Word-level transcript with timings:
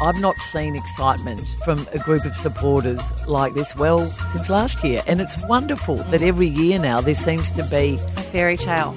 I've 0.00 0.20
not 0.20 0.36
seen 0.38 0.76
excitement 0.76 1.48
from 1.64 1.86
a 1.92 1.98
group 1.98 2.26
of 2.26 2.34
supporters 2.34 3.00
like 3.26 3.54
this, 3.54 3.74
well, 3.76 4.10
since 4.30 4.50
last 4.50 4.84
year. 4.84 5.02
And 5.06 5.22
it's 5.22 5.36
wonderful 5.44 5.96
that 5.96 6.20
every 6.20 6.46
year 6.46 6.78
now 6.78 7.00
there 7.00 7.14
seems 7.14 7.50
to 7.52 7.62
be 7.64 7.98
A 8.16 8.20
fairy 8.20 8.58
tale. 8.58 8.94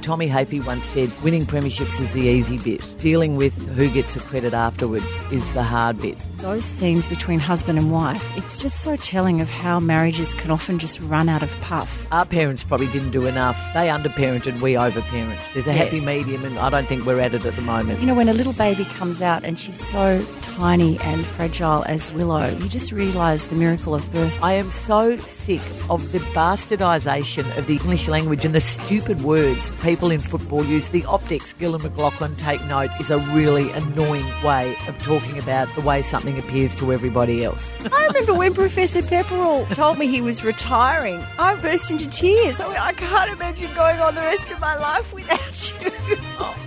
Tommy 0.00 0.28
Hafey 0.28 0.64
once 0.64 0.84
said, 0.86 1.12
winning 1.22 1.44
premierships 1.44 2.00
is 2.00 2.12
the 2.12 2.22
easy 2.22 2.56
bit. 2.58 2.82
Dealing 3.00 3.36
with 3.36 3.54
who 3.76 3.90
gets 3.90 4.14
the 4.14 4.20
credit 4.20 4.54
afterwards 4.54 5.20
is 5.32 5.52
the 5.52 5.62
hard 5.62 6.00
bit. 6.00 6.16
Those 6.38 6.64
scenes 6.64 7.08
between 7.08 7.40
husband 7.40 7.80
and 7.80 7.90
wife, 7.90 8.24
it's 8.36 8.62
just 8.62 8.80
so 8.80 8.94
telling 8.94 9.40
of 9.40 9.50
how 9.50 9.80
marriages 9.80 10.34
can 10.34 10.52
often 10.52 10.78
just 10.78 11.00
run 11.00 11.28
out 11.28 11.42
of 11.42 11.52
puff. 11.62 12.06
Our 12.12 12.24
parents 12.24 12.62
probably 12.62 12.86
didn't 12.86 13.10
do 13.10 13.26
enough. 13.26 13.60
They 13.74 13.88
underparented, 13.88 14.60
we 14.60 14.76
overparent. 14.76 15.36
There's 15.52 15.66
a 15.66 15.72
happy 15.72 16.00
medium, 16.00 16.44
and 16.44 16.56
I 16.56 16.70
don't 16.70 16.86
think 16.86 17.04
we're 17.04 17.18
at 17.18 17.34
it 17.34 17.44
at 17.44 17.56
the 17.56 17.62
moment. 17.62 17.98
You 17.98 18.06
know, 18.06 18.14
when 18.14 18.28
a 18.28 18.32
little 18.32 18.52
baby 18.52 18.84
comes 18.84 19.20
out 19.20 19.42
and 19.42 19.58
she's 19.58 19.84
so 19.84 20.24
tiny 20.40 20.96
and 21.00 21.26
fragile 21.26 21.82
as 21.86 22.08
Willow, 22.12 22.50
you 22.50 22.68
just 22.68 22.92
realise 22.92 23.46
the 23.46 23.56
miracle 23.56 23.96
of 23.96 24.08
birth. 24.12 24.40
I 24.40 24.52
am 24.52 24.70
so 24.70 25.16
sick 25.16 25.60
of 25.90 26.12
the 26.12 26.20
bastardisation 26.20 27.58
of 27.58 27.66
the 27.66 27.78
English 27.78 28.06
language 28.06 28.44
and 28.44 28.54
the 28.54 28.60
stupid 28.60 29.24
words 29.24 29.72
people 29.82 30.12
in 30.12 30.20
football 30.20 30.64
use. 30.64 30.90
The 30.90 31.04
optics, 31.06 31.52
Gillon 31.52 31.80
McLachlan, 31.80 32.36
take 32.36 32.64
note, 32.66 32.90
is 33.00 33.10
a 33.10 33.18
really 33.34 33.72
annoying 33.72 34.30
way 34.44 34.76
of 34.86 34.96
talking 35.02 35.36
about 35.36 35.66
the 35.74 35.80
way 35.80 36.00
something 36.00 36.27
appears 36.36 36.74
to 36.74 36.92
everybody 36.92 37.44
else. 37.44 37.78
I 37.92 38.06
remember 38.08 38.34
when 38.34 38.52
Professor 38.54 39.02
Pepperell 39.02 39.72
told 39.74 39.98
me 39.98 40.08
he 40.08 40.20
was 40.20 40.42
retiring, 40.44 41.24
I 41.38 41.54
burst 41.54 41.92
into 41.92 42.10
tears. 42.10 42.60
I 42.60 42.66
went, 42.66 42.80
I 42.80 42.92
can't 42.92 43.30
imagine 43.30 43.72
going 43.74 44.00
on 44.00 44.16
the 44.16 44.20
rest 44.22 44.50
of 44.50 44.58
my 44.58 44.76
life 44.76 45.12
without 45.14 45.72
you. 45.80 45.92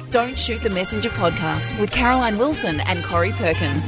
Don't 0.10 0.40
Shoot 0.40 0.64
the 0.64 0.70
Messenger 0.70 1.10
podcast 1.10 1.78
with 1.82 1.92
Caroline 1.92 2.38
Wilson 2.38 2.80
and 2.80 3.04
Corrie 3.04 3.34
Perkin. 3.34 3.82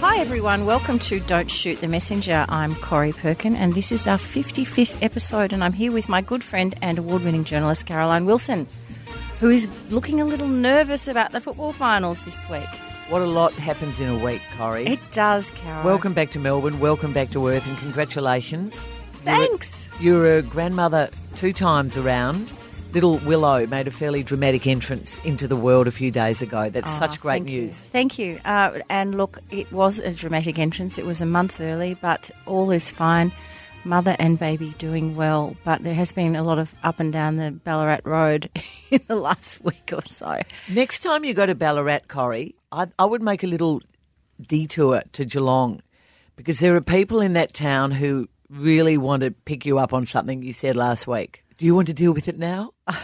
Hi 0.00 0.18
everyone, 0.18 0.66
welcome 0.66 0.98
to 1.00 1.20
Don't 1.20 1.50
Shoot 1.50 1.80
the 1.80 1.86
Messenger. 1.86 2.46
I'm 2.48 2.74
Corrie 2.76 3.12
Perkin 3.12 3.54
and 3.54 3.74
this 3.74 3.92
is 3.92 4.06
our 4.06 4.16
55th 4.18 4.96
episode 5.02 5.52
and 5.52 5.62
I'm 5.62 5.72
here 5.74 5.92
with 5.92 6.08
my 6.08 6.20
good 6.20 6.42
friend 6.42 6.74
and 6.80 6.98
award-winning 6.98 7.44
journalist 7.44 7.86
Caroline 7.86 8.24
Wilson, 8.26 8.66
who 9.40 9.50
is 9.50 9.68
looking 9.90 10.20
a 10.20 10.24
little 10.24 10.48
nervous 10.48 11.06
about 11.06 11.32
the 11.32 11.40
football 11.40 11.72
finals 11.72 12.22
this 12.22 12.48
week. 12.48 12.68
What 13.10 13.22
a 13.22 13.26
lot 13.26 13.52
happens 13.54 13.98
in 13.98 14.08
a 14.08 14.16
week, 14.24 14.40
Corrie. 14.56 14.86
It 14.86 15.00
does, 15.10 15.50
Caroline. 15.50 15.84
Welcome 15.84 16.14
back 16.14 16.30
to 16.30 16.38
Melbourne. 16.38 16.78
Welcome 16.78 17.12
back 17.12 17.30
to 17.30 17.48
Earth, 17.48 17.66
and 17.66 17.76
congratulations. 17.78 18.74
You're 18.76 19.22
Thanks. 19.24 19.88
You're 19.98 20.32
a 20.38 20.42
grandmother 20.42 21.10
two 21.34 21.52
times 21.52 21.96
around. 21.96 22.52
Little 22.92 23.18
Willow 23.18 23.66
made 23.66 23.88
a 23.88 23.90
fairly 23.90 24.22
dramatic 24.22 24.66
entrance 24.66 25.18
into 25.24 25.46
the 25.48 25.56
world 25.56 25.88
a 25.88 25.90
few 25.92 26.10
days 26.12 26.40
ago. 26.40 26.70
That's 26.70 26.90
Oh, 26.90 26.98
such 27.00 27.20
great 27.20 27.34
thank 27.42 27.48
you. 27.50 27.62
news. 27.66 27.76
Thank 27.78 28.18
you. 28.18 28.38
Uh, 28.44 28.78
and 28.88 29.16
look, 29.16 29.38
it 29.50 29.70
was 29.72 29.98
a 29.98 30.10
dramatic 30.12 30.58
entrance. 30.58 30.96
It 30.96 31.04
was 31.06 31.20
a 31.20 31.26
month 31.26 31.60
early, 31.60 31.94
but 31.94 32.30
all 32.46 32.70
is 32.70 32.90
fine. 32.92 33.32
Mother 33.84 34.14
and 34.18 34.38
baby 34.38 34.74
doing 34.78 35.16
well, 35.16 35.56
but 35.64 35.82
there 35.82 35.94
has 35.94 36.12
been 36.12 36.36
a 36.36 36.42
lot 36.42 36.58
of 36.58 36.74
up 36.82 37.00
and 37.00 37.12
down 37.12 37.36
the 37.36 37.50
Ballarat 37.50 38.00
Road 38.04 38.50
in 38.90 39.00
the 39.06 39.16
last 39.16 39.62
week 39.64 39.90
or 39.92 40.04
so. 40.06 40.40
Next 40.68 41.00
time 41.00 41.24
you 41.24 41.34
go 41.34 41.46
to 41.46 41.54
Ballarat, 41.54 42.00
Corrie, 42.08 42.54
I, 42.70 42.88
I 42.98 43.04
would 43.04 43.22
make 43.22 43.42
a 43.42 43.46
little 43.46 43.80
detour 44.40 45.02
to 45.12 45.24
Geelong 45.24 45.82
because 46.36 46.58
there 46.60 46.76
are 46.76 46.80
people 46.80 47.20
in 47.20 47.34
that 47.34 47.52
town 47.52 47.90
who 47.90 48.28
really 48.48 48.98
want 48.98 49.22
to 49.22 49.30
pick 49.30 49.64
you 49.64 49.78
up 49.78 49.92
on 49.92 50.06
something 50.06 50.42
you 50.42 50.52
said 50.52 50.76
last 50.76 51.06
week. 51.06 51.44
Do 51.56 51.66
you 51.66 51.74
want 51.74 51.88
to 51.88 51.94
deal 51.94 52.12
with 52.12 52.28
it 52.28 52.38
now? 52.38 52.72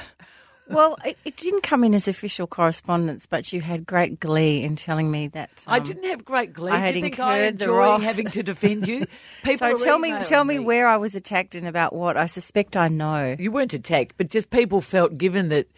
Well, 0.69 0.97
it, 1.05 1.17
it 1.25 1.37
didn't 1.37 1.63
come 1.63 1.85
in 1.85 1.95
as 1.95 2.09
official 2.09 2.47
correspondence, 2.47 3.27
but 3.27 3.53
you 3.53 3.61
had 3.61 3.87
great 3.87 4.19
glee 4.19 4.65
in 4.65 4.77
telling 4.77 5.11
me 5.11 5.29
that. 5.29 5.65
I 5.67 5.79
um, 5.79 5.85
didn't 5.85 6.05
have 6.05 6.25
great 6.25 6.53
glee. 6.53 6.73
I 6.73 6.79
had 6.79 6.93
Do 6.95 6.99
you 6.99 7.03
think 7.03 7.21
I 7.21 7.39
enjoy 7.43 7.99
having 7.99 8.27
to 8.27 8.43
defend 8.43 8.89
you? 8.89 9.07
People 9.45 9.79
So 9.79 9.85
tell 9.85 9.99
me, 9.99 10.13
tell 10.25 10.45
me 10.45 10.59
where 10.59 10.89
I 10.89 10.97
was 10.97 11.15
attacked 11.15 11.55
and 11.55 11.69
about 11.69 11.93
what. 11.93 12.17
I 12.17 12.27
suspect 12.27 12.77
I 12.77 12.89
know. 12.89 13.37
You 13.39 13.51
weren't 13.51 13.75
attacked, 13.75 14.17
but 14.17 14.29
just 14.29 14.51
people 14.51 14.81
felt, 14.81 15.17
given 15.17 15.49
that 15.51 15.69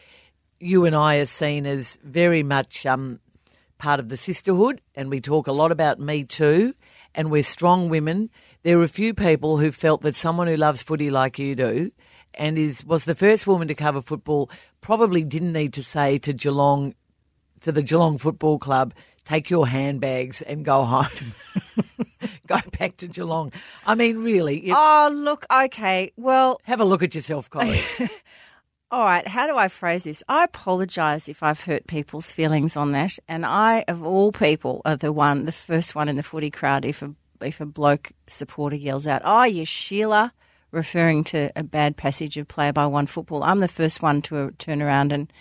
you 0.61 0.85
and 0.85 0.97
I 0.97 1.17
are 1.17 1.27
seen 1.27 1.67
as 1.67 1.99
very 2.03 2.43
much 2.43 2.87
um, 2.87 3.21
part 3.79 4.01
of 4.01 4.09
the 4.09 4.17
sisterhood, 4.17 4.81
and 4.95 5.11
we 5.11 5.21
talk 5.21 5.47
a 5.47 5.53
lot 5.53 5.71
about 5.71 6.01
Me 6.01 6.25
Too, 6.25 6.75
and 7.15 7.31
we're 7.31 7.43
strong 7.43 7.89
women. 7.89 8.31
There 8.63 8.79
are 8.79 8.85
a 8.85 8.89
few 8.89 9.15
people 9.15 9.59
who 9.59 9.71
felt 9.71 10.03
that 10.03 10.17
someone 10.17 10.47
who 10.47 10.57
loves 10.57 10.83
footy 10.83 11.11
like 11.11 11.39
you 11.39 11.55
do, 11.55 11.93
and 12.39 12.57
is 12.57 12.85
was 12.85 13.05
the 13.05 13.15
first 13.15 13.47
woman 13.47 13.69
to 13.69 13.75
cover 13.75 14.01
football, 14.01 14.51
probably 14.81 15.25
didn't 15.25 15.53
need 15.53 15.75
to 15.75 15.85
say 15.85 16.17
to 16.19 16.33
Geelong, 16.33 16.95
to 17.61 17.73
the 17.73 17.83
Geelong 17.83 18.17
Football 18.17 18.59
Club, 18.59 18.95
take 19.25 19.51
your 19.51 19.67
handbags 19.67 20.41
and 20.41 20.65
go 20.65 20.85
home. 20.85 21.35
go 22.47 22.59
back 22.79 22.97
to 22.99 23.09
Geelong. 23.09 23.53
I 23.85 23.95
mean, 23.95 24.23
really, 24.23 24.69
it, 24.69 24.75
Oh, 24.75 25.11
look, 25.13 25.45
okay. 25.53 26.13
Well, 26.17 26.61
have 26.65 26.81
a 26.81 26.85
look 26.85 27.03
at 27.03 27.15
yourself, 27.15 27.51
Corrie. 27.51 27.83
All 28.91 29.05
right, 29.05 29.29
how 29.29 29.47
do 29.47 29.59
I 29.59 29.69
phrase 29.69 30.05
this? 30.05 30.23
I 30.31 30.45
apologise 30.45 31.29
if 31.29 31.43
I've 31.43 31.61
hurt 31.61 31.87
people's 31.87 32.31
feelings 32.31 32.75
on 32.75 32.93
that, 32.93 33.19
and 33.29 33.45
I, 33.45 33.85
of 33.87 34.03
all 34.03 34.33
people, 34.33 34.81
are 34.87 34.97
the 34.97 35.13
one, 35.13 35.45
the 35.45 35.53
first 35.53 35.95
one 35.95 36.09
in 36.09 36.17
the 36.17 36.23
footy 36.23 36.51
crowd. 36.51 36.87
If 36.87 37.03
a 37.03 37.15
if 37.43 37.61
a 37.61 37.67
bloke 37.67 38.13
supporter 38.27 38.77
yells 38.77 39.07
out, 39.07 39.21
"Oh, 39.27 39.43
you 39.43 39.67
Sheila," 39.67 40.33
referring 40.71 41.25
to 41.25 41.51
a 41.57 41.63
bad 41.63 41.97
passage 41.97 42.37
of 42.37 42.49
player 42.49 42.73
by 42.73 42.87
one 42.87 43.07
football, 43.07 43.43
I'm 43.43 43.61
the 43.61 43.69
first 43.69 44.03
one 44.03 44.23
to 44.23 44.51
turn 44.59 44.83
around 44.83 45.13
and 45.13 45.33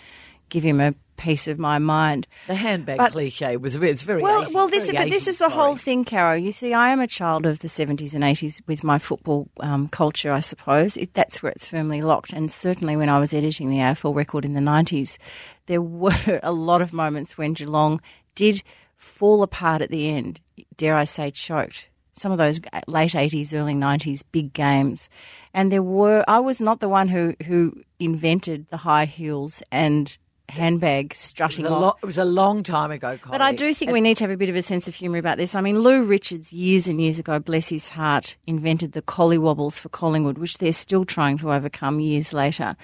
give 0.48 0.62
him 0.62 0.80
a 0.80 0.94
piece 1.18 1.48
of 1.48 1.58
my 1.58 1.78
mind. 1.78 2.26
The 2.46 2.54
handbag 2.54 2.96
But- 2.96 3.12
cliche 3.12 3.56
was 3.56 3.74
it's 3.74 4.02
very 4.02 4.22
Well, 4.22 4.42
Asian, 4.42 4.54
well, 4.54 4.68
this 4.68 4.84
is 4.88 4.92
but 4.92 5.10
this 5.10 5.26
is 5.26 5.38
the 5.38 5.48
whole 5.50 5.76
thing, 5.76 6.04
Caro. 6.04 6.34
You 6.34 6.52
see, 6.52 6.72
I 6.72 6.90
am 6.90 7.00
a 7.00 7.06
child 7.06 7.44
of 7.44 7.58
the 7.58 7.68
seventies 7.68 8.14
and 8.14 8.24
eighties 8.24 8.62
with 8.66 8.84
my 8.84 8.98
football 8.98 9.48
um, 9.60 9.88
culture. 9.88 10.32
I 10.32 10.40
suppose 10.40 10.96
it, 10.96 11.12
that's 11.14 11.42
where 11.42 11.52
it's 11.52 11.66
firmly 11.66 12.00
locked. 12.00 12.32
And 12.32 12.50
certainly, 12.50 12.96
when 12.96 13.08
I 13.08 13.18
was 13.18 13.34
editing 13.34 13.68
the 13.68 13.78
AFL 13.78 14.14
record 14.14 14.44
in 14.44 14.54
the 14.54 14.60
nineties, 14.60 15.18
there 15.66 15.82
were 15.82 16.40
a 16.42 16.52
lot 16.52 16.80
of 16.80 16.92
moments 16.92 17.36
when 17.36 17.52
Geelong 17.52 18.00
did 18.34 18.62
fall 18.96 19.42
apart 19.42 19.82
at 19.82 19.90
the 19.90 20.08
end. 20.08 20.40
Dare 20.76 20.96
I 20.96 21.04
say, 21.04 21.30
choked. 21.30 21.88
Some 22.18 22.32
of 22.32 22.38
those 22.38 22.60
late 22.86 23.14
eighties, 23.14 23.54
early 23.54 23.74
nineties 23.74 24.22
big 24.22 24.52
games, 24.52 25.08
and 25.54 25.70
there 25.72 25.82
were. 25.82 26.24
I 26.28 26.40
was 26.40 26.60
not 26.60 26.80
the 26.80 26.88
one 26.88 27.08
who 27.08 27.34
who 27.46 27.72
invented 27.98 28.66
the 28.70 28.76
high 28.76 29.04
heels 29.06 29.62
and 29.72 30.16
handbag 30.50 31.12
It 31.12 31.16
strutting 31.18 31.64
was, 31.64 31.70
a 31.72 31.74
off. 31.74 31.82
lo- 31.82 31.96
it 32.02 32.06
was 32.06 32.16
a 32.18 32.24
long 32.24 32.62
time 32.62 32.90
ago. 32.90 33.18
But 33.30 33.42
I 33.42 33.52
do 33.52 33.74
think 33.74 33.92
we 33.92 34.00
need 34.00 34.16
to 34.16 34.24
have 34.24 34.30
a 34.30 34.36
bit 34.36 34.48
of 34.48 34.56
a 34.56 34.62
sense 34.62 34.88
of 34.88 34.94
humour 34.94 35.18
about 35.18 35.36
this. 35.36 35.54
I 35.54 35.60
mean, 35.60 35.80
Lou 35.80 36.04
Richards, 36.04 36.52
years 36.54 36.88
and 36.88 36.98
years 37.00 37.18
ago, 37.18 37.38
bless 37.38 37.68
his 37.68 37.90
heart, 37.90 38.36
invented 38.46 38.92
the 38.92 39.02
Colliwobbles 39.02 39.78
for 39.78 39.90
Collingwood, 39.90 40.38
which 40.38 40.56
they're 40.56 40.72
still 40.72 41.04
trying 41.04 41.36
to 41.38 41.52
overcome 41.52 42.00
years 42.00 42.32
later. 42.32 42.76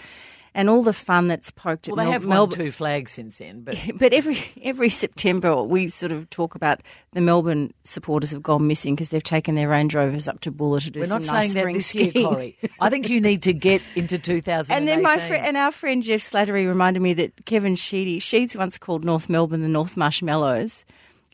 And 0.57 0.71
all 0.71 0.85
the 0.85 0.93
fun 0.93 1.27
that's 1.27 1.51
poked 1.51 1.89
Well, 1.89 1.99
at 1.99 1.99
they 1.99 2.05
Mel- 2.05 2.13
have 2.13 2.27
Melbourne. 2.27 2.59
two 2.59 2.71
flags 2.71 3.11
since 3.11 3.39
then, 3.39 3.63
but 3.63 3.77
But 3.99 4.13
every 4.13 4.39
every 4.63 4.89
September, 4.89 5.61
we 5.63 5.89
sort 5.89 6.13
of 6.13 6.31
talk 6.31 6.55
about 6.55 6.81
the 7.13 7.21
Melbourne 7.21 7.75
supporters 7.83 8.31
have 8.31 8.43
gone 8.43 8.67
missing 8.69 8.95
because 8.95 9.09
they've 9.09 9.23
taken 9.23 9.57
their 9.57 9.69
Range 9.69 9.93
Rovers 9.95 10.29
up 10.29 10.39
to 10.41 10.53
Buller 10.53 10.79
to 10.81 10.91
do 10.93 11.01
we're 11.01 11.07
some 11.07 11.23
not 11.25 11.33
nice 11.33 11.53
saying 11.53 11.55
that 11.55 11.61
spring 11.61 11.75
this 11.75 11.87
skiing. 11.87 12.33
year. 12.33 12.53
I 12.81 12.89
think 12.89 13.09
you 13.09 13.21
need 13.21 13.43
to 13.43 13.53
get 13.53 13.83
into 13.97 14.17
2018. 14.19 14.71
And 14.77 14.87
then 14.87 15.03
my 15.03 15.19
friend 15.19 15.45
and 15.45 15.57
our 15.57 15.73
friend 15.73 16.03
Geoff 16.05 16.21
Slattery 16.21 16.69
reminded 16.69 17.01
me 17.03 17.15
that 17.15 17.45
Kevin 17.47 17.75
Sheedy, 17.75 18.21
Sheeds 18.21 18.55
once 18.57 18.79
called 18.79 19.05
North 19.05 19.29
Melbourne 19.29 19.63
the 19.63 19.69
North 19.69 19.97
Marshmallows. 19.97 20.85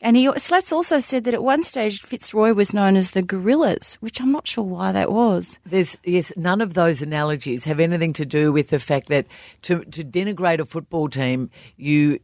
And 0.01 0.17
he 0.17 0.29
Slats 0.37 0.71
also 0.73 0.99
said 0.99 1.25
that 1.25 1.33
at 1.35 1.43
one 1.43 1.63
stage 1.63 2.01
Fitzroy 2.01 2.53
was 2.53 2.73
known 2.73 2.97
as 2.97 3.11
the 3.11 3.21
Gorillas, 3.21 3.95
which 4.01 4.19
I'm 4.19 4.31
not 4.31 4.47
sure 4.47 4.63
why 4.63 4.91
that 4.91 5.11
was. 5.11 5.59
There's 5.65 5.95
yes, 6.03 6.33
none 6.35 6.59
of 6.59 6.73
those 6.73 7.01
analogies 7.03 7.65
have 7.65 7.79
anything 7.79 8.13
to 8.13 8.25
do 8.25 8.51
with 8.51 8.69
the 8.69 8.79
fact 8.79 9.09
that 9.09 9.27
to 9.63 9.85
to 9.85 10.03
denigrate 10.03 10.59
a 10.59 10.65
football 10.65 11.07
team, 11.07 11.51
you 11.77 12.19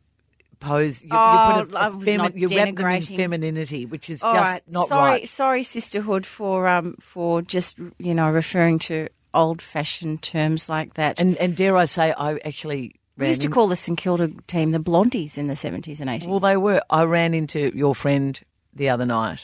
pose 0.60 1.04
you, 1.04 1.10
Oh, 1.12 1.60
you 1.60 1.66
put 1.66 1.76
a, 1.76 1.88
a 1.88 1.92
femi- 1.92 2.36
you 2.36 2.48
wrap 2.58 2.76
them 2.76 2.88
in 2.88 3.02
femininity, 3.04 3.86
which 3.86 4.10
is 4.10 4.24
All 4.24 4.34
just 4.34 4.44
right, 4.44 4.62
not 4.68 4.88
sorry, 4.88 5.12
right. 5.12 5.30
sorry, 5.30 5.62
sisterhood, 5.64 6.26
for 6.26 6.68
um 6.68 6.96
for 7.00 7.44
just 7.44 7.78
you 8.00 8.16
know 8.16 8.30
referring 8.32 8.80
to 8.80 9.08
old 9.36 9.62
fashioned 9.62 10.24
terms 10.24 10.68
like 10.68 10.96
that. 10.96 11.20
And 11.22 11.38
and 11.38 11.56
dare 11.56 11.78
I 11.78 11.86
say, 11.86 12.12
I 12.12 12.40
actually 12.44 12.96
we 13.18 13.28
used 13.28 13.42
to 13.42 13.50
call 13.50 13.68
the 13.68 13.76
St 13.76 13.98
Kilda 13.98 14.32
team 14.48 14.72
the 14.72 14.80
Blondies 14.80 15.38
in 15.38 15.48
the 15.48 15.54
70s 15.56 16.00
and 16.00 16.10
80s. 16.10 16.28
Well, 16.28 16.40
they 16.40 16.58
were. 16.58 16.82
I 16.90 17.04
ran 17.04 17.34
into 17.34 17.72
your 17.76 17.96
friend 17.96 18.40
the 18.74 18.90
other 18.90 19.06
night, 19.06 19.42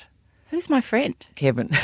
Who's 0.52 0.70
my 0.70 0.82
friend? 0.82 1.16
Kevin. 1.36 1.72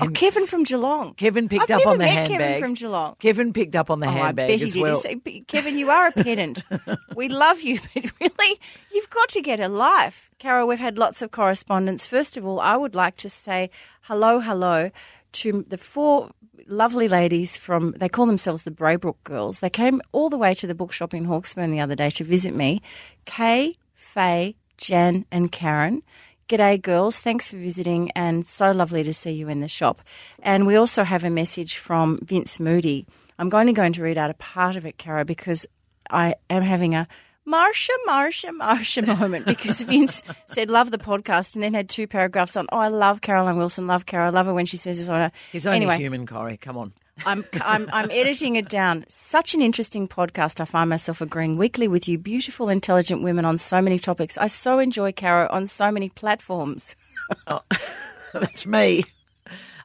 Oh, 0.00 0.08
Kevin 0.10 0.46
from 0.46 0.64
Geelong. 0.64 1.14
Kevin 1.14 1.48
picked 1.48 1.70
I've 1.70 1.80
up 1.80 1.86
on 1.86 1.98
the 1.98 2.06
handbag. 2.06 2.38
Kevin 2.38 2.60
from 2.60 2.74
Geelong. 2.74 3.16
Kevin 3.20 3.52
picked 3.52 3.76
up 3.76 3.90
on 3.90 4.00
the 4.00 4.06
Oh, 4.06 4.10
handbag 4.10 4.44
I 4.44 4.48
bet 4.48 4.60
he 4.60 4.66
as 4.66 4.72
did. 4.74 4.82
well. 4.82 5.00
He 5.02 5.20
said, 5.34 5.46
Kevin, 5.48 5.78
you 5.78 5.90
are 5.90 6.08
a 6.08 6.12
pedant. 6.12 6.62
we 7.16 7.28
love 7.28 7.60
you, 7.60 7.78
but 7.94 8.10
really, 8.20 8.60
you've 8.92 9.10
got 9.10 9.28
to 9.30 9.40
get 9.40 9.60
a 9.60 9.68
life. 9.68 10.30
Carol, 10.38 10.66
we've 10.68 10.78
had 10.80 10.98
lots 10.98 11.22
of 11.22 11.30
correspondence. 11.30 12.06
First 12.06 12.36
of 12.36 12.44
all, 12.46 12.60
I 12.60 12.76
would 12.76 12.94
like 12.94 13.16
to 13.18 13.28
say 13.28 13.70
hello, 14.02 14.40
hello 14.40 14.90
to 15.32 15.64
the 15.68 15.78
four 15.78 16.30
lovely 16.66 17.08
ladies 17.08 17.56
from, 17.56 17.92
they 17.92 18.08
call 18.08 18.26
themselves 18.26 18.62
the 18.62 18.70
Braybrook 18.70 19.22
Girls. 19.24 19.60
They 19.60 19.70
came 19.70 20.00
all 20.12 20.28
the 20.28 20.38
way 20.38 20.54
to 20.54 20.66
the 20.66 20.74
bookshop 20.74 21.14
in 21.14 21.24
Hawkesbury 21.24 21.68
the 21.68 21.80
other 21.80 21.94
day 21.94 22.10
to 22.10 22.24
visit 22.24 22.54
me. 22.54 22.82
Kay, 23.24 23.76
Faye, 23.94 24.56
Jan, 24.76 25.24
and 25.30 25.50
Karen. 25.50 26.02
G'day, 26.48 26.80
girls. 26.80 27.20
Thanks 27.20 27.48
for 27.48 27.58
visiting, 27.58 28.10
and 28.12 28.46
so 28.46 28.72
lovely 28.72 29.04
to 29.04 29.12
see 29.12 29.32
you 29.32 29.50
in 29.50 29.60
the 29.60 29.68
shop. 29.68 30.00
And 30.42 30.66
we 30.66 30.76
also 30.76 31.04
have 31.04 31.22
a 31.22 31.30
message 31.30 31.76
from 31.76 32.20
Vince 32.22 32.58
Moody. 32.58 33.06
I'm 33.38 33.52
only 33.52 33.74
going 33.74 33.92
to 33.92 34.02
read 34.02 34.16
out 34.16 34.30
a 34.30 34.34
part 34.34 34.74
of 34.74 34.86
it, 34.86 34.96
Cara, 34.96 35.26
because 35.26 35.66
I 36.10 36.36
am 36.48 36.62
having 36.62 36.94
a 36.94 37.06
Marsha, 37.48 37.90
Marsha, 38.06 38.50
Marsha 38.50 39.18
moment 39.18 39.46
because 39.46 39.80
Vince 39.80 40.22
said, 40.46 40.68
Love 40.70 40.90
the 40.90 40.98
podcast, 40.98 41.54
and 41.54 41.62
then 41.62 41.72
had 41.72 41.88
two 41.88 42.06
paragraphs 42.06 42.56
on, 42.56 42.66
Oh, 42.70 42.78
I 42.78 42.88
love 42.88 43.22
Caroline 43.22 43.56
Wilson, 43.56 43.86
love 43.86 44.04
Cara, 44.04 44.30
love 44.30 44.46
her 44.46 44.54
when 44.54 44.66
she 44.66 44.76
says 44.76 44.98
this 44.98 45.08
on 45.08 45.20
her. 45.20 45.32
He's 45.50 45.66
only 45.66 45.76
anyway, 45.76 45.96
human, 45.96 46.26
Corrie. 46.26 46.58
Come 46.58 46.76
on. 46.76 46.92
I'm, 47.26 47.44
I'm, 47.62 47.88
I'm 47.92 48.10
editing 48.10 48.56
it 48.56 48.68
down. 48.68 49.04
Such 49.08 49.54
an 49.54 49.62
interesting 49.62 50.06
podcast. 50.06 50.60
I 50.60 50.64
find 50.66 50.88
myself 50.88 51.20
agreeing 51.20 51.56
weekly 51.56 51.88
with 51.88 52.06
you, 52.06 52.18
beautiful, 52.18 52.68
intelligent 52.68 53.22
women 53.22 53.44
on 53.44 53.58
so 53.58 53.82
many 53.82 53.98
topics. 53.98 54.38
I 54.38 54.46
so 54.46 54.78
enjoy 54.78 55.12
Caro 55.12 55.48
on 55.50 55.66
so 55.66 55.90
many 55.90 56.10
platforms. 56.10 56.94
Oh, 57.46 57.60
that's 58.32 58.64
me 58.64 59.04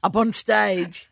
up 0.02 0.16
on 0.16 0.32
stage. 0.32 1.10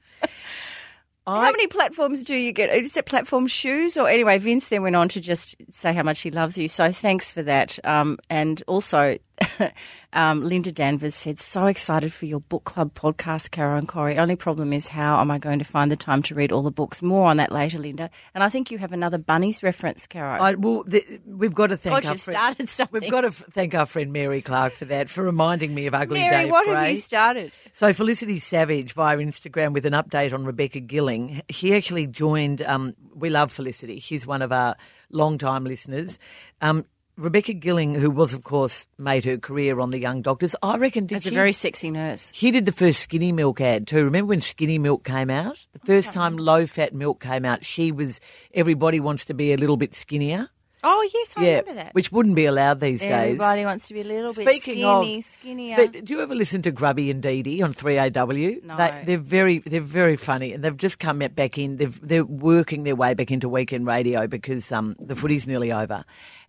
How 1.27 1.51
many 1.51 1.68
platforms 1.68 2.23
do 2.23 2.35
you 2.35 2.51
get? 2.51 2.69
Is 2.71 2.97
it 2.97 3.06
platform 3.06 3.47
shoes? 3.47 3.95
Or 3.95 4.09
anyway, 4.09 4.38
Vince 4.39 4.69
then 4.69 4.81
went 4.81 4.95
on 4.95 5.07
to 5.09 5.21
just 5.21 5.56
say 5.69 5.94
how 5.94 6.03
much 6.03 6.21
he 6.21 6.31
loves 6.31 6.57
you. 6.57 6.68
So 6.68 6.91
thanks 6.91 7.31
for 7.31 7.44
that. 7.44 7.77
Um, 7.83 8.18
and 8.29 8.62
also, 8.68 9.18
um, 10.13 10.43
Linda 10.43 10.71
Danvers 10.71 11.15
said, 11.15 11.39
so 11.39 11.65
excited 11.65 12.13
for 12.13 12.25
your 12.25 12.39
book 12.39 12.63
club 12.63 12.93
podcast, 12.93 13.51
Caro 13.51 13.77
and 13.77 13.88
Corrie. 13.88 14.17
Only 14.17 14.35
problem 14.35 14.73
is 14.73 14.88
how 14.88 15.19
am 15.19 15.31
I 15.31 15.38
going 15.38 15.59
to 15.59 15.65
find 15.65 15.91
the 15.91 15.95
time 15.95 16.21
to 16.23 16.35
read 16.35 16.51
all 16.51 16.61
the 16.61 16.71
books? 16.71 17.01
More 17.01 17.29
on 17.29 17.38
that 17.38 17.51
later, 17.51 17.77
Linda. 17.77 18.09
And 18.33 18.43
I 18.43 18.49
think 18.49 18.71
you 18.71 18.77
have 18.77 18.91
another 18.91 19.17
Bunnies 19.17 19.63
reference, 19.63 20.07
Caro. 20.07 20.41
I, 20.41 20.53
well, 20.55 20.83
the, 20.85 21.19
we've 21.25 21.53
got 21.53 21.67
to 21.67 21.77
thank 21.77 21.95
God, 21.95 22.05
our 22.05 22.13
you 22.13 22.17
friend, 22.17 22.38
started 22.38 22.69
something. 22.69 23.01
We've 23.01 23.11
got 23.11 23.21
to 23.21 23.27
f- 23.27 23.43
thank 23.51 23.73
our 23.75 23.85
friend 23.85 24.11
Mary 24.11 24.41
Clark 24.41 24.73
for 24.73 24.85
that, 24.85 25.09
for 25.09 25.23
reminding 25.23 25.73
me 25.73 25.87
of 25.87 25.94
Ugly 25.94 26.19
Mary, 26.19 26.49
what 26.49 26.67
have 26.67 26.89
you 26.89 26.97
started? 26.97 27.51
So 27.73 27.94
Felicity 27.94 28.39
Savage 28.39 28.94
via 28.94 29.17
Instagram 29.17 29.73
with 29.73 29.85
an 29.85 29.94
update 29.94 30.33
on 30.33 30.45
Rebecca 30.45 30.79
Gilling. 30.79 31.41
She 31.49 31.75
actually 31.75 32.07
joined. 32.07 32.61
Um, 32.61 32.95
we 33.15 33.29
love 33.29 33.51
Felicity. 33.51 33.99
She's 33.99 34.27
one 34.27 34.41
of 34.41 34.51
our 34.51 34.75
long-time 35.09 35.65
listeners. 35.65 36.19
Um, 36.61 36.85
Rebecca 37.17 37.53
Gilling, 37.53 37.95
who 37.95 38.09
was, 38.09 38.33
of 38.33 38.43
course, 38.43 38.87
made 38.97 39.25
her 39.25 39.37
career 39.37 39.79
on 39.79 39.91
the 39.91 39.99
Young 39.99 40.21
Doctors. 40.21 40.55
I 40.61 40.77
reckon 40.77 41.05
did 41.05 41.17
As 41.17 41.27
a 41.27 41.31
very 41.31 41.53
sexy 41.53 41.91
nurse. 41.91 42.31
She 42.33 42.51
did 42.51 42.65
the 42.65 42.71
first 42.71 42.99
skinny 42.99 43.31
milk 43.31 43.61
ad 43.61 43.87
too. 43.87 44.03
Remember 44.03 44.29
when 44.29 44.41
skinny 44.41 44.77
milk 44.77 45.03
came 45.03 45.29
out? 45.29 45.57
The 45.73 45.79
first 45.79 46.13
time 46.13 46.37
low 46.37 46.65
fat 46.65 46.93
milk 46.93 47.21
came 47.21 47.45
out, 47.45 47.65
she 47.65 47.91
was 47.91 48.19
everybody 48.53 48.99
wants 48.99 49.25
to 49.25 49.33
be 49.33 49.53
a 49.53 49.57
little 49.57 49.77
bit 49.77 49.95
skinnier. 49.95 50.49
Oh, 50.83 51.09
yes, 51.13 51.33
I 51.37 51.43
yeah, 51.43 51.49
remember 51.59 51.73
that. 51.75 51.93
which 51.93 52.11
wouldn't 52.11 52.35
be 52.35 52.45
allowed 52.45 52.79
these 52.79 53.01
days. 53.01 53.11
Everybody 53.11 53.65
wants 53.65 53.87
to 53.89 53.93
be 53.93 54.01
a 54.01 54.03
little 54.03 54.33
bit 54.33 54.47
Speaking 54.47 54.81
skinny, 54.83 55.17
of, 55.17 55.23
skinnier. 55.23 55.75
Spe- 55.75 56.03
do 56.03 56.13
you 56.13 56.21
ever 56.21 56.33
listen 56.33 56.63
to 56.63 56.71
Grubby 56.71 57.11
and 57.11 57.21
Dee 57.21 57.43
Dee 57.43 57.61
on 57.61 57.75
3AW? 57.75 58.63
No. 58.63 58.77
They, 58.77 59.03
they're 59.05 59.17
very, 59.19 59.59
they're 59.59 59.79
very 59.79 60.15
funny, 60.15 60.53
and 60.53 60.63
they've 60.63 60.75
just 60.75 60.97
come 60.97 61.19
back 61.19 61.59
in. 61.59 61.77
They've, 61.77 61.99
they're 62.01 62.25
working 62.25 62.83
their 62.83 62.95
way 62.95 63.13
back 63.13 63.29
into 63.29 63.47
weekend 63.47 63.85
radio 63.85 64.25
because 64.25 64.71
um, 64.71 64.95
the 64.99 65.15
footy's 65.15 65.45
nearly 65.45 65.71
over. 65.71 66.03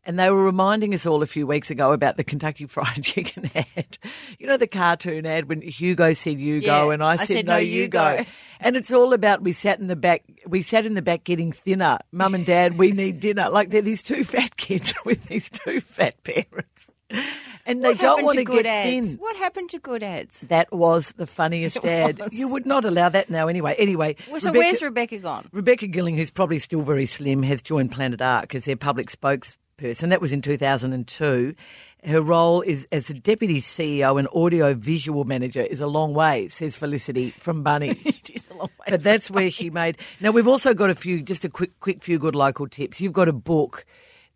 And 0.04 0.18
they 0.18 0.28
were 0.30 0.42
reminding 0.42 0.94
us 0.94 1.06
all 1.06 1.22
a 1.22 1.26
few 1.26 1.46
weeks 1.46 1.70
ago 1.70 1.92
about 1.92 2.16
the 2.16 2.24
Kentucky 2.24 2.66
Fried 2.68 3.02
Chicken 3.04 3.50
ad. 3.54 3.98
You 4.38 4.48
know 4.48 4.56
the 4.56 4.66
cartoon 4.66 5.26
ad 5.26 5.48
when 5.48 5.62
Hugo 5.62 6.12
said 6.12 6.40
"you 6.40 6.60
go" 6.60 6.88
Yeah, 6.88 6.94
and 6.94 7.04
I, 7.04 7.12
I 7.12 7.16
said, 7.18 7.26
said, 7.28 7.46
"No, 7.46 7.52
"No, 7.54 7.58
you 7.58 7.86
go." 7.88 8.16
go. 8.18 8.24
And 8.60 8.76
it's 8.76 8.92
all 8.92 9.12
about 9.12 9.42
we 9.42 9.52
sat 9.52 9.78
in 9.80 9.86
the 9.86 9.96
back. 9.96 10.24
We 10.46 10.62
sat 10.62 10.86
in 10.86 10.94
the 10.94 11.02
back 11.02 11.22
getting 11.24 11.52
thinner. 11.52 11.98
Mum 12.10 12.34
and 12.34 12.44
Dad, 12.46 12.78
we 12.78 12.90
need 12.92 13.20
dinner. 13.20 13.48
Like 13.50 13.70
they're 13.70 13.82
these 13.82 14.02
two 14.02 14.24
fat 14.24 14.56
kids 14.56 14.92
with 15.04 15.24
these 15.26 15.48
two 15.50 15.80
fat 15.80 16.22
parents, 16.24 16.90
and 17.64 17.84
they 17.84 17.90
what 17.90 17.98
don't 18.00 18.10
happened 18.20 18.26
want 18.26 18.38
to 18.38 18.44
get 18.44 18.66
ads? 18.66 19.10
thin. 19.10 19.18
What 19.18 19.36
happened 19.36 19.70
to 19.70 19.78
good 19.78 20.02
ads? 20.02 20.40
That 20.42 20.72
was 20.72 21.12
the 21.16 21.26
funniest 21.28 21.76
ad. 21.84 22.20
You 22.32 22.48
would 22.48 22.66
not 22.66 22.84
allow 22.84 23.08
that 23.08 23.30
now, 23.30 23.46
anyway. 23.48 23.74
Anyway, 23.78 24.16
Well, 24.30 24.40
so 24.40 24.48
Rebecca- 24.48 24.58
where's 24.66 24.82
Rebecca 24.82 25.18
gone? 25.18 25.48
Rebecca 25.52 25.86
Gilling, 25.86 26.16
who's 26.16 26.30
probably 26.30 26.58
still 26.58 26.82
very 26.82 27.06
slim, 27.06 27.42
has 27.44 27.62
joined 27.62 27.92
Planet 27.92 28.20
Ark 28.20 28.54
as 28.56 28.64
their 28.64 28.76
public 28.76 29.10
spokesperson. 29.82 30.10
That 30.10 30.20
was 30.20 30.32
in 30.32 30.42
2002. 30.42 31.54
Her 32.04 32.20
role 32.20 32.62
is 32.62 32.86
as 32.90 33.06
the 33.06 33.14
deputy 33.14 33.60
CEO 33.60 34.18
and 34.18 34.28
audio 34.34 34.74
visual 34.74 35.24
manager 35.24 35.60
is 35.60 35.80
a 35.80 35.86
long 35.86 36.14
way, 36.14 36.48
says 36.48 36.76
Felicity 36.76 37.30
from 37.38 37.62
Bunnies. 37.62 38.04
It 38.22 38.30
is 38.30 38.48
a 38.50 38.54
long 38.54 38.70
way 38.78 38.86
But 38.88 39.02
that's 39.02 39.30
where 39.30 39.50
she 39.50 39.70
made. 39.70 39.98
Now 40.20 40.30
we've 40.30 40.48
also 40.48 40.74
got 40.74 40.90
a 40.90 40.94
few, 40.94 41.22
just 41.22 41.44
a 41.44 41.48
quick, 41.48 41.78
quick 41.80 42.02
few 42.02 42.18
good 42.18 42.34
local 42.34 42.66
tips. 42.66 43.00
You've 43.00 43.12
got 43.12 43.28
a 43.28 43.32
book 43.32 43.84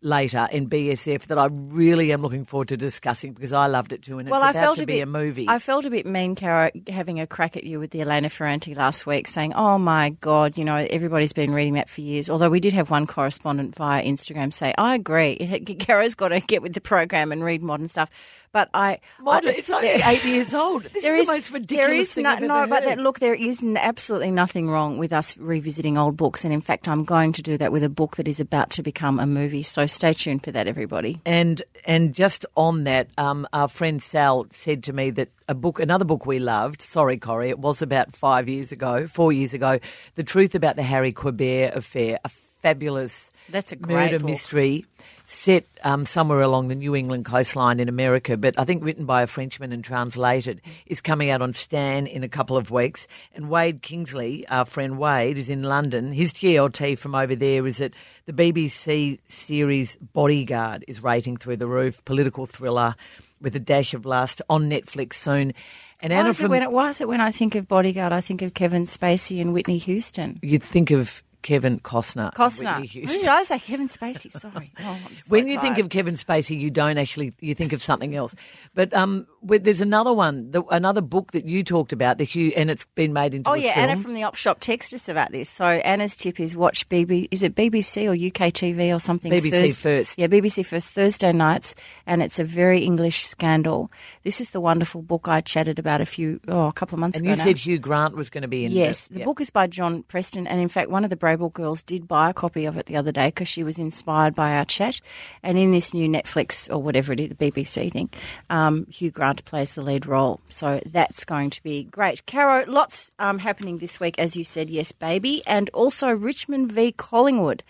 later 0.01 0.47
in 0.51 0.69
BSF 0.69 1.27
that 1.27 1.37
I 1.39 1.47
really 1.51 2.11
am 2.13 2.21
looking 2.21 2.45
forward 2.45 2.67
to 2.69 2.77
discussing 2.77 3.33
because 3.33 3.51
I 3.53 3.65
loved 3.67 3.93
it 3.93 4.03
too, 4.03 4.19
and 4.19 4.29
Well, 4.29 4.39
it's 4.41 4.47
I 4.47 4.51
about 4.51 4.63
felt 4.63 4.77
to 4.77 4.83
a 4.83 4.85
be 4.85 4.93
bit. 4.97 5.01
a 5.03 5.05
movie. 5.07 5.45
I 5.49 5.59
felt 5.59 5.85
a 5.85 5.89
bit 5.89 6.05
mean, 6.05 6.35
Cara, 6.35 6.71
having 6.87 7.19
a 7.19 7.25
crack 7.27 7.57
at 7.57 7.63
you 7.63 7.79
with 7.79 7.91
the 7.91 8.01
Elena 8.01 8.29
Ferrante 8.29 8.75
last 8.75 9.05
week, 9.07 9.27
saying, 9.27 9.53
"Oh 9.53 9.77
my 9.77 10.11
God, 10.21 10.57
you 10.57 10.65
know 10.65 10.75
everybody's 10.75 11.33
been 11.33 11.51
reading 11.51 11.73
that 11.73 11.89
for 11.89 12.01
years." 12.01 12.29
Although 12.29 12.49
we 12.49 12.59
did 12.59 12.73
have 12.73 12.91
one 12.91 13.07
correspondent 13.07 13.75
via 13.75 14.03
Instagram 14.03 14.53
say, 14.53 14.73
"I 14.77 14.95
agree, 14.95 15.31
it, 15.33 15.79
Cara's 15.79 16.15
got 16.15 16.29
to 16.29 16.39
get 16.41 16.61
with 16.61 16.73
the 16.73 16.81
program 16.81 17.31
and 17.31 17.43
read 17.43 17.61
modern 17.61 17.87
stuff." 17.87 18.09
But 18.53 18.69
I, 18.73 18.99
Modern- 19.21 19.51
I- 19.51 19.57
it's 19.57 19.69
only 19.69 19.89
eight 19.89 20.23
years 20.25 20.53
old. 20.53 20.83
This 20.93 21.03
There 21.03 21.15
is 21.15 21.27
the 21.27 21.33
is- 21.33 21.37
most 21.37 21.51
ridiculous 21.51 21.87
there 21.87 21.93
is 21.95 22.13
thing 22.13 22.23
no, 22.23 22.29
I've 22.31 22.41
no, 22.41 22.67
but 22.67 22.83
that, 22.85 22.97
look, 22.97 23.19
there 23.19 23.35
is 23.35 23.61
n- 23.61 23.77
absolutely 23.77 24.31
nothing 24.31 24.69
wrong 24.69 24.97
with 24.97 25.11
us 25.13 25.37
revisiting 25.37 25.97
old 25.97 26.17
books, 26.17 26.43
and 26.45 26.53
in 26.53 26.61
fact, 26.61 26.87
I'm 26.87 27.03
going 27.03 27.33
to 27.33 27.41
do 27.41 27.57
that 27.57 27.71
with 27.71 27.83
a 27.83 27.89
book 27.89 28.15
that 28.15 28.27
is 28.27 28.39
about 28.39 28.69
to 28.71 28.83
become 28.83 29.19
a 29.19 29.27
movie. 29.27 29.63
So 29.63 29.85
stay 29.85 30.13
tuned 30.13 30.43
for 30.43 30.51
that, 30.51 30.67
everybody. 30.67 31.19
And 31.25 31.61
and 31.85 32.13
just 32.15 32.45
on 32.55 32.85
that, 32.85 33.09
um, 33.17 33.47
our 33.53 33.67
friend 33.67 34.01
Sal 34.01 34.47
said 34.51 34.83
to 34.85 34.93
me 34.93 35.11
that 35.11 35.29
a 35.49 35.53
book, 35.53 35.79
another 35.79 36.05
book 36.05 36.25
we 36.25 36.39
loved. 36.39 36.81
Sorry, 36.81 37.17
Corrie, 37.17 37.49
it 37.49 37.59
was 37.59 37.81
about 37.81 38.15
five 38.15 38.47
years 38.49 38.71
ago, 38.71 39.07
four 39.07 39.31
years 39.31 39.53
ago. 39.53 39.77
The 40.15 40.23
truth 40.23 40.55
about 40.55 40.75
the 40.77 40.83
Harry 40.83 41.11
Quebert 41.11 41.75
affair, 41.75 42.19
a 42.25 42.29
fabulous 42.29 43.31
That's 43.49 43.71
a 43.71 43.75
great 43.75 43.93
murder 43.95 44.19
book. 44.19 44.29
mystery 44.29 44.85
set 45.27 45.65
um, 45.83 46.05
somewhere 46.05 46.41
along 46.41 46.69
the 46.69 46.75
New 46.75 46.95
England 46.95 47.25
coastline 47.25 47.81
in 47.81 47.89
America, 47.89 48.37
but 48.37 48.57
I 48.57 48.63
think 48.63 48.83
written 48.83 49.05
by 49.05 49.21
a 49.21 49.27
Frenchman 49.27 49.73
and 49.73 49.83
translated, 49.83 50.61
is 50.85 51.01
coming 51.01 51.29
out 51.29 51.41
on 51.41 51.53
Stan 51.53 52.07
in 52.07 52.23
a 52.23 52.29
couple 52.29 52.55
of 52.55 52.71
weeks. 52.71 53.07
And 53.35 53.49
Wade 53.49 53.81
Kingsley, 53.81 54.47
our 54.47 54.65
friend 54.65 54.97
Wade, 54.97 55.37
is 55.37 55.49
in 55.49 55.63
London. 55.63 56.13
His 56.13 56.31
GLT 56.31 56.97
from 56.97 57.13
over 57.13 57.35
there 57.35 57.67
is 57.67 57.77
that 57.77 57.93
the 58.25 58.31
BBC 58.31 59.19
series 59.25 59.97
Bodyguard 59.97 60.85
is 60.87 61.03
rating 61.03 61.35
through 61.35 61.57
the 61.57 61.67
roof, 61.67 62.03
political 62.05 62.45
thriller 62.45 62.95
with 63.41 63.53
a 63.55 63.59
dash 63.59 63.93
of 63.93 64.05
lust 64.05 64.41
on 64.49 64.69
Netflix 64.69 65.15
soon. 65.15 65.53
And 66.01 66.13
Why 66.13 66.19
Anna 66.19 66.29
is, 66.29 66.41
it 66.41 66.49
when, 66.49 66.71
why 66.71 66.89
is 66.89 67.01
it 67.01 67.07
when 67.07 67.21
I 67.21 67.31
think 67.31 67.55
of 67.55 67.67
Bodyguard, 67.67 68.13
I 68.13 68.21
think 68.21 68.41
of 68.41 68.53
Kevin 68.53 68.85
Spacey 68.85 69.41
and 69.41 69.53
Whitney 69.53 69.77
Houston? 69.77 70.39
you'd 70.41 70.63
think 70.63 70.91
of 70.91 71.21
Kevin 71.47 71.79
Costner. 71.79 72.33
Costner. 72.33 72.79
When 73.07 73.19
did 73.19 73.27
I 73.39 73.43
say 73.43 73.57
Kevin 73.59 73.87
Spacey? 73.87 74.29
Sorry. 74.33 74.73
Oh, 74.81 74.99
so 75.15 75.23
when 75.29 75.47
you 75.47 75.57
think 75.61 75.77
of 75.77 75.87
Kevin 75.87 76.15
Spacey, 76.15 76.59
you 76.59 76.69
don't 76.69 76.97
actually 76.97 77.33
you 77.39 77.55
think 77.55 77.71
of 77.71 77.81
something 77.81 78.15
else. 78.15 78.35
But 78.75 78.93
um, 78.93 79.25
there's 79.47 79.81
another 79.81 80.13
one, 80.13 80.51
the, 80.51 80.63
another 80.65 81.01
book 81.01 81.31
that 81.31 81.45
you 81.45 81.63
talked 81.63 81.93
about, 81.93 82.17
the 82.17 82.23
Hugh, 82.23 82.51
and 82.55 82.69
it's 82.69 82.85
been 82.95 83.13
made 83.13 83.33
into 83.33 83.49
Oh 83.49 83.53
yeah, 83.53 83.73
film. 83.75 83.89
Anna 83.89 84.01
from 84.01 84.13
the 84.13 84.23
Op 84.23 84.35
Shop 84.35 84.59
texted 84.59 84.95
us 84.95 85.07
about 85.09 85.31
this. 85.31 85.49
So 85.49 85.65
Anna's 85.65 86.15
tip 86.15 86.39
is 86.39 86.55
watch 86.55 86.87
BB. 86.89 87.27
Is 87.31 87.43
it 87.43 87.55
BBC 87.55 88.05
or 88.05 88.11
UK 88.13 88.51
TV 88.53 88.95
or 88.95 88.99
something? 88.99 89.31
BBC 89.31 89.77
First. 89.77 90.19
Yeah, 90.19 90.27
BBC 90.27 90.65
First 90.65 90.87
Thursday 90.89 91.31
nights, 91.31 91.75
and 92.05 92.21
it's 92.21 92.39
a 92.39 92.43
very 92.43 92.81
English 92.83 93.21
scandal. 93.23 93.91
This 94.23 94.41
is 94.41 94.51
the 94.51 94.59
wonderful 94.61 95.01
book 95.01 95.27
I 95.27 95.41
chatted 95.41 95.79
about 95.79 96.01
a 96.01 96.05
few 96.05 96.39
oh 96.47 96.67
a 96.67 96.73
couple 96.73 96.95
of 96.95 96.99
months 96.99 97.17
and 97.19 97.25
ago. 97.25 97.31
And 97.31 97.39
you 97.39 97.43
now. 97.45 97.49
said 97.49 97.57
Hugh 97.57 97.79
Grant 97.79 98.15
was 98.15 98.29
going 98.29 98.41
to 98.43 98.47
be 98.47 98.65
in. 98.65 98.71
Yes, 98.71 99.07
it. 99.07 99.13
the 99.13 99.19
Yeah. 99.19 99.25
book 99.25 99.41
is 99.41 99.49
by 99.49 99.67
John 99.67 100.03
Preston, 100.03 100.47
and 100.47 100.59
in 100.59 100.69
fact, 100.69 100.89
one 100.89 101.03
of 101.03 101.09
the 101.09 101.17
Brable 101.17 101.51
girls 101.53 101.83
did 101.83 102.07
buy 102.07 102.29
a 102.29 102.33
copy 102.33 102.65
of 102.65 102.77
it 102.77 102.85
the 102.87 102.97
other 102.97 103.11
day 103.11 103.27
because 103.27 103.47
she 103.47 103.63
was 103.63 103.79
inspired 103.79 104.35
by 104.35 104.53
our 104.57 104.65
chat. 104.65 104.99
And 105.43 105.57
in 105.57 105.71
this 105.71 105.93
new 105.93 106.07
Netflix 106.09 106.69
or 106.71 106.79
whatever 106.81 107.13
it 107.13 107.19
is, 107.19 107.29
the 107.29 107.35
BBC 107.35 107.91
thing, 107.91 108.09
um, 108.49 108.85
Hugh 108.89 109.11
Grant 109.11 109.36
plays 109.45 109.73
the 109.73 109.81
lead 109.81 110.05
role, 110.05 110.39
so 110.49 110.81
that's 110.85 111.25
going 111.25 111.49
to 111.51 111.63
be 111.63 111.83
great. 111.83 112.25
Caro, 112.25 112.65
lots 112.67 113.11
um, 113.19 113.39
happening 113.39 113.77
this 113.77 113.99
week, 113.99 114.17
as 114.19 114.35
you 114.35 114.43
said, 114.43 114.69
yes, 114.69 114.91
baby, 114.91 115.41
and 115.45 115.69
also 115.73 116.09
Richmond 116.11 116.71
v 116.71 116.91
Collingwood. 116.91 117.63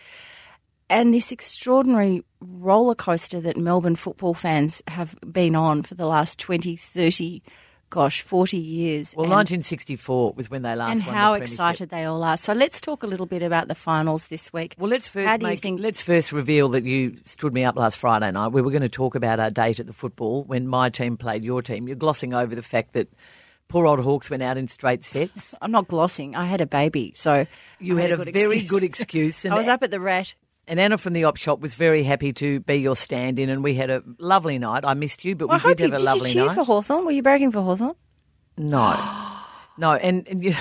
And 0.89 1.13
this 1.13 1.31
extraordinary 1.31 2.23
roller 2.39 2.95
coaster 2.95 3.41
that 3.41 3.57
Melbourne 3.57 3.95
football 3.95 4.33
fans 4.33 4.81
have 4.87 5.17
been 5.21 5.55
on 5.55 5.83
for 5.83 5.95
the 5.95 6.07
last 6.07 6.39
20, 6.39 6.75
30, 6.75 7.41
gosh, 7.89 8.21
40 8.21 8.57
years. 8.57 9.13
Well, 9.15 9.25
And- 9.25 9.31
1964 9.31 10.33
was 10.35 10.49
when 10.49 10.61
they 10.61 10.75
last 10.75 10.91
and 10.93 11.01
how 11.01 11.33
excited 11.33 11.89
they 11.89 12.03
all 12.05 12.23
are. 12.23 12.37
So 12.37 12.53
let's 12.53 12.81
talk 12.81 13.03
a 13.03 13.07
little 13.07 13.25
bit 13.25 13.43
about 13.43 13.67
the 13.67 13.75
finals 13.75 14.27
this 14.27 14.51
week. 14.51 14.75
Well, 14.77 14.89
let's 14.89 15.07
first 15.07 15.27
How 15.27 15.37
do 15.37 15.49
you 15.49 15.55
think- 15.57 15.79
let's 15.79 16.01
first 16.01 16.31
reveal 16.31 16.69
that 16.69 16.83
you 16.83 17.17
stood 17.25 17.53
me 17.53 17.63
up 17.63 17.75
last 17.77 17.97
Friday 17.97 18.31
night. 18.31 18.49
We 18.49 18.61
were 18.61 18.71
going 18.71 18.81
to 18.81 18.89
talk 18.89 19.15
about 19.15 19.39
our 19.39 19.49
date 19.51 19.79
at 19.79 19.87
the 19.87 19.93
football 19.93 20.43
when 20.43 20.67
my 20.67 20.89
team 20.89 21.17
played 21.17 21.43
your 21.43 21.61
team. 21.61 21.87
You're 21.87 21.95
glossing 21.95 22.33
over 22.33 22.53
the 22.55 22.61
fact 22.63 22.93
that 22.93 23.07
poor 23.69 23.85
old 23.85 23.99
Hawks 23.99 24.29
went 24.29 24.43
out 24.43 24.57
in 24.57 24.67
straight 24.67 25.03
sets. 25.05 25.55
I'm 25.61 25.71
not 25.71 25.87
glossing. 25.87 26.35
I 26.35 26.45
had 26.45 26.61
a 26.61 26.65
baby, 26.67 27.13
so 27.15 27.45
You 27.79 27.97
I 27.97 28.01
had, 28.01 28.11
a, 28.11 28.17
good 28.17 28.33
very 28.33 28.55
excuse. 28.59 28.69
good 28.71 28.83
excuse. 28.83 29.45
And 29.45 29.53
I 29.53 29.57
was 29.57 29.67
up 29.67 29.83
at 29.83 29.91
the 29.91 29.99
Rat. 29.99 30.33
And 30.67 30.79
Anna 30.79 30.97
from 30.97 31.13
the 31.13 31.23
op 31.23 31.37
shop 31.37 31.59
was 31.61 31.75
very 31.75 32.03
happy 32.03 32.33
to 32.33 32.59
be 32.61 32.75
your 32.75 32.95
stand-in, 32.95 33.49
and 33.49 33.63
we 33.63 33.73
had 33.75 33.89
a 33.89 34.03
lovely 34.19 34.59
night. 34.59 34.83
I 34.85 34.93
missed 34.95 35.23
you, 35.23 35.33
but 35.35 35.49
I 35.49 35.57
we 35.57 35.73
did 35.75 35.79
you 35.79 35.85
have 35.85 35.93
a 35.93 35.97
did 35.97 36.03
lovely 36.05 36.27
you 36.29 36.33
cheer 36.33 36.45
night. 36.47 36.55
for 36.55 36.63
Hawthorn? 36.65 37.05
Were 37.05 37.11
you 37.11 37.23
bragging 37.23 37.51
for 37.53 37.61
Hawthorn? 37.61 37.95
no, 38.57 38.99
no, 39.77 39.93
and, 39.93 40.27
and 40.27 40.43
you, 40.43 40.55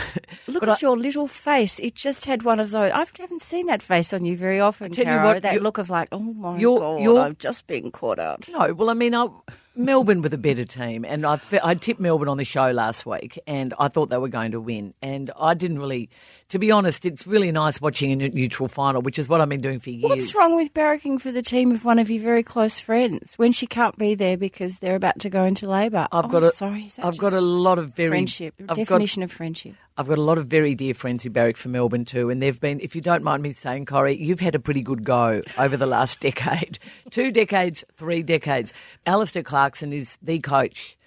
Look 0.47 0.63
at 0.63 0.69
I- 0.69 0.77
your 0.81 0.97
little 0.97 1.27
face. 1.27 1.81
It 1.81 1.95
just 1.95 2.25
had 2.27 2.43
one 2.45 2.61
of 2.61 2.71
those. 2.71 2.93
I 2.93 3.05
haven't 3.19 3.43
seen 3.43 3.67
that 3.67 3.83
face 3.83 4.13
on 4.13 4.25
you 4.25 4.37
very 4.37 4.61
often, 4.61 4.93
you 4.93 5.05
Caro. 5.05 5.25
what, 5.35 5.43
that 5.43 5.55
you- 5.55 5.61
look 5.61 5.79
of 5.79 5.91
like, 5.91 6.09
oh 6.13 6.19
my 6.21 6.59
You're- 6.59 6.79
god, 6.79 7.01
you're- 7.01 7.21
I've 7.21 7.39
just 7.39 7.67
been 7.67 7.91
caught 7.91 8.19
out. 8.19 8.49
No, 8.49 8.73
well, 8.75 8.91
I 8.91 8.95
mean, 8.95 9.15
I, 9.15 9.27
Melbourne 9.75 10.23
were 10.23 10.29
the 10.31 10.39
better 10.39 10.65
team, 10.65 11.05
and 11.05 11.27
I, 11.27 11.39
I 11.63 11.75
tipped 11.75 12.01
Melbourne 12.01 12.29
on 12.29 12.37
the 12.39 12.45
show 12.45 12.71
last 12.71 13.05
week, 13.07 13.39
and 13.47 13.75
I 13.79 13.89
thought 13.89 14.09
they 14.11 14.19
were 14.19 14.29
going 14.29 14.53
to 14.53 14.61
win. 14.61 14.95
And 15.03 15.31
I 15.39 15.55
didn't 15.55 15.79
really, 15.81 16.09
to 16.51 16.59
be 16.61 16.71
honest, 16.71 17.05
it's 17.05 17.27
really 17.27 17.51
nice 17.51 17.81
watching 17.81 18.13
a 18.23 18.29
neutral 18.29 18.69
final, 18.69 19.03
which 19.03 19.19
is 19.19 19.29
what 19.29 19.41
I've 19.41 19.49
been 19.49 19.61
doing 19.61 19.81
for 19.81 19.91
years. 19.91 20.09
What's 20.09 20.35
wrong 20.35 20.55
with 20.55 20.73
barracking 20.73 21.21
for 21.21 21.33
the 21.33 21.43
team 21.43 21.73
of 21.73 21.85
one 21.85 21.99
of 21.99 22.09
your 22.09 22.23
very 22.23 22.45
close 22.45 22.79
friends 22.79 23.35
when 23.37 23.53
she 23.53 23.67
can't 23.67 23.97
be 23.99 24.15
there 24.15 24.37
because 24.37 24.79
they're 24.79 24.95
about 24.95 25.19
to 25.21 25.31
go 25.31 25.45
into 25.45 25.69
labour? 25.69 26.07
I've 26.13 26.27
oh, 26.27 26.29
got 26.29 26.43
a, 26.45 26.51
sorry, 26.53 26.89
I've 27.03 27.19
got 27.19 27.33
a 27.33 27.41
lot 27.41 27.79
of 27.79 27.95
very 27.95 28.11
friendship 28.11 28.55
I've 28.61 28.69
got- 28.69 28.77
definition 28.77 29.23
of 29.23 29.33
friendship. 29.33 29.75
I've 29.99 30.09
got 30.09 30.19
a 30.19 30.23
lot 30.23 30.37
of 30.37 30.47
very 30.49 30.75
dear 30.75 30.93
friends 30.93 31.23
who 31.23 31.31
barrack 31.31 31.57
for 31.57 31.71
Melbourne 31.71 32.05
too, 32.05 32.29
and 32.29 32.43
they've 32.43 32.61
been, 32.61 32.81
if 32.81 32.95
you 32.95 33.01
don't 33.01 33.25
mind 33.25 33.43
me 33.43 33.53
saying, 33.53 33.87
Corrie, 33.87 34.15
you've 34.15 34.41
had 34.41 34.55
a 34.55 34.59
pretty 34.59 34.83
good 34.83 35.05
go 35.05 35.41
over 35.57 35.77
the 35.77 35.87
last 35.87 36.21
decade. 36.27 36.79
Two 37.11 37.33
decades, 37.33 37.83
three 37.97 38.23
decades. 38.23 38.75
Alastair 39.07 39.43
Clarkson 39.43 39.95
is 39.95 40.19
the 40.21 40.39
coach, 40.41 40.99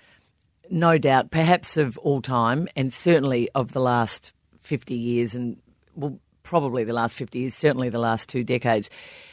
no 0.71 0.97
doubt, 0.97 1.29
perhaps 1.29 1.77
of 1.77 1.99
all 1.99 2.19
time, 2.19 2.67
and 2.75 2.91
certainly 2.91 3.47
of 3.53 3.73
the 3.73 3.79
last 3.79 4.33
50 4.69 4.93
years, 4.93 5.35
and 5.35 5.57
well, 5.95 6.17
probably 6.43 6.83
the 6.83 6.93
last 6.93 7.15
50 7.15 7.39
years, 7.39 7.53
certainly 7.55 7.89
the 7.89 7.99
last 7.99 8.29
two 8.29 8.43
decades. 8.43 8.89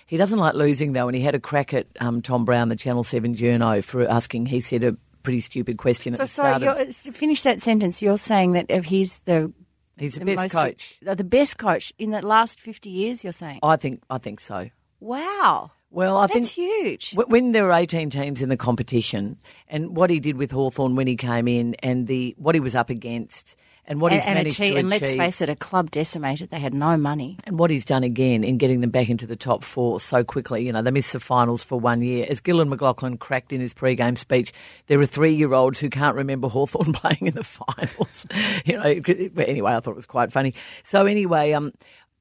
He 0.07 0.17
doesn't 0.17 0.39
like 0.39 0.55
losing, 0.55 0.93
though, 0.93 1.07
and 1.09 1.17
he 1.17 1.23
had 1.23 1.35
a 1.35 1.41
crack 1.41 1.73
at 1.75 1.87
um, 2.01 2.21
Tom 2.23 2.45
Browne, 2.45 2.69
the 2.69 2.77
Channel 2.77 3.05
7 3.05 3.35
journo, 3.37 3.83
for 3.85 4.07
asking, 4.09 4.47
he 4.47 4.61
said, 4.61 4.83
a 4.85 4.97
pretty 5.23 5.41
stupid 5.41 5.79
question 5.79 6.15
at 6.15 6.19
So 6.19 6.25
the 6.25 6.27
sorry, 6.29 6.49
start 6.61 6.63
of- 6.63 6.79
you're, 6.79 6.89
s- 6.89 7.09
finish 7.13 7.43
that 7.43 7.63
sentence. 7.63 8.03
You're 8.03 8.17
saying 8.19 8.53
that 8.53 8.67
if 8.69 8.85
he's 8.87 9.19
the 9.21 9.53
He's 9.99 10.15
the, 10.15 10.21
the 10.21 10.27
best 10.27 10.43
most- 10.43 10.53
coach. 10.53 10.95
uh, 11.07 11.15
the 11.15 11.25
best 11.25 11.57
coach 11.59 11.93
in 11.99 12.11
the 12.11 12.21
last 12.21 12.61
fifty 12.61 12.91
years. 12.91 13.25
You're 13.25 13.33
saying, 13.33 13.61
I 13.63 13.77
think, 13.77 14.03
I 14.11 14.19
think 14.19 14.41
so. 14.41 14.69
wow, 15.01 15.71
Well, 15.91 16.19
I 16.19 16.27
that's 16.27 16.33
think 16.55 16.69
huge. 16.69 17.15
When 17.15 17.53
there 17.53 17.65
were 17.65 17.73
18 17.73 18.11
teams 18.11 18.43
in 18.43 18.49
the 18.51 18.57
competition, 18.59 19.39
and 19.69 19.97
what 19.97 20.11
he 20.11 20.21
did 20.21 20.37
with 20.37 20.51
Hawthorn 20.51 20.97
when 20.97 21.07
he 21.07 21.17
came 21.17 21.49
in, 21.49 21.75
and 21.83 22.07
the 22.07 22.35
what 22.39 22.55
he 22.55 22.61
was 22.61 22.75
up 22.75 22.91
against, 22.91 23.57
and 23.89 24.01
what 24.01 24.13
and, 24.13 24.21
he's 24.21 24.27
and, 24.27 24.35
managed 24.37 24.57
achieve, 24.57 24.75
to 24.75 24.79
and 24.81 24.91
let's 24.91 25.13
face 25.13 25.41
it, 25.41 25.49
a 25.49 25.57
club 25.57 25.91
decimated. 25.91 26.51
They 26.51 26.59
had 26.59 26.75
no 26.75 26.97
money. 26.97 27.39
and 27.45 27.59
what 27.59 27.71
he's 27.71 27.85
done 27.85 28.03
again 28.03 28.43
in 28.43 28.59
getting 28.59 28.81
them 28.81 28.91
back 28.91 29.09
into 29.09 29.27
the 29.27 29.37
top 29.37 29.65
four 29.65 30.01
so 30.01 30.25
quickly. 30.25 30.67
You 30.67 30.73
know, 30.73 30.83
they 30.83 30.91
missed 30.91 31.13
the 31.13 31.21
finals 31.21 31.63
for 31.63 31.79
one 31.79 32.03
year. 32.03 32.27
As 32.29 32.41
Gillon 32.41 32.69
McLachlan 32.69 33.19
cracked 33.19 33.53
in 33.53 33.61
his 33.61 33.73
pre-game 33.73 34.17
speech, 34.17 34.53
there 34.89 34.99
are 35.01 35.07
three-year-olds 35.07 35.79
who 35.79 35.89
can't 35.89 36.17
remember 36.17 36.49
Hawthorn 36.49 36.93
playing 36.95 37.29
in 37.29 37.35
the 37.35 37.45
finals. 37.45 38.27
you 38.65 38.77
know, 38.77 39.01
but 39.35 39.49
anyway, 39.49 39.73
I 39.73 39.81
thought 39.81 39.93
it 39.93 39.97
was 39.97 40.07
quite 40.07 40.33
funny. 40.33 40.55
So 40.85 41.07
anyway, 41.07 41.53
um. 41.53 41.73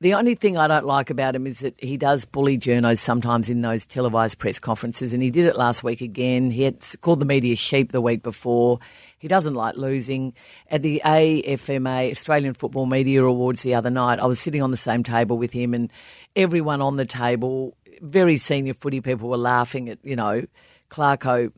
The 0.02 0.14
only 0.14 0.36
thing 0.36 0.58
I 0.58 0.68
don't 0.68 0.86
like 0.86 1.10
about 1.10 1.36
him 1.36 1.48
is 1.48 1.62
that 1.62 1.82
he 1.82 1.96
does 1.96 2.26
bully 2.26 2.58
journos 2.58 3.00
sometimes 3.00 3.50
in 3.50 3.62
those 3.62 3.86
televised 3.86 4.38
press 4.38 4.60
conferences, 4.60 5.14
and 5.14 5.24
he 5.24 5.32
did 5.32 5.46
it 5.46 5.56
last 5.56 5.86
week 5.86 6.02
again. 6.02 6.52
He 6.52 6.64
had 6.64 6.86
called 7.00 7.22
the 7.22 7.26
media 7.26 7.56
sheep 7.56 7.94
the 7.94 8.02
week 8.02 8.22
before. 8.22 8.80
He 9.26 9.28
doesn't 9.28 9.56
like 9.56 9.76
losing. 9.76 10.36
At 10.70 10.84
the 10.84 11.02
AFMA 11.04 12.12
Australian 12.12 12.54
Football 12.54 12.86
Media 12.86 13.24
Awards 13.24 13.64
the 13.64 13.74
other 13.74 13.90
night, 13.90 14.20
I 14.20 14.28
was 14.28 14.40
sitting 14.40 14.62
on 14.62 14.70
the 14.70 14.78
same 14.78 15.02
table 15.02 15.36
with 15.36 15.52
him, 15.52 15.74
and 15.74 15.92
everyone 16.36 16.80
on 16.80 16.98
the 16.98 17.08
table, 17.08 17.76
very 18.02 18.38
senior 18.38 18.76
footy 18.76 19.02
people, 19.02 19.28
were 19.28 19.38
laughing 19.38 19.90
at 19.90 19.98
you 20.04 20.16
know 20.16 20.46
Clarko 20.92 21.52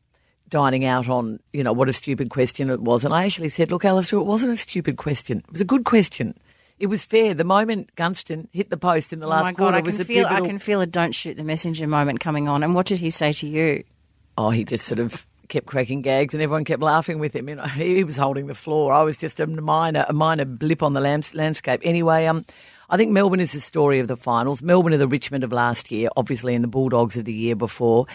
dining 0.47 0.85
out 0.85 1.09
on 1.09 1.41
you 1.51 1.61
know 1.61 1.73
what 1.73 1.89
a 1.89 1.93
stupid 1.93 2.29
question 2.29 2.69
it 2.69 2.79
was, 2.79 3.03
and 3.03 3.13
I 3.13 3.25
actually 3.25 3.49
said, 3.49 3.69
look, 3.69 3.83
Alistair, 3.83 4.19
it 4.19 4.23
wasn't 4.23 4.53
a 4.53 4.57
stupid 4.57 4.95
question. 4.95 5.39
It 5.39 5.51
was 5.51 5.59
a 5.59 5.65
good 5.65 5.83
question. 5.83 6.39
It 6.79 6.87
was 6.87 7.03
fair. 7.03 7.33
The 7.33 7.43
moment 7.43 7.93
Gunston 7.97 8.47
hit 8.53 8.69
the 8.69 8.77
post 8.77 9.11
in 9.11 9.19
the 9.19 9.25
oh 9.25 9.31
last 9.31 9.43
my 9.43 9.51
god, 9.51 9.57
quarter 9.57 9.77
I 9.79 9.81
was 9.81 9.95
can 9.95 10.03
a 10.03 10.05
feel 10.05 10.25
I 10.25 10.39
can 10.39 10.57
feel 10.57 10.79
a 10.79 10.85
don't 10.85 11.13
shoot 11.13 11.35
the 11.35 11.43
messenger 11.43 11.85
moment 11.85 12.21
coming 12.21 12.47
on. 12.47 12.63
And 12.63 12.73
what 12.73 12.85
did 12.85 13.01
he 13.01 13.09
say 13.09 13.33
to 13.33 13.45
you? 13.45 13.83
Oh, 14.37 14.51
he 14.51 14.63
just 14.63 14.85
sort 14.85 14.99
of 14.99 15.25
kept 15.47 15.65
cracking 15.67 16.01
gags, 16.01 16.33
and 16.33 16.41
everyone 16.43 16.65
kept 16.65 16.81
laughing 16.81 17.19
with 17.19 17.35
him. 17.35 17.49
You 17.49 17.55
know, 17.55 17.63
he 17.67 18.03
was 18.03 18.17
holding 18.17 18.47
the 18.47 18.55
floor. 18.55 18.93
I 18.93 19.01
was 19.03 19.17
just 19.17 19.39
a 19.39 19.47
minor, 19.47 20.05
a 20.07 20.13
minor 20.13 20.45
blip 20.45 20.83
on 20.83 20.93
the 20.93 21.01
lands- 21.01 21.33
landscape. 21.35 21.81
Anyway, 21.83 22.25
um, 22.25 22.45
I 22.89 22.95
think 22.97 23.11
Melbourne 23.11 23.39
is 23.41 23.51
the 23.51 23.59
story 23.59 23.99
of 23.99 24.07
the 24.07 24.15
finals. 24.15 24.61
Melbourne 24.61 24.93
are 24.93 24.97
the 24.97 25.07
Richmond 25.07 25.43
of 25.43 25.51
last 25.51 25.91
year, 25.91 26.09
obviously, 26.15 26.55
and 26.55 26.63
the 26.63 26.67
Bulldogs 26.69 27.17
of 27.17 27.25
the 27.25 27.33
year 27.33 27.55
before. 27.55 28.05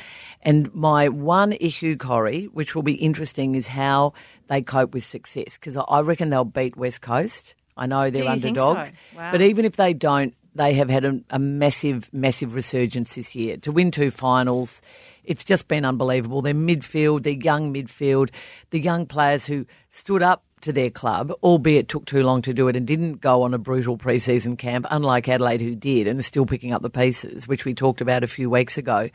And 0.43 0.73
my 0.75 1.09
one 1.09 1.53
issue, 1.53 1.97
Corrie, 1.97 2.45
which 2.47 2.75
will 2.75 2.83
be 2.83 2.95
interesting, 2.95 3.55
is 3.55 3.67
how 3.67 4.15
they 4.49 4.63
cope 4.63 4.95
with 4.95 5.05
success 5.05 5.59
because 5.59 5.77
I 5.77 6.01
reckon 6.01 6.31
they'll 6.31 6.45
beat 6.45 6.77
West 6.77 7.03
Coast. 7.03 7.55
I 7.77 7.87
know 7.87 8.11
they're 8.11 8.25
think 8.25 8.43
so? 8.43 8.49
underdogs, 8.49 8.93
Wow. 9.17 9.31
but 9.33 9.41
even 9.43 9.65
if 9.65 9.77
they 9.77 9.95
don't, 9.95 10.35
they 10.55 10.75
have 10.75 10.91
had 10.91 11.05
a, 11.05 11.21
a 11.31 11.39
massive, 11.39 12.13
massive 12.13 12.55
resurgence 12.55 13.15
this 13.15 13.35
year. 13.35 13.57
To 13.59 13.73
win 13.73 13.91
two 13.91 14.11
finals, 14.11 14.83
it's 15.25 15.45
just 15.45 15.69
been 15.69 15.85
unbelievable. 15.85 16.43
Their 16.43 16.55
midfield, 16.55 17.23
their 17.23 17.33
young 17.33 17.73
midfield, 17.73 18.31
the 18.71 18.81
young 18.81 19.07
players 19.07 19.47
who 19.47 19.67
stood 19.91 20.23
up 20.23 20.45
to 20.63 20.73
their 20.73 20.91
club, 20.91 21.33
albeit 21.43 21.89
took 21.89 22.07
too 22.07 22.23
long 22.23 22.43
to 22.43 22.55
do 22.55 22.69
it 22.69 22.77
and 22.77 22.87
didn't 22.87 23.21
go 23.21 23.43
on 23.43 23.55
a 23.55 23.59
brutal 23.59 23.97
pre-season 23.97 24.57
camp, 24.57 24.87
unlike 24.91 25.29
Adelaide 25.29 25.61
who 25.61 25.75
did 25.75 26.07
and 26.07 26.21
is 26.21 26.27
still 26.27 26.47
picking 26.47 26.73
up 26.73 26.83
the 26.83 26.91
pieces, 26.91 27.47
which 27.47 27.65
we 27.65 27.75
talked 27.75 28.01
about 28.01 28.25
a 28.25 28.29
few 28.29 28.49
weeks 28.49 28.79
ago. 28.79 29.11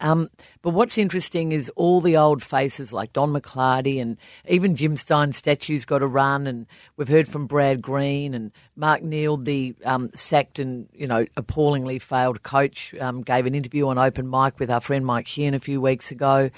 Um, 0.00 0.28
but 0.62 0.70
what's 0.70 0.98
interesting 0.98 1.52
is 1.52 1.70
all 1.70 2.00
the 2.00 2.16
old 2.16 2.42
faces 2.42 2.92
like 2.92 3.12
Don 3.12 3.32
McLardy 3.32 4.00
and 4.00 4.18
even 4.46 4.76
Jim 4.76 4.96
Stynes 4.96 5.36
statues 5.36 5.84
got 5.84 6.02
a 6.02 6.06
run, 6.06 6.46
and 6.46 6.66
we've 6.96 7.08
heard 7.08 7.28
from 7.28 7.46
Brad 7.46 7.80
Green 7.80 8.34
and 8.34 8.52
Mark 8.74 9.02
Neeld, 9.02 9.46
the 9.46 9.74
um, 9.84 10.10
sacked 10.14 10.58
and 10.58 10.88
you 10.92 11.06
know 11.06 11.26
appallingly 11.36 11.98
failed 11.98 12.42
coach, 12.42 12.94
um, 13.00 13.22
gave 13.22 13.46
an 13.46 13.54
interview 13.54 13.88
on 13.88 13.96
open 13.98 14.28
mic 14.28 14.58
with 14.58 14.70
our 14.70 14.80
friend 14.80 15.06
Mike 15.06 15.26
Sheehan 15.26 15.54
a 15.54 15.60
few 15.60 15.80
weeks 15.80 16.10
ago. 16.10 16.50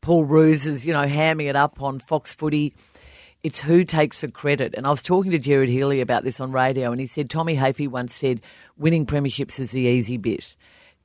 Paul 0.00 0.24
Roos 0.24 0.66
is 0.66 0.84
you 0.84 0.92
know 0.92 1.06
hamming 1.06 1.48
it 1.48 1.56
up 1.56 1.80
on 1.80 2.00
Fox 2.00 2.34
Footy. 2.34 2.74
It's 3.44 3.60
who 3.60 3.84
takes 3.84 4.22
the 4.22 4.30
credit. 4.30 4.74
And 4.74 4.86
I 4.86 4.90
was 4.90 5.02
talking 5.02 5.30
to 5.30 5.38
Gerard 5.38 5.68
Healy 5.68 6.00
about 6.00 6.24
this 6.24 6.40
on 6.40 6.50
radio, 6.50 6.90
and 6.90 7.00
he 7.00 7.06
said 7.06 7.28
Tommy 7.28 7.56
Hafey 7.56 7.86
once 7.86 8.14
said, 8.14 8.40
winning 8.78 9.04
premierships 9.04 9.60
is 9.60 9.70
the 9.70 9.82
easy 9.82 10.16
bit. 10.16 10.56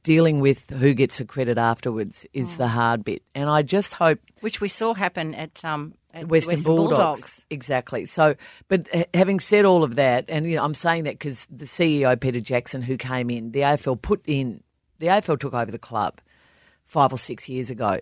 Dealing 0.04 0.40
with 0.40 0.70
who 0.70 0.94
gets 0.94 1.18
the 1.18 1.26
credit 1.26 1.58
afterwards 1.58 2.26
is 2.32 2.56
the 2.56 2.70
hard 2.70 3.04
bit. 3.04 3.22
And 3.36 3.50
I 3.50 3.62
just 3.62 3.94
hope 3.94 4.20
Which 4.40 4.62
we 4.62 4.70
saw 4.70 4.94
happen 4.94 5.36
at, 5.36 5.64
um, 5.66 5.94
at 6.14 6.30
Western, 6.30 6.64
Bulldogs. 6.64 7.44
Exactly. 7.50 8.06
So, 8.06 8.36
but 8.70 8.88
having 9.14 9.42
said 9.42 9.66
all 9.66 9.84
of 9.84 9.96
that, 9.96 10.24
and 10.30 10.50
you 10.50 10.56
know, 10.56 10.64
I'm 10.64 10.74
saying 10.74 11.04
that 11.04 11.16
because 11.16 11.46
the 11.52 11.66
CEO 11.66 12.18
Peter 12.18 12.40
Jackson, 12.40 12.82
who 12.82 12.96
came 12.96 13.30
in, 13.30 13.52
the 13.52 13.60
AFL 13.60 14.02
put 14.02 14.22
in, 14.26 14.64
the 15.00 15.08
AFL 15.08 15.38
took 15.38 15.54
over 15.54 15.70
the 15.70 15.78
club 15.78 16.22
five 16.86 17.12
or 17.12 17.18
six 17.18 17.50
years 17.50 17.70
ago, 17.70 18.00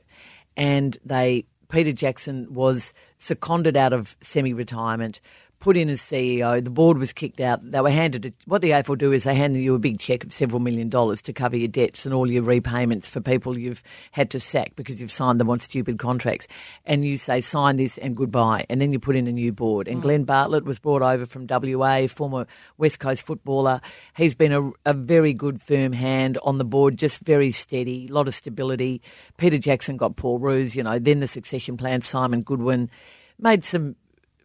and 0.55 0.99
they 1.03 1.45
Peter 1.69 1.91
Jackson 1.91 2.53
was 2.53 2.93
seconded 3.17 3.75
out 3.75 3.93
of 3.93 4.15
semi-retirement. 4.21 5.19
Put 5.59 5.75
in 5.75 5.89
as 5.89 6.01
CEO, 6.01 6.63
the 6.63 6.69
board 6.69 6.99
was 6.99 7.11
kicked 7.11 7.39
out. 7.39 7.71
They 7.71 7.81
were 7.81 7.89
handed 7.89 8.27
a, 8.27 8.31
what 8.45 8.61
the 8.61 8.69
AFL 8.69 8.97
do 8.97 9.11
is 9.11 9.23
they 9.23 9.33
hand 9.33 9.57
you 9.57 9.73
a 9.73 9.79
big 9.79 9.99
check 9.99 10.23
of 10.23 10.31
several 10.31 10.59
million 10.59 10.87
dollars 10.87 11.19
to 11.23 11.33
cover 11.33 11.57
your 11.57 11.67
debts 11.67 12.05
and 12.05 12.13
all 12.13 12.29
your 12.29 12.43
repayments 12.43 13.09
for 13.09 13.21
people 13.21 13.57
you've 13.57 13.81
had 14.11 14.29
to 14.31 14.39
sack 14.39 14.73
because 14.75 15.01
you've 15.01 15.11
signed 15.11 15.39
them 15.39 15.49
on 15.49 15.59
stupid 15.59 15.97
contracts. 15.97 16.47
And 16.85 17.03
you 17.03 17.17
say 17.17 17.41
sign 17.41 17.77
this 17.77 17.97
and 17.97 18.15
goodbye, 18.15 18.65
and 18.69 18.79
then 18.79 18.91
you 18.91 18.99
put 18.99 19.15
in 19.15 19.25
a 19.25 19.31
new 19.31 19.51
board. 19.51 19.87
And 19.87 19.97
mm. 19.97 20.03
Glenn 20.03 20.23
Bartlett 20.25 20.63
was 20.63 20.77
brought 20.77 21.01
over 21.01 21.25
from 21.25 21.47
WA, 21.49 22.05
former 22.07 22.45
West 22.77 22.99
Coast 22.99 23.25
footballer. 23.25 23.81
He's 24.15 24.35
been 24.35 24.53
a, 24.53 24.71
a 24.85 24.93
very 24.93 25.33
good 25.33 25.59
firm 25.59 25.91
hand 25.91 26.37
on 26.43 26.59
the 26.59 26.65
board, 26.65 26.97
just 26.97 27.21
very 27.21 27.49
steady, 27.49 28.07
a 28.09 28.13
lot 28.13 28.27
of 28.27 28.35
stability. 28.35 29.01
Peter 29.37 29.57
Jackson 29.57 29.97
got 29.97 30.17
Paul 30.17 30.37
Roos, 30.37 30.75
you 30.75 30.83
know, 30.83 30.99
then 30.99 31.19
the 31.19 31.27
succession 31.27 31.77
plan, 31.77 32.03
Simon 32.03 32.41
Goodwin, 32.41 32.91
made 33.39 33.65
some 33.65 33.95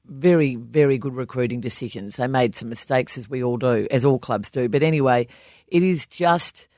very, 0.07 0.57
very 0.57 0.99
good 0.99 1.17
recruiting 1.17 1.61
decisions. 1.61 2.17
They 2.17 2.27
made 2.27 2.57
some 2.57 2.69
mistakes, 2.69 3.17
as 3.17 3.29
we 3.29 3.43
all 3.43 3.57
do, 3.57 3.87
as 3.91 4.05
all 4.05 4.19
clubs 4.19 4.51
do. 4.51 4.69
But 4.69 4.83
anyway, 4.83 5.29
it 5.69 5.83
is 5.83 6.07
just, 6.07 6.69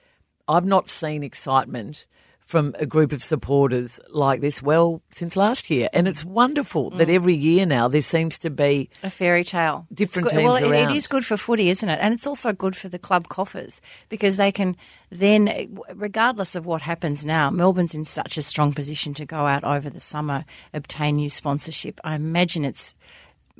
I've 0.47 0.67
not 0.67 0.91
seen 0.91 1.23
excitement 1.23 2.07
from 2.55 2.73
a 2.79 2.87
group 2.87 3.11
of 3.11 3.21
supporters 3.21 3.99
like 4.11 4.41
this, 4.41 4.63
well, 4.63 5.03
since 5.11 5.35
last 5.35 5.71
year. 5.71 5.89
And 5.93 6.07
it's 6.07 6.25
wonderful 6.25 6.91
that 6.91 7.11
every 7.11 7.35
year 7.35 7.67
now 7.67 7.89
there 7.89 8.01
seems 8.01 8.39
to 8.39 8.49
be 8.49 8.91
A 9.03 9.11
fairy 9.11 9.43
tale. 9.43 9.89
Different 9.93 10.29
good- 10.29 10.45
well, 10.45 10.57
around. 10.63 10.93
it 10.93 10.97
is 10.97 11.09
good 11.09 11.27
for 11.27 11.37
footy, 11.37 11.69
isn't 11.69 11.89
it? 11.89 11.99
And 12.01 12.15
it's 12.15 12.29
also 12.29 12.53
good 12.53 12.77
for 12.77 12.89
the 12.89 12.97
club 13.01 13.27
coffers 13.27 13.81
because 14.09 14.37
they 14.37 14.53
can 14.53 14.77
then, 15.11 15.77
regardless 15.97 16.55
of 16.55 16.65
what 16.65 16.81
happens 16.83 17.27
now, 17.27 17.51
Melbourne's 17.51 17.93
in 17.93 18.05
such 18.05 18.39
a 18.39 18.43
strong 18.43 18.73
position 18.73 19.15
to 19.15 19.27
go 19.27 19.47
out 19.47 19.65
over 19.65 19.91
the 19.91 20.01
summer, 20.01 20.45
obtain 20.73 21.17
new 21.17 21.29
sponsorship. 21.29 22.01
I 22.05 22.15
imagine 22.15 22.65
its 22.65 22.95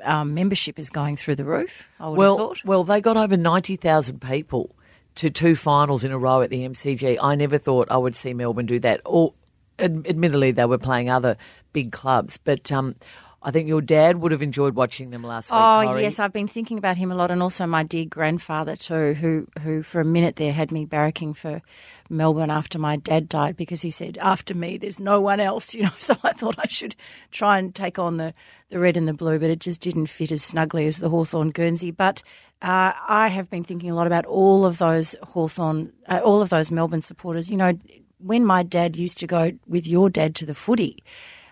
um, 0.05 0.35
membership 0.35 0.79
is 0.79 0.89
going 0.89 1.17
through 1.17 1.35
the 1.35 1.45
roof. 1.45 1.91
I 1.99 2.11
would 2.11 2.17
well, 2.17 2.39
have 2.39 2.47
thought. 2.47 2.65
well, 2.65 2.85
they 2.85 3.01
got 3.01 3.17
over 3.17 3.37
ninety 3.37 3.75
thousand 3.75 4.21
people 4.21 4.71
to 5.17 5.31
two 5.31 5.57
finals 5.57 6.05
in 6.05 6.13
a 6.13 6.19
row 6.19 6.43
at 6.43 6.51
the 6.51 6.67
MCG. 6.67 7.19
I 7.21 7.35
never 7.35 7.59
thought 7.59 7.91
I 7.91 7.97
would 7.97 8.17
see 8.17 8.35
Melbourne 8.35 8.67
do 8.67 8.79
that. 8.81 9.01
Or, 9.05 9.35
admittedly, 9.79 10.53
they 10.53 10.65
were 10.65 10.79
playing 10.79 11.11
other 11.11 11.37
big 11.73 11.93
clubs, 11.93 12.39
but 12.39 12.71
um, 12.73 12.97
I 13.47 13.51
think 13.51 13.69
your 13.69 13.83
dad 13.83 14.17
would 14.23 14.33
have 14.33 14.41
enjoyed 14.41 14.75
watching 14.75 15.11
them 15.11 15.23
last 15.23 15.51
week. 15.51 15.61
Oh 15.61 15.99
yes, 15.99 16.19
I've 16.19 16.33
been 16.33 16.49
thinking 16.49 16.79
about 16.79 16.97
him 16.97 17.13
a 17.13 17.15
lot, 17.15 17.31
and 17.31 17.43
also 17.43 17.67
my 17.67 17.83
dear 17.83 18.07
grandfather 18.07 18.75
too, 18.75 19.13
who 19.13 19.47
who 19.61 19.83
for 19.83 20.01
a 20.01 20.05
minute 20.05 20.37
there 20.37 20.53
had 20.53 20.73
me 20.73 20.87
barracking 20.87 21.37
for 21.37 21.61
Melbourne 22.09 22.51
after 22.51 22.79
my 22.79 22.97
dad 22.97 23.29
died 23.29 23.57
because 23.57 23.83
he 23.83 23.91
said 23.91 24.17
after 24.17 24.55
me 24.55 24.79
there's 24.79 24.99
no 24.99 25.21
one 25.21 25.41
else, 25.41 25.75
you 25.75 25.83
know. 25.83 25.91
So 25.99 26.17
I 26.25 26.33
thought 26.33 26.59
I 26.59 26.69
should 26.69 26.97
try 27.33 27.59
and 27.59 27.75
take 27.75 27.99
on 27.99 28.17
the 28.17 28.33
the 28.71 28.79
red 28.79 28.97
and 28.97 29.07
the 29.07 29.13
blue, 29.13 29.39
but 29.39 29.51
it 29.51 29.61
just 29.61 29.83
didn't 29.83 30.07
fit 30.07 30.33
as 30.33 30.43
snugly 30.43 30.87
as 30.87 30.97
the 30.97 31.11
Hawthorn 31.11 31.51
Guernsey. 31.51 31.91
But 31.91 32.23
uh, 32.63 32.93
I 33.09 33.29
have 33.29 33.51
been 33.51 33.63
thinking 33.63 33.91
a 33.91 33.95
lot 33.95 34.07
about 34.07 34.25
all 34.25 34.65
of 34.65 34.79
those 34.79 35.15
Hawthorn, 35.23 35.93
uh, 36.09 36.21
all 36.25 36.41
of 36.41 36.49
those 36.49 36.71
Melbourne 36.71 37.03
supporters. 37.03 37.51
You 37.51 37.59
know, 37.59 37.75
when 38.19 38.47
my 38.47 38.63
dad 38.63 38.97
used 38.97 39.19
to 39.19 39.27
go 39.27 39.53
with 39.67 39.87
your 39.87 40.09
dad 40.09 40.35
to 40.37 40.47
the 40.47 40.55
footy 40.55 41.03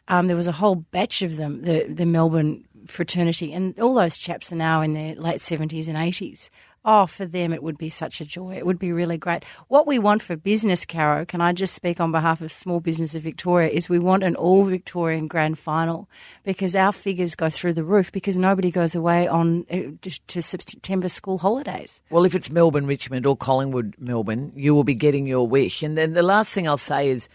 um, 0.09 0.27
there 0.27 0.37
was 0.37 0.47
a 0.47 0.53
whole 0.53 0.77
batch 0.77 1.23
of 1.23 1.37
them, 1.37 1.63
the, 1.63 1.85
the 1.85 2.07
Melbourne 2.07 2.65
fraternity, 2.87 3.53
and 3.53 3.79
all 3.79 3.95
those 3.95 4.19
chaps 4.19 4.53
are 4.53 4.57
now 4.57 4.83
in 4.83 4.95
their 4.95 5.15
late 5.15 5.41
70s 5.41 5.89
and 5.89 5.97
80s. 5.97 6.49
Oh, 6.85 7.07
for 7.07 7.25
them, 7.27 7.53
it 7.53 7.63
would 7.63 7.79
be 7.79 7.89
such 7.89 8.21
a 8.21 8.25
joy. 8.25 8.57
It 8.57 8.67
would 8.67 8.81
be 8.81 8.91
really 8.91 9.17
great. 9.17 9.45
What 9.69 9.87
we 9.87 10.01
want 10.01 10.21
for 10.21 10.35
business, 10.35 10.85
Caro, 10.85 11.25
can 11.25 11.41
I 11.41 11.53
just 11.53 11.75
speak 11.75 12.01
on 12.01 12.11
behalf 12.11 12.41
of 12.41 12.51
Small 12.51 12.81
Business 12.81 13.15
of 13.15 13.23
Victoria, 13.23 13.71
is 13.71 13.89
we 13.89 14.01
want 14.01 14.25
an 14.25 14.35
all 14.35 14.65
Victorian 14.65 15.29
grand 15.29 15.61
final 15.61 16.09
because 16.43 16.75
our 16.75 16.91
figures 16.91 17.37
go 17.37 17.49
through 17.49 17.75
the 17.75 17.85
roof 17.85 18.11
because 18.11 18.37
nobody 18.37 18.73
goes 18.73 18.97
away 18.97 19.29
on 19.29 19.65
uh, 19.71 20.09
to 20.27 20.43
September 20.43 21.09
school 21.09 21.39
holidays. 21.39 22.01
Well, 22.11 22.25
if 22.25 22.35
it's 22.35 22.51
Melbourne, 22.51 22.87
Richmond, 22.87 23.27
or 23.27 23.37
Collingwood, 23.37 23.95
Melbourne, 24.01 24.51
you 24.57 24.75
will 24.75 24.83
be 24.83 24.97
getting 24.97 25.29
your 25.29 25.47
wish. 25.47 25.85
And 25.85 25.97
then 25.97 26.15
the 26.15 26.23
last 26.25 26.53
thing 26.53 26.67
I'll 26.67 26.79
say 26.79 27.11
is 27.11 27.29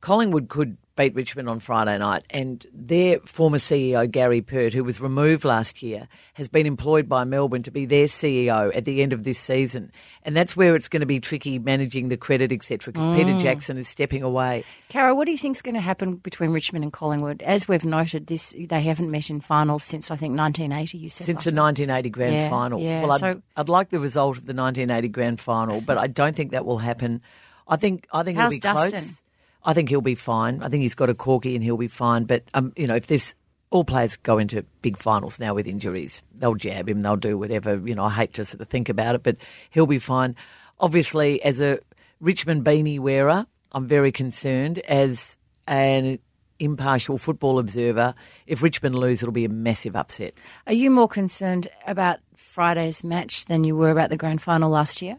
Collingwood 0.00 0.48
could 0.48 0.78
beat 0.96 1.14
Richmond 1.14 1.48
on 1.48 1.58
Friday 1.58 1.98
night, 1.98 2.24
and 2.30 2.64
their 2.72 3.18
former 3.20 3.58
CEO 3.58 4.08
Gary 4.10 4.40
Pert, 4.42 4.72
who 4.72 4.84
was 4.84 5.00
removed 5.00 5.44
last 5.44 5.82
year, 5.82 6.06
has 6.34 6.48
been 6.48 6.66
employed 6.66 7.08
by 7.08 7.24
Melbourne 7.24 7.62
to 7.64 7.70
be 7.70 7.84
their 7.84 8.06
CEO 8.06 8.70
at 8.76 8.84
the 8.84 9.02
end 9.02 9.12
of 9.12 9.24
this 9.24 9.38
season, 9.38 9.90
and 10.22 10.36
that's 10.36 10.56
where 10.56 10.76
it's 10.76 10.86
going 10.88 11.00
to 11.00 11.06
be 11.06 11.18
tricky 11.20 11.58
managing 11.58 12.08
the 12.10 12.16
credit, 12.16 12.52
etc. 12.52 12.92
Because 12.92 13.06
Mm. 13.08 13.16
Peter 13.16 13.38
Jackson 13.38 13.76
is 13.76 13.88
stepping 13.88 14.22
away. 14.22 14.64
Caro, 14.88 15.14
what 15.14 15.24
do 15.26 15.32
you 15.32 15.38
think 15.38 15.56
is 15.56 15.62
going 15.62 15.74
to 15.74 15.80
happen 15.80 16.16
between 16.16 16.50
Richmond 16.50 16.84
and 16.84 16.92
Collingwood? 16.92 17.42
As 17.42 17.66
we've 17.66 17.84
noted, 17.84 18.28
this 18.28 18.54
they 18.58 18.82
haven't 18.82 19.10
met 19.10 19.30
in 19.30 19.40
finals 19.40 19.82
since 19.82 20.10
I 20.10 20.16
think 20.16 20.36
1980. 20.36 20.98
You 20.98 21.08
said 21.08 21.24
Since 21.26 21.44
the 21.44 21.52
1980 21.52 22.10
grand 22.10 22.34
Yeah, 22.34 22.50
final. 22.50 22.80
yeah, 22.80 23.02
well, 23.02 23.12
I'd, 23.12 23.20
so- 23.20 23.42
I'd 23.56 23.68
like 23.68 23.90
the 23.90 23.98
result 24.00 24.36
of 24.38 24.44
the 24.44 24.54
1980 24.54 25.08
grand 25.08 25.40
final, 25.40 25.80
but 25.80 25.98
I 25.98 26.06
don't 26.06 26.36
think 26.36 26.52
that 26.52 26.64
will 26.64 26.78
happen. 26.78 27.20
I 27.66 27.76
think 27.76 28.06
I 28.12 28.22
think 28.22 28.38
How's 28.38 28.52
it'll 28.52 28.56
be 28.56 28.60
Dustin? 28.60 28.90
close. 28.90 29.20
I 29.64 29.74
think 29.74 29.88
he'll 29.88 30.00
be 30.00 30.14
fine. 30.14 30.62
I 30.62 30.68
think 30.68 30.82
he's 30.82 30.94
got 30.94 31.10
a 31.10 31.14
corky 31.14 31.54
and 31.54 31.64
he'll 31.64 31.76
be 31.76 31.88
fine. 31.88 32.24
But 32.24 32.44
um, 32.54 32.72
you 32.76 32.86
know, 32.86 32.94
if 32.94 33.06
this 33.06 33.34
all 33.70 33.84
players 33.84 34.16
go 34.16 34.38
into 34.38 34.62
big 34.82 34.96
finals 34.96 35.38
now 35.40 35.54
with 35.54 35.66
injuries, 35.66 36.22
they'll 36.34 36.54
jab 36.54 36.88
him, 36.88 37.00
they'll 37.00 37.16
do 37.16 37.36
whatever. 37.38 37.76
You 37.76 37.94
know, 37.94 38.04
I 38.04 38.10
hate 38.10 38.34
to 38.34 38.44
sort 38.44 38.60
of 38.60 38.68
think 38.68 38.88
about 38.88 39.14
it, 39.14 39.22
but 39.22 39.36
he'll 39.70 39.86
be 39.86 39.98
fine. 39.98 40.36
Obviously, 40.78 41.42
as 41.42 41.60
a 41.60 41.78
Richmond 42.20 42.64
beanie 42.64 43.00
wearer, 43.00 43.46
I'm 43.72 43.86
very 43.86 44.12
concerned. 44.12 44.78
As 44.80 45.36
an 45.66 46.18
impartial 46.58 47.18
football 47.18 47.58
observer, 47.58 48.14
if 48.46 48.62
Richmond 48.62 48.94
lose, 48.94 49.22
it'll 49.22 49.32
be 49.32 49.44
a 49.44 49.48
massive 49.48 49.96
upset. 49.96 50.34
Are 50.66 50.72
you 50.72 50.90
more 50.90 51.08
concerned 51.08 51.68
about 51.86 52.20
Friday's 52.36 53.02
match 53.02 53.46
than 53.46 53.64
you 53.64 53.76
were 53.76 53.90
about 53.90 54.10
the 54.10 54.16
grand 54.16 54.42
final 54.42 54.70
last 54.70 55.02
year? 55.02 55.16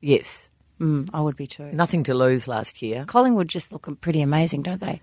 Yes, 0.00 0.49
Mm, 0.80 1.08
I 1.12 1.20
would 1.20 1.36
be 1.36 1.46
too. 1.46 1.70
nothing 1.72 2.04
to 2.04 2.14
lose 2.14 2.48
last 2.48 2.80
year. 2.80 3.04
Collingwood 3.06 3.48
just 3.48 3.72
look 3.72 3.86
pretty 4.00 4.22
amazing, 4.22 4.62
don't 4.62 4.80
they? 4.80 5.02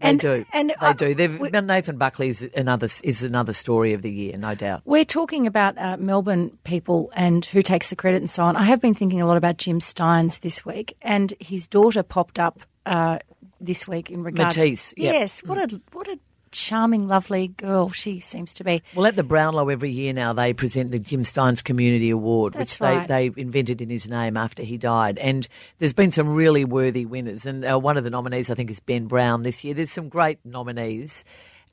They 0.00 0.08
and, 0.10 0.20
do. 0.20 0.44
And 0.52 0.70
they 0.70 0.74
uh, 0.74 0.92
do. 0.92 1.14
They've, 1.14 1.38
we- 1.38 1.50
Nathan 1.50 1.96
Buckley 1.96 2.28
is 2.28 2.48
another 2.54 2.88
is 3.02 3.22
another 3.22 3.52
story 3.52 3.94
of 3.94 4.02
the 4.02 4.10
year, 4.10 4.36
no 4.36 4.54
doubt. 4.54 4.82
We're 4.84 5.06
talking 5.06 5.46
about 5.46 5.76
uh, 5.78 5.96
Melbourne 5.96 6.56
people 6.64 7.10
and 7.14 7.44
who 7.44 7.62
takes 7.62 7.90
the 7.90 7.96
credit 7.96 8.18
and 8.18 8.30
so 8.30 8.42
on. 8.44 8.56
I 8.56 8.64
have 8.64 8.80
been 8.80 8.94
thinking 8.94 9.20
a 9.20 9.26
lot 9.26 9.36
about 9.36 9.56
Jim 9.56 9.78
Stynes 9.78 10.40
this 10.40 10.64
week, 10.66 10.96
and 11.00 11.32
his 11.40 11.66
daughter 11.66 12.02
popped 12.02 12.38
up 12.38 12.60
uh, 12.84 13.18
this 13.60 13.88
week 13.88 14.10
in 14.10 14.22
regard. 14.22 14.56
Matisse, 14.56 14.92
yep. 14.96 15.14
yes. 15.14 15.40
What 15.44 15.58
a 15.72 15.80
what 15.92 16.08
a 16.08 16.18
charming, 16.50 17.08
lovely 17.08 17.48
girl 17.48 17.88
she 17.90 18.20
seems 18.20 18.54
to 18.54 18.64
be. 18.64 18.82
Well, 18.94 19.06
at 19.06 19.16
the 19.16 19.22
Brownlow 19.22 19.68
every 19.68 19.90
year 19.90 20.12
now, 20.12 20.32
they 20.32 20.52
present 20.52 20.90
the 20.90 20.98
Jim 20.98 21.22
Stynes 21.22 21.62
Community 21.62 22.10
Award, 22.10 22.54
That's 22.54 22.78
which 22.80 23.06
they, 23.08 23.30
they 23.30 23.40
invented 23.40 23.80
in 23.80 23.90
his 23.90 24.08
name 24.08 24.36
after 24.36 24.62
he 24.62 24.76
died. 24.78 25.18
And 25.18 25.46
there's 25.78 25.92
been 25.92 26.12
some 26.12 26.34
really 26.34 26.64
worthy 26.64 27.04
winners. 27.04 27.46
And 27.46 27.64
uh, 27.64 27.78
one 27.78 27.96
of 27.96 28.04
the 28.04 28.10
nominees, 28.10 28.50
I 28.50 28.54
think, 28.54 28.70
is 28.70 28.80
Ben 28.80 29.06
Brown 29.06 29.42
this 29.42 29.64
year. 29.64 29.74
There's 29.74 29.90
some 29.90 30.08
great 30.08 30.38
nominees, 30.44 31.24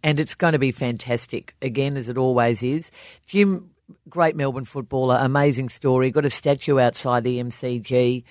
and 0.03 0.19
it's 0.19 0.35
going 0.35 0.53
to 0.53 0.59
be 0.59 0.71
fantastic, 0.71 1.55
again, 1.61 1.97
as 1.97 2.09
it 2.09 2.17
always 2.17 2.63
is. 2.63 2.91
Jim, 3.25 3.69
great 4.09 4.35
Melbourne 4.35 4.65
footballer, 4.65 5.17
amazing 5.21 5.69
story. 5.69 6.11
Got 6.11 6.25
a 6.25 6.29
statue 6.29 6.79
outside 6.79 7.23
the 7.23 7.39
MCG. 7.39 8.23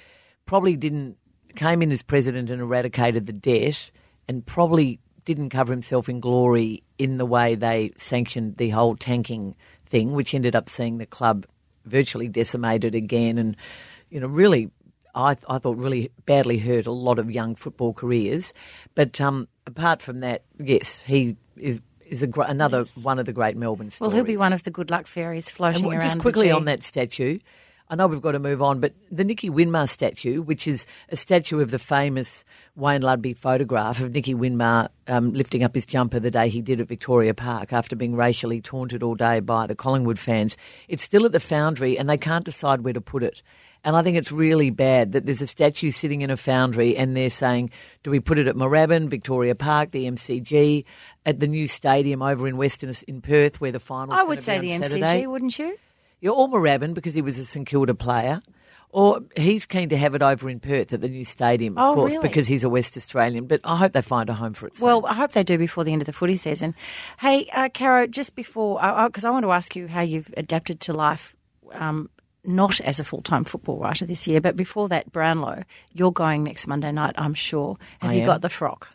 Probably 0.46 0.76
didn't, 0.76 1.16
came 1.56 1.82
in 1.82 1.92
as 1.92 2.02
president 2.02 2.50
and 2.50 2.60
eradicated 2.60 3.26
the 3.26 3.32
debt, 3.32 3.90
and 4.28 4.44
probably 4.44 5.00
didn't 5.24 5.50
cover 5.50 5.72
himself 5.72 6.08
in 6.08 6.20
glory 6.20 6.82
in 6.98 7.18
the 7.18 7.26
way 7.26 7.54
they 7.54 7.92
sanctioned 7.96 8.56
the 8.56 8.70
whole 8.70 8.96
tanking 8.96 9.54
thing, 9.86 10.12
which 10.12 10.34
ended 10.34 10.56
up 10.56 10.68
seeing 10.68 10.98
the 10.98 11.06
club 11.06 11.46
virtually 11.84 12.28
decimated 12.28 12.94
again, 12.94 13.38
and 13.38 13.56
you 14.10 14.20
know 14.20 14.26
really. 14.28 14.70
I, 15.14 15.36
I 15.46 15.58
thought 15.58 15.76
really 15.76 16.10
badly 16.24 16.56
hurt 16.56 16.86
a 16.86 16.90
lot 16.90 17.18
of 17.18 17.30
young 17.30 17.54
football 17.54 17.92
careers, 17.92 18.54
but 18.94 19.20
um, 19.20 19.46
apart 19.66 20.00
from 20.00 20.20
that, 20.20 20.44
yes, 20.58 21.00
he 21.02 21.36
is 21.58 21.82
is 22.06 22.22
a, 22.22 22.26
gr- 22.26 22.44
another 22.44 22.86
one 23.02 23.18
of 23.18 23.26
the 23.26 23.32
great 23.34 23.54
Melbourne 23.54 23.90
Well, 24.00 24.08
he'll 24.08 24.24
be 24.24 24.38
one 24.38 24.54
of 24.54 24.62
the 24.62 24.70
good 24.70 24.90
luck 24.90 25.06
fairies 25.06 25.50
floating 25.50 25.84
And 25.84 25.92
around. 25.92 26.02
just 26.02 26.14
the 26.16 26.20
quickly 26.22 26.50
on 26.50 26.64
that 26.64 26.82
statue, 26.82 27.38
I 27.92 27.94
know 27.94 28.06
we've 28.06 28.22
got 28.22 28.32
to 28.32 28.38
move 28.38 28.62
on, 28.62 28.80
but 28.80 28.94
the 29.10 29.22
Nicky 29.22 29.50
Winmar 29.50 29.86
statue, 29.86 30.40
which 30.40 30.66
is 30.66 30.86
a 31.10 31.16
statue 31.16 31.60
of 31.60 31.70
the 31.70 31.78
famous 31.78 32.42
Wayne 32.74 33.02
Ludbey 33.02 33.36
photograph 33.36 34.00
of 34.00 34.14
Nicky 34.14 34.34
Winmar 34.34 34.88
um, 35.08 35.34
lifting 35.34 35.62
up 35.62 35.74
his 35.74 35.84
jumper 35.84 36.18
the 36.18 36.30
day 36.30 36.48
he 36.48 36.62
did 36.62 36.80
at 36.80 36.88
Victoria 36.88 37.34
Park 37.34 37.70
after 37.70 37.94
being 37.94 38.16
racially 38.16 38.62
taunted 38.62 39.02
all 39.02 39.14
day 39.14 39.40
by 39.40 39.66
the 39.66 39.74
Collingwood 39.74 40.18
fans, 40.18 40.56
it's 40.88 41.02
still 41.02 41.26
at 41.26 41.32
the 41.32 41.40
Foundry 41.40 41.98
and 41.98 42.08
they 42.08 42.16
can't 42.16 42.46
decide 42.46 42.80
where 42.80 42.94
to 42.94 43.00
put 43.02 43.22
it. 43.22 43.42
And 43.84 43.94
I 43.94 44.00
think 44.00 44.16
it's 44.16 44.32
really 44.32 44.70
bad 44.70 45.12
that 45.12 45.26
there's 45.26 45.42
a 45.42 45.46
statue 45.46 45.90
sitting 45.90 46.22
in 46.22 46.30
a 46.30 46.36
foundry 46.38 46.96
and 46.96 47.14
they're 47.14 47.28
saying, 47.28 47.72
do 48.04 48.10
we 48.10 48.20
put 48.20 48.38
it 48.38 48.46
at 48.46 48.54
Moorabbin, 48.54 49.10
Victoria 49.10 49.54
Park, 49.54 49.90
the 49.90 50.06
MCG, 50.06 50.86
at 51.26 51.40
the 51.40 51.46
new 51.46 51.66
stadium 51.66 52.22
over 52.22 52.48
in 52.48 52.56
Western 52.56 52.94
in 53.06 53.20
Perth 53.20 53.60
where 53.60 53.72
the 53.72 53.80
final 53.80 54.14
is? 54.14 54.20
I 54.20 54.22
would 54.22 54.42
say 54.42 54.60
the 54.60 54.78
Saturday? 54.78 55.24
MCG, 55.24 55.26
wouldn't 55.26 55.58
you? 55.58 55.76
You're 56.22 56.32
all 56.34 56.48
Moorabbin 56.48 56.94
because 56.94 57.12
he 57.12 57.20
was 57.20 57.38
a 57.38 57.44
St 57.44 57.66
Kilda 57.66 57.94
player. 57.94 58.40
Or 58.94 59.20
he's 59.36 59.64
keen 59.66 59.88
to 59.88 59.96
have 59.96 60.14
it 60.14 60.20
over 60.22 60.48
in 60.50 60.60
Perth 60.60 60.92
at 60.92 61.00
the 61.00 61.08
new 61.08 61.24
stadium, 61.24 61.78
of 61.78 61.82
Oh, 61.82 61.94
course, 61.94 62.14
really? 62.14 62.28
because 62.28 62.46
he's 62.46 62.62
a 62.62 62.68
West 62.68 62.94
Australian. 62.96 63.46
But 63.46 63.62
I 63.64 63.76
hope 63.76 63.92
they 63.94 64.02
find 64.02 64.28
a 64.28 64.34
home 64.34 64.52
for 64.52 64.66
it. 64.66 64.76
soon. 64.76 64.86
Well, 64.86 65.06
I 65.06 65.14
hope 65.14 65.32
they 65.32 65.42
do 65.42 65.56
before 65.58 65.82
the 65.82 65.92
end 65.92 66.02
of 66.02 66.06
the 66.06 66.12
footy 66.12 66.36
season. 66.36 66.74
Hey, 67.18 67.48
uh, 67.54 67.70
Caro, 67.72 68.06
just 68.06 68.34
before, 68.36 68.78
because 69.06 69.24
I 69.24 69.30
want 69.30 69.44
to 69.44 69.50
ask 69.52 69.74
you 69.74 69.88
how 69.88 70.02
you've 70.02 70.32
adapted 70.36 70.78
to 70.80 70.92
life, 70.92 71.34
um, 71.72 72.10
not 72.44 72.80
as 72.82 73.00
a 73.00 73.04
full 73.04 73.22
time 73.22 73.44
football 73.44 73.78
writer 73.78 74.04
this 74.04 74.26
year, 74.28 74.42
but 74.42 74.56
before 74.56 74.88
that, 74.90 75.10
Brownlow, 75.10 75.62
you're 75.94 76.12
going 76.12 76.44
next 76.44 76.66
Monday 76.66 76.92
night, 76.92 77.14
I'm 77.16 77.34
sure. 77.34 77.78
Have 78.00 78.10
I 78.10 78.14
you 78.14 78.20
am. 78.20 78.26
got 78.26 78.42
the 78.42 78.50
frock? 78.50 78.88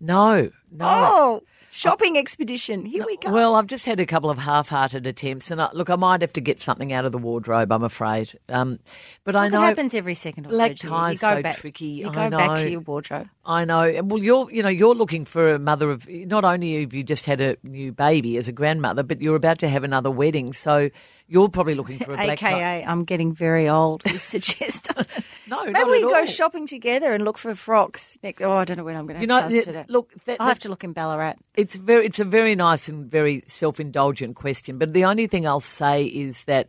no, 0.00 0.50
no. 0.72 0.84
Oh, 0.86 1.42
shopping 1.74 2.16
expedition. 2.16 2.86
Here 2.86 3.04
we 3.04 3.16
go. 3.16 3.30
Well, 3.30 3.56
I've 3.56 3.66
just 3.66 3.84
had 3.84 4.00
a 4.00 4.06
couple 4.06 4.30
of 4.30 4.38
half-hearted 4.38 5.06
attempts, 5.06 5.50
and 5.50 5.60
I, 5.60 5.70
look, 5.72 5.90
I 5.90 5.96
might 5.96 6.22
have 6.22 6.32
to 6.34 6.40
get 6.40 6.62
something 6.62 6.92
out 6.92 7.04
of 7.04 7.12
the 7.12 7.18
wardrobe. 7.18 7.72
I'm 7.72 7.82
afraid, 7.82 8.38
um, 8.48 8.78
but 9.24 9.36
I 9.36 9.48
know 9.48 9.62
it 9.62 9.66
happens 9.66 9.94
every 9.94 10.14
second 10.14 10.46
or 10.46 10.50
black 10.50 10.78
so. 10.78 10.88
Tie's 10.88 11.20
so 11.20 11.42
back, 11.42 11.56
tricky. 11.56 11.86
You 11.86 12.10
I 12.10 12.30
go 12.30 12.36
back 12.36 12.58
to 12.58 12.70
your 12.70 12.80
wardrobe. 12.80 13.28
I 13.44 13.64
know. 13.64 13.82
And 13.82 14.10
Well, 14.10 14.22
you're 14.22 14.50
you 14.50 14.62
know 14.62 14.68
you're 14.68 14.94
looking 14.94 15.24
for 15.24 15.54
a 15.54 15.58
mother 15.58 15.90
of 15.90 16.08
not 16.08 16.44
only 16.44 16.80
have 16.82 16.94
you 16.94 17.02
just 17.02 17.26
had 17.26 17.40
a 17.40 17.56
new 17.62 17.92
baby 17.92 18.36
as 18.36 18.48
a 18.48 18.52
grandmother, 18.52 19.02
but 19.02 19.20
you're 19.20 19.36
about 19.36 19.58
to 19.58 19.68
have 19.68 19.84
another 19.84 20.10
wedding. 20.10 20.52
So 20.52 20.90
you're 21.26 21.48
probably 21.48 21.74
looking 21.74 21.98
for 21.98 22.12
a 22.12 22.16
black 22.16 22.38
tie. 22.38 22.54
AKA, 22.54 22.84
I'm 22.86 23.04
getting 23.04 23.34
very 23.34 23.68
old. 23.68 24.02
This 24.02 24.22
suggests. 24.34 24.88
No, 25.46 25.62
Maybe 25.62 25.90
we 25.90 26.00
can 26.00 26.08
go 26.08 26.24
shopping 26.24 26.66
together 26.66 27.12
and 27.12 27.22
look 27.22 27.36
for 27.36 27.54
frocks. 27.54 28.16
Oh, 28.40 28.52
I 28.52 28.64
don't 28.64 28.78
know 28.78 28.84
when 28.84 28.96
I'm 28.96 29.04
going 29.04 29.16
to 29.16 29.20
You 29.20 29.26
know, 29.26 29.46
to 29.46 29.72
that. 29.72 29.90
look, 29.90 30.10
that, 30.24 30.38
I'll 30.40 30.48
have 30.48 30.58
to 30.60 30.70
look 30.70 30.84
in 30.84 30.94
Ballarat. 30.94 31.34
It's 31.54 31.76
very, 31.76 32.06
it's 32.06 32.18
a 32.18 32.24
very 32.24 32.54
nice 32.54 32.88
and 32.88 33.10
very 33.10 33.44
self-indulgent 33.46 34.36
question. 34.36 34.78
But 34.78 34.94
the 34.94 35.04
only 35.04 35.26
thing 35.26 35.46
I'll 35.46 35.60
say 35.60 36.04
is 36.06 36.44
that 36.44 36.68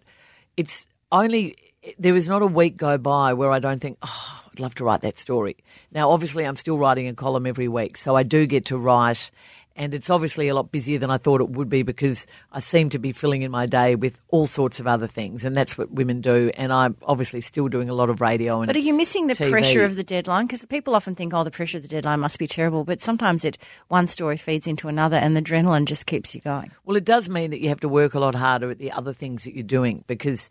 it's 0.58 0.86
only 1.10 1.56
there 1.98 2.16
is 2.16 2.28
not 2.28 2.42
a 2.42 2.48
week 2.48 2.78
go 2.78 2.98
by 2.98 3.34
where 3.34 3.52
I 3.52 3.60
don't 3.60 3.80
think, 3.80 3.98
oh, 4.02 4.44
I'd 4.52 4.60
love 4.60 4.76
to 4.76 4.84
write 4.84 5.02
that 5.02 5.20
story. 5.20 5.56
Now, 5.92 6.10
obviously, 6.10 6.44
I'm 6.44 6.56
still 6.56 6.78
writing 6.78 7.08
a 7.08 7.14
column 7.14 7.46
every 7.46 7.68
week, 7.68 7.98
so 7.98 8.16
I 8.16 8.24
do 8.24 8.46
get 8.46 8.66
to 8.66 8.78
write. 8.78 9.32
And 9.78 9.94
it's 9.94 10.10
obviously 10.10 10.48
a 10.48 10.56
lot 10.56 10.72
busier 10.72 11.00
than 11.00 11.12
I 11.12 11.18
thought 11.18 11.42
it 11.42 11.50
would 11.50 11.68
be 11.68 11.84
because 11.84 12.26
I 12.54 12.62
seem 12.62 12.90
to 12.92 13.00
be 13.00 13.12
filling 13.12 13.44
in 13.44 13.52
my 13.52 13.66
day 13.66 13.96
with 13.96 14.18
all 14.30 14.48
sorts 14.48 14.80
of 14.80 14.88
other 14.88 15.06
things. 15.08 15.44
And 15.44 15.56
that's 15.56 15.78
what 15.78 15.92
women 15.92 16.22
do. 16.22 16.50
And 16.56 16.72
I'm 16.72 16.96
obviously 17.04 17.42
still 17.42 17.68
doing 17.68 17.90
a 17.90 17.94
lot 17.94 18.10
of 18.10 18.22
radio 18.22 18.62
and 18.62 18.68
But 18.68 18.78
are 18.78 18.80
you 18.80 18.94
missing 18.94 19.28
the 19.28 19.34
TV. 19.34 19.52
pressure 19.52 19.84
of 19.84 19.98
the 19.98 20.04
deadline? 20.04 20.48
Because 20.48 20.66
people 20.66 20.96
often 20.96 21.14
think, 21.14 21.34
oh, 21.34 21.44
the 21.44 21.52
pressure 21.52 21.78
of 21.78 21.84
the 21.84 21.90
deadline 21.90 22.22
must 22.22 22.40
be 22.40 22.48
terrible. 22.48 22.86
But 22.86 23.02
sometimes 23.02 23.44
it 23.44 23.58
one 23.90 24.08
story 24.08 24.38
feeds 24.38 24.66
into 24.66 24.88
another, 24.88 25.18
and 25.18 25.36
the 25.36 25.42
adrenaline 25.42 25.86
just 25.86 26.06
keeps 26.06 26.34
you 26.34 26.40
going. 26.40 26.72
Well, 26.86 26.96
it 26.96 27.04
does 27.06 27.28
mean 27.28 27.52
that 27.52 27.60
you 27.60 27.68
have 27.68 27.82
to 27.82 27.90
work 27.90 28.14
a 28.14 28.20
lot 28.20 28.36
harder 28.36 28.70
at 28.72 28.78
the 28.78 28.94
other 28.94 29.12
things 29.12 29.44
that 29.44 29.54
you're 29.54 29.64
doing 29.64 30.06
because 30.08 30.50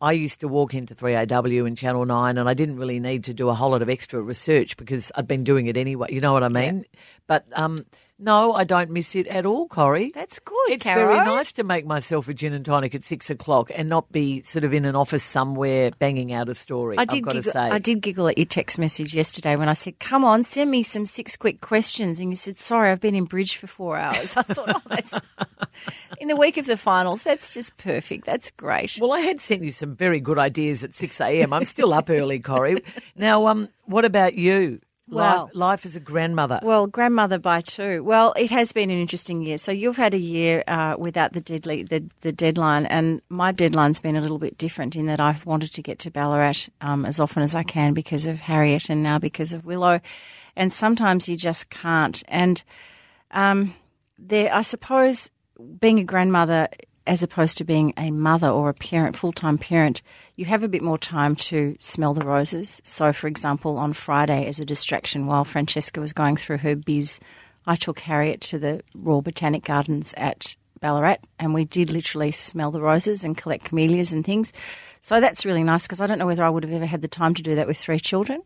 I 0.00 0.12
used 0.12 0.40
to 0.40 0.48
walk 0.48 0.74
into 0.74 0.94
3AW 0.94 1.66
and 1.66 1.78
Channel 1.78 2.04
9 2.04 2.36
and 2.36 2.48
I 2.48 2.52
didn't 2.52 2.76
really 2.76 3.00
need 3.00 3.24
to 3.24 3.34
do 3.34 3.48
a 3.48 3.54
whole 3.54 3.70
lot 3.70 3.80
of 3.80 3.88
extra 3.88 4.20
research 4.20 4.76
because 4.76 5.10
I'd 5.14 5.26
been 5.26 5.42
doing 5.44 5.66
it 5.66 5.78
anyway. 5.78 6.08
You 6.10 6.20
know 6.20 6.34
what 6.34 6.42
I 6.44 6.48
mean? 6.48 6.84
But 7.26 7.46
um, 7.54 7.86
no, 8.18 8.54
I 8.54 8.64
don't 8.64 8.90
miss 8.90 9.14
it 9.14 9.26
at 9.26 9.44
all, 9.44 9.68
Corrie. 9.68 10.10
That's 10.14 10.38
good, 10.38 10.54
It's 10.70 10.84
Caro. 10.84 11.06
very 11.14 11.24
nice 11.26 11.52
to 11.52 11.64
make 11.64 11.84
myself 11.84 12.28
a 12.28 12.34
gin 12.34 12.52
and 12.54 12.64
tonic 12.64 12.94
at 12.94 13.04
six 13.04 13.28
o'clock 13.30 13.70
and 13.74 13.88
not 13.88 14.10
be 14.10 14.42
sort 14.42 14.64
of 14.64 14.72
in 14.72 14.84
an 14.84 14.96
office 14.96 15.22
somewhere 15.24 15.90
banging 15.98 16.32
out 16.32 16.48
a 16.48 16.54
story. 16.54 16.96
I 16.98 17.02
I've 17.02 17.08
did, 17.08 17.24
got 17.24 17.32
to 17.32 17.38
giggle, 17.38 17.52
say. 17.52 17.58
I 17.70 17.78
did 17.78 18.00
giggle 18.00 18.28
at 18.28 18.38
your 18.38 18.46
text 18.46 18.78
message 18.78 19.14
yesterday 19.14 19.56
when 19.56 19.68
I 19.68 19.74
said, 19.74 19.98
"Come 19.98 20.24
on, 20.24 20.44
send 20.44 20.70
me 20.70 20.82
some 20.82 21.04
six 21.06 21.36
quick 21.36 21.60
questions," 21.60 22.18
and 22.20 22.30
you 22.30 22.36
said, 22.36 22.58
"Sorry, 22.58 22.90
I've 22.90 23.00
been 23.00 23.14
in 23.14 23.24
bridge 23.24 23.56
for 23.56 23.66
four 23.66 23.96
hours." 23.98 24.34
I 24.36 24.42
thought, 24.42 24.70
"Oh, 24.74 24.80
that's 24.88 25.14
in 26.20 26.28
the 26.28 26.36
week 26.36 26.56
of 26.56 26.66
the 26.66 26.76
finals. 26.76 27.22
That's 27.22 27.52
just 27.52 27.76
perfect. 27.76 28.24
That's 28.24 28.50
great." 28.52 28.98
Well, 29.00 29.12
I 29.12 29.20
had 29.20 29.40
sent 29.42 29.62
you 29.62 29.72
some 29.72 29.94
very 29.94 30.20
good 30.20 30.38
ideas 30.38 30.82
at 30.84 30.94
6 30.94 31.20
a.m. 31.20 31.52
I'm 31.52 31.64
still 31.64 31.92
up 31.92 32.08
early, 32.08 32.38
Corrie. 32.40 32.82
Now, 33.14 33.46
um, 33.48 33.68
what 33.84 34.04
about 34.04 34.34
you? 34.34 34.80
Well- 35.08 35.44
life, 35.44 35.54
life 35.54 35.86
as 35.86 35.94
a 35.96 36.00
grandmother. 36.00 36.58
Well, 36.62 36.86
grandmother 36.86 37.38
by 37.38 37.60
two. 37.60 38.02
Well, 38.02 38.32
it 38.36 38.50
has 38.50 38.72
been 38.72 38.90
an 38.90 38.96
interesting 38.96 39.40
year. 39.42 39.56
So 39.58 39.70
you've 39.70 39.96
had 39.96 40.14
a 40.14 40.18
year 40.18 40.64
uh, 40.66 40.96
without 40.98 41.32
the 41.32 41.40
deadly 41.40 41.84
the, 41.84 42.04
the 42.22 42.32
deadline, 42.32 42.86
and 42.86 43.22
my 43.28 43.52
deadline's 43.52 44.00
been 44.00 44.16
a 44.16 44.20
little 44.20 44.38
bit 44.38 44.58
different 44.58 44.96
in 44.96 45.06
that 45.06 45.20
I've 45.20 45.46
wanted 45.46 45.72
to 45.74 45.82
get 45.82 46.00
to 46.00 46.10
Ballarat 46.10 46.68
um, 46.80 47.06
as 47.06 47.20
often 47.20 47.42
as 47.42 47.54
I 47.54 47.62
can 47.62 47.94
because 47.94 48.26
of 48.26 48.40
Harriet, 48.40 48.90
and 48.90 49.02
now 49.02 49.18
because 49.18 49.52
of 49.52 49.64
Willow, 49.64 50.00
and 50.56 50.72
sometimes 50.72 51.28
you 51.28 51.36
just 51.36 51.70
can't. 51.70 52.22
And 52.26 52.62
um, 53.30 53.74
there, 54.18 54.52
I 54.52 54.62
suppose, 54.62 55.30
being 55.80 56.00
a 56.00 56.04
grandmother 56.04 56.68
as 57.06 57.22
opposed 57.22 57.58
to 57.58 57.64
being 57.64 57.92
a 57.96 58.10
mother 58.10 58.48
or 58.48 58.68
a 58.68 58.74
parent, 58.74 59.16
full 59.16 59.32
time 59.32 59.58
parent, 59.58 60.02
you 60.36 60.44
have 60.46 60.62
a 60.62 60.68
bit 60.68 60.82
more 60.82 60.98
time 60.98 61.36
to 61.36 61.76
smell 61.80 62.14
the 62.14 62.24
roses. 62.24 62.80
So, 62.84 63.12
for 63.12 63.26
example, 63.26 63.78
on 63.78 63.92
Friday, 63.92 64.46
as 64.46 64.60
a 64.60 64.64
distraction 64.64 65.26
while 65.26 65.44
Francesca 65.44 66.00
was 66.00 66.12
going 66.12 66.36
through 66.36 66.58
her 66.58 66.76
biz, 66.76 67.20
I 67.66 67.76
took 67.76 68.00
Harriet 68.00 68.40
to 68.42 68.58
the 68.58 68.82
Royal 68.94 69.22
Botanic 69.22 69.64
Gardens 69.64 70.14
at 70.16 70.56
Ballarat, 70.80 71.18
and 71.38 71.54
we 71.54 71.64
did 71.64 71.90
literally 71.90 72.30
smell 72.30 72.70
the 72.70 72.80
roses 72.80 73.24
and 73.24 73.36
collect 73.36 73.64
camellias 73.64 74.12
and 74.12 74.24
things. 74.24 74.52
So 75.00 75.20
that's 75.20 75.46
really 75.46 75.64
nice 75.64 75.82
because 75.82 76.00
I 76.00 76.06
don't 76.06 76.18
know 76.18 76.26
whether 76.26 76.44
I 76.44 76.50
would 76.50 76.64
have 76.64 76.72
ever 76.72 76.86
had 76.86 77.02
the 77.02 77.08
time 77.08 77.34
to 77.34 77.42
do 77.42 77.54
that 77.54 77.66
with 77.66 77.78
three 77.78 77.98
children. 77.98 78.42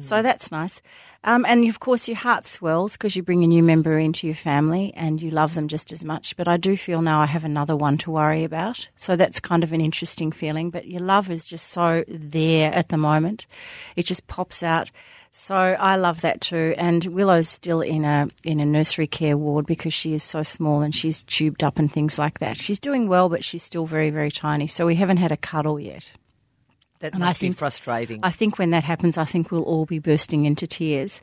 So 0.00 0.22
that's 0.22 0.50
nice. 0.50 0.80
Um, 1.24 1.44
and 1.44 1.68
of 1.68 1.80
course, 1.80 2.06
your 2.06 2.16
heart 2.16 2.46
swells 2.46 2.92
because 2.92 3.16
you 3.16 3.22
bring 3.22 3.42
a 3.42 3.48
new 3.48 3.62
member 3.62 3.98
into 3.98 4.26
your 4.26 4.36
family 4.36 4.92
and 4.94 5.20
you 5.20 5.30
love 5.30 5.54
them 5.54 5.66
just 5.66 5.92
as 5.92 6.04
much. 6.04 6.36
But 6.36 6.46
I 6.46 6.56
do 6.56 6.76
feel 6.76 7.02
now 7.02 7.20
I 7.20 7.26
have 7.26 7.44
another 7.44 7.74
one 7.74 7.98
to 7.98 8.10
worry 8.10 8.44
about. 8.44 8.86
So 8.96 9.16
that's 9.16 9.40
kind 9.40 9.64
of 9.64 9.72
an 9.72 9.80
interesting 9.80 10.30
feeling. 10.30 10.70
But 10.70 10.86
your 10.86 11.00
love 11.00 11.30
is 11.30 11.46
just 11.46 11.68
so 11.68 12.04
there 12.08 12.72
at 12.72 12.90
the 12.90 12.96
moment. 12.96 13.46
It 13.96 14.06
just 14.06 14.26
pops 14.28 14.62
out. 14.62 14.90
So 15.32 15.54
I 15.54 15.96
love 15.96 16.22
that 16.22 16.40
too. 16.40 16.74
And 16.78 17.04
Willow's 17.04 17.48
still 17.48 17.82
in 17.82 18.04
a 18.04 18.28
in 18.42 18.58
a 18.58 18.64
nursery 18.64 19.06
care 19.06 19.36
ward 19.36 19.66
because 19.66 19.92
she 19.92 20.14
is 20.14 20.22
so 20.22 20.42
small 20.42 20.80
and 20.80 20.94
she's 20.94 21.24
tubed 21.24 21.62
up 21.62 21.78
and 21.78 21.92
things 21.92 22.18
like 22.18 22.38
that. 22.38 22.56
She's 22.56 22.78
doing 22.78 23.06
well, 23.06 23.28
but 23.28 23.44
she's 23.44 23.62
still 23.62 23.84
very 23.84 24.08
very 24.08 24.30
tiny. 24.30 24.66
So 24.66 24.86
we 24.86 24.94
haven't 24.94 25.18
had 25.18 25.32
a 25.32 25.36
cuddle 25.36 25.78
yet. 25.78 26.10
That 27.00 27.12
and 27.12 27.20
must 27.20 27.30
I 27.30 27.32
be 27.34 27.46
think- 27.48 27.56
frustrating. 27.58 28.20
I 28.22 28.30
think 28.30 28.58
when 28.58 28.70
that 28.70 28.84
happens, 28.84 29.18
I 29.18 29.24
think 29.24 29.50
we'll 29.50 29.62
all 29.62 29.86
be 29.86 29.98
bursting 29.98 30.44
into 30.44 30.66
tears. 30.66 31.20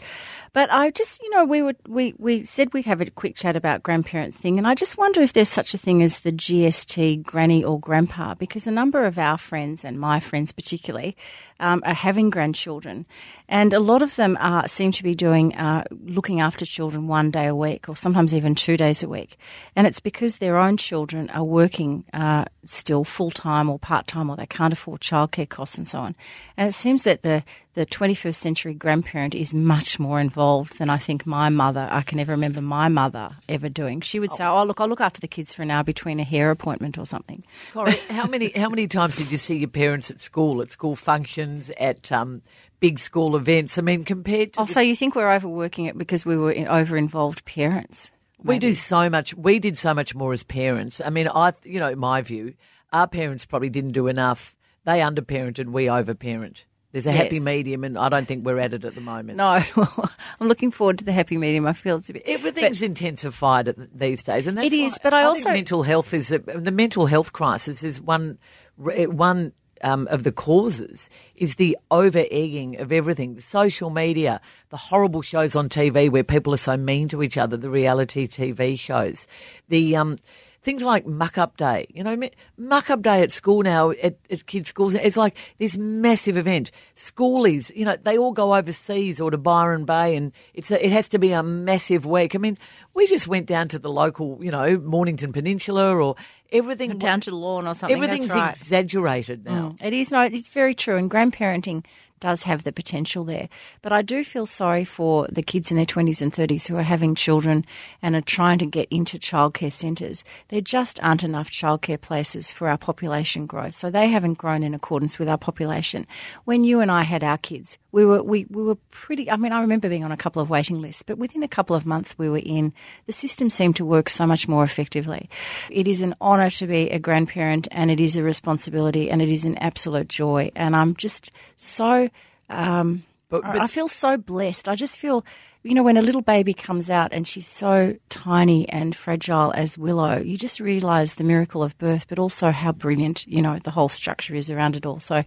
But 0.53 0.71
I 0.71 0.91
just, 0.91 1.21
you 1.23 1.29
know, 1.31 1.45
we 1.45 1.61
would 1.63 1.77
we 1.87 2.13
we 2.19 2.43
said 2.43 2.73
we'd 2.73 2.85
have 2.85 3.01
a 3.01 3.09
quick 3.09 3.35
chat 3.35 3.55
about 3.55 3.81
grandparent 3.81 4.35
thing, 4.35 4.57
and 4.59 4.67
I 4.67 4.75
just 4.75 4.97
wonder 4.99 5.21
if 5.21 5.33
there's 5.33 5.49
such 5.49 5.73
a 5.73 5.77
thing 5.79 6.03
as 6.03 6.19
the 6.19 6.31
GST 6.31 7.23
granny 7.23 7.63
or 7.63 7.79
grandpa, 7.79 8.35
because 8.35 8.67
a 8.67 8.71
number 8.71 9.05
of 9.05 9.17
our 9.17 9.37
friends 9.39 9.83
and 9.83 9.99
my 9.99 10.19
friends 10.19 10.51
particularly 10.51 11.17
um, 11.59 11.81
are 11.85 11.95
having 11.95 12.29
grandchildren, 12.29 13.05
and 13.47 13.73
a 13.73 13.79
lot 13.79 14.01
of 14.01 14.15
them 14.15 14.37
are 14.39 14.67
seem 14.67 14.91
to 14.93 15.03
be 15.03 15.15
doing 15.15 15.55
uh, 15.55 15.83
looking 15.91 16.41
after 16.41 16.65
children 16.65 17.07
one 17.07 17.31
day 17.31 17.47
a 17.47 17.55
week, 17.55 17.89
or 17.89 17.95
sometimes 17.95 18.33
even 18.33 18.55
two 18.55 18.77
days 18.77 19.03
a 19.03 19.09
week, 19.09 19.37
and 19.75 19.87
it's 19.87 19.99
because 19.99 20.37
their 20.37 20.57
own 20.57 20.77
children 20.77 21.29
are 21.31 21.43
working 21.43 22.05
uh, 22.13 22.45
still 22.65 23.03
full 23.03 23.31
time 23.31 23.69
or 23.69 23.79
part 23.79 24.07
time, 24.07 24.29
or 24.29 24.35
they 24.35 24.45
can't 24.45 24.73
afford 24.73 25.01
childcare 25.01 25.47
costs 25.47 25.77
and 25.77 25.87
so 25.87 25.99
on. 25.99 26.15
And 26.57 26.69
it 26.69 26.73
seems 26.73 27.03
that 27.03 27.23
the 27.23 27.43
the 27.75 27.85
21st 27.87 28.35
century 28.35 28.73
grandparent 28.73 29.33
is 29.33 29.53
much 29.53 29.99
more 29.99 30.19
involved 30.19 30.77
than 30.77 30.89
I 30.89 30.97
think 30.97 31.25
my 31.25 31.49
mother, 31.49 31.87
I 31.89 32.01
can 32.01 32.19
ever 32.19 32.33
remember 32.33 32.61
my 32.61 32.87
mother 32.87 33.31
ever 33.49 33.67
doing. 33.67 34.01
She 34.01 34.19
would 34.19 34.31
say, 34.33 34.45
Oh, 34.45 34.63
look, 34.63 34.79
I'll 34.79 34.87
look 34.87 35.01
after 35.01 35.19
the 35.19 35.27
kids 35.27 35.53
for 35.53 35.63
an 35.63 35.71
hour 35.71 35.83
between 35.83 36.19
a 36.19 36.23
hair 36.23 36.51
appointment 36.51 36.97
or 36.97 37.05
something. 37.05 37.43
Corrie, 37.73 37.99
how 38.09 38.27
many 38.27 38.51
how 38.55 38.69
many 38.69 38.87
times 38.87 39.17
did 39.17 39.31
you 39.31 39.37
see 39.37 39.57
your 39.57 39.69
parents 39.69 40.11
at 40.11 40.21
school, 40.21 40.61
at 40.61 40.71
school 40.71 40.95
functions, 40.95 41.71
at 41.79 42.11
um, 42.11 42.41
big 42.83 42.99
school 42.99 43.35
events? 43.37 43.77
I 43.77 43.81
mean, 43.81 44.03
compared 44.03 44.53
to 44.53 44.61
Oh, 44.61 44.65
the- 44.65 44.73
so 44.73 44.79
you 44.81 44.95
think 44.95 45.15
we're 45.15 45.31
overworking 45.33 45.85
it 45.85 45.97
because 45.97 46.25
we 46.25 46.35
were 46.37 46.53
over 46.69 46.97
involved 46.97 47.45
parents? 47.45 48.11
we 48.43 48.59
do 48.59 48.73
so 48.73 49.09
much. 49.09 49.33
We 49.35 49.57
did 49.59 49.77
so 49.77 49.93
much 49.93 50.13
more 50.13 50.33
as 50.33 50.43
parents. 50.43 50.99
I 50.99 51.09
mean, 51.09 51.29
I 51.33 51.53
you 51.63 51.79
know, 51.79 51.87
in 51.89 51.99
my 51.99 52.21
view, 52.21 52.55
our 52.91 53.07
parents 53.07 53.45
probably 53.45 53.69
didn't 53.69 53.93
do 53.93 54.07
enough. 54.07 54.53
They 54.83 54.99
underparented, 54.99 55.67
we 55.67 55.85
overparent. 55.89 56.65
There's 56.91 57.07
a 57.07 57.11
happy 57.13 57.39
medium, 57.39 57.83
and 57.85 57.97
I 57.97 58.09
don't 58.09 58.27
think 58.27 58.45
we're 58.45 58.59
at 58.59 58.73
it 58.73 58.83
at 58.85 58.93
the 58.95 59.01
moment. 59.01 59.37
No, 59.37 59.45
I'm 60.39 60.47
looking 60.49 60.69
forward 60.69 60.99
to 60.99 61.05
the 61.05 61.11
happy 61.13 61.37
medium. 61.37 61.65
I 61.65 61.71
feel 61.73 61.95
it's 61.97 62.09
a 62.09 62.13
bit. 62.13 62.23
Everything's 62.27 62.81
intensified 62.83 63.67
at, 63.69 63.97
these 63.97 64.21
days, 64.23 64.45
and 64.45 64.57
that's 64.57 64.67
It 64.67 64.77
is, 64.77 64.91
why 64.93 64.99
but 65.03 65.13
I 65.13 65.23
think 65.23 65.37
also- 65.37 65.53
mental 65.53 65.83
health 65.83 66.13
is 66.13 66.31
a, 66.31 66.39
the 66.39 66.69
mental 66.71 67.05
health 67.07 67.31
crisis 67.33 67.81
is 67.81 67.99
one 68.01 68.37
one 68.75 69.53
um, 69.83 70.07
of 70.09 70.23
the 70.23 70.31
causes 70.31 71.09
is 71.35 71.55
the 71.55 71.77
over 71.91 72.23
egging 72.31 72.79
of 72.79 72.91
everything, 72.91 73.35
the 73.35 73.41
social 73.41 73.89
media, 73.89 74.41
the 74.69 74.77
horrible 74.77 75.21
shows 75.21 75.55
on 75.55 75.69
TV 75.69 76.09
where 76.09 76.23
people 76.23 76.53
are 76.53 76.57
so 76.57 76.77
mean 76.77 77.07
to 77.09 77.21
each 77.21 77.37
other, 77.37 77.57
the 77.57 77.69
reality 77.69 78.27
TV 78.27 78.79
shows, 78.79 79.27
the 79.69 79.95
um, 79.95 80.17
things 80.63 80.83
like 80.83 81.05
muck 81.05 81.37
up 81.37 81.57
day. 81.57 81.85
You 81.93 82.03
know, 82.03 82.17
muck 82.57 82.89
up 82.89 83.01
day 83.01 83.21
at 83.21 83.31
school 83.31 83.61
now 83.63 83.91
at, 83.91 84.15
at 84.29 84.45
kids' 84.45 84.69
schools. 84.69 84.93
It's 84.93 85.17
like 85.17 85.37
this 85.59 85.77
massive 85.77 86.37
event. 86.37 86.71
Schoolies, 86.95 87.75
you 87.75 87.85
know, 87.85 87.95
they 87.95 88.17
all 88.17 88.31
go 88.31 88.55
overseas 88.55 89.19
or 89.21 89.31
to 89.31 89.37
Byron 89.37 89.85
Bay, 89.85 90.15
and 90.15 90.31
it's 90.53 90.71
a, 90.71 90.83
it 90.83 90.91
has 90.91 91.09
to 91.09 91.19
be 91.19 91.31
a 91.31 91.43
massive 91.43 92.05
week. 92.05 92.35
I 92.35 92.37
mean, 92.37 92.57
we 92.93 93.07
just 93.07 93.27
went 93.27 93.45
down 93.45 93.67
to 93.69 93.79
the 93.79 93.91
local, 93.91 94.39
you 94.41 94.51
know, 94.51 94.77
Mornington 94.77 95.33
Peninsula 95.33 95.95
or 95.95 96.15
everything 96.51 96.97
down 96.97 97.19
to 97.21 97.29
the 97.29 97.35
lawn 97.35 97.67
or 97.67 97.75
something. 97.75 97.95
Everything's 97.95 98.29
right. 98.31 98.51
exaggerated 98.51 99.45
now. 99.45 99.69
Mm, 99.69 99.85
It 99.85 99.93
is 99.93 100.11
no, 100.11 100.21
it's 100.21 100.47
very 100.47 100.75
true, 100.75 100.95
and 100.95 101.11
grandparenting 101.11 101.85
does 102.23 102.43
have 102.43 102.63
the 102.63 102.71
potential 102.71 103.25
there. 103.25 103.49
But 103.81 103.91
I 103.91 104.01
do 104.01 104.23
feel 104.23 104.45
sorry 104.45 104.85
for 104.85 105.27
the 105.27 105.43
kids 105.43 105.71
in 105.71 105.75
their 105.75 105.85
twenties 105.85 106.21
and 106.21 106.33
thirties 106.33 106.65
who 106.65 106.77
are 106.77 106.89
having 106.93 107.15
children 107.15 107.65
and 108.01 108.15
are 108.15 108.21
trying 108.21 108.59
to 108.59 108.65
get 108.65 108.87
into 108.89 109.19
childcare 109.19 109.73
centres. 109.73 110.23
There 110.47 110.61
just 110.61 111.03
aren't 111.03 111.25
enough 111.25 111.51
childcare 111.51 111.99
places 111.99 112.49
for 112.49 112.69
our 112.69 112.77
population 112.77 113.45
growth, 113.45 113.73
so 113.73 113.89
they 113.89 114.07
haven't 114.07 114.37
grown 114.37 114.63
in 114.63 114.73
accordance 114.73 115.19
with 115.19 115.27
our 115.27 115.37
population. 115.37 116.07
When 116.45 116.63
you 116.63 116.79
and 116.79 116.89
I 116.89 117.03
had 117.03 117.25
our 117.25 117.37
kids, 117.37 117.77
we 117.93 118.05
were 118.05 118.21
we, 118.21 118.45
we 118.49 118.63
were 118.63 118.75
pretty. 118.91 119.31
I 119.31 119.37
mean, 119.37 119.53
I 119.53 119.61
remember 119.61 119.87
being 119.87 120.03
on 120.03 120.11
a 120.11 120.17
couple 120.17 120.41
of 120.41 120.49
waiting 120.49 120.81
lists, 120.81 121.03
but 121.03 121.17
within 121.17 121.43
a 121.43 121.47
couple 121.47 121.75
of 121.75 121.85
months 121.85 122.17
we 122.17 122.27
were 122.27 122.41
in. 122.43 122.73
The 123.05 123.13
system 123.13 123.49
seemed 123.49 123.77
to 123.77 123.85
work 123.85 124.09
so 124.09 124.25
much 124.25 124.47
more 124.47 124.63
effectively. 124.65 125.29
It 125.69 125.87
is 125.87 126.01
an 126.01 126.15
honour 126.19 126.49
to 126.49 126.67
be 126.67 126.89
a 126.89 126.99
grandparent, 126.99 127.67
and 127.71 127.89
it 127.91 128.01
is 128.01 128.17
a 128.17 128.23
responsibility, 128.23 129.09
and 129.09 129.21
it 129.21 129.29
is 129.29 129.45
an 129.45 129.57
absolute 129.59 130.09
joy. 130.09 130.51
And 130.55 130.75
I'm 130.75 130.95
just 130.95 131.31
so. 131.55 132.09
Um, 132.49 133.03
But- 133.29 133.43
but- 133.43 133.61
I 133.61 133.67
feel 133.67 133.87
so 133.87 134.17
blessed. 134.17 134.67
I 134.67 134.75
just 134.75 134.97
feel, 134.99 135.25
you 135.63 135.73
know, 135.73 135.83
when 135.83 135.95
a 135.95 136.01
little 136.01 136.21
baby 136.21 136.53
comes 136.53 136.89
out 136.89 137.13
and 137.13 137.25
she's 137.25 137.47
so 137.47 137.95
tiny 138.09 138.67
and 138.67 138.93
fragile 138.93 139.53
as 139.55 139.77
Willow, 139.77 140.19
you 140.19 140.37
just 140.37 140.59
realise 140.59 141.15
the 141.15 141.23
miracle 141.23 141.63
of 141.63 141.77
birth, 141.77 142.07
but 142.09 142.19
also 142.19 142.51
how 142.51 142.73
brilliant, 142.73 143.25
you 143.27 143.41
know, 143.41 143.57
the 143.59 143.71
whole 143.71 143.87
structure 143.87 144.35
is 144.35 144.51
around 144.51 144.75
it 144.75 144.85
all. 144.85 144.99
So, 144.99 145.23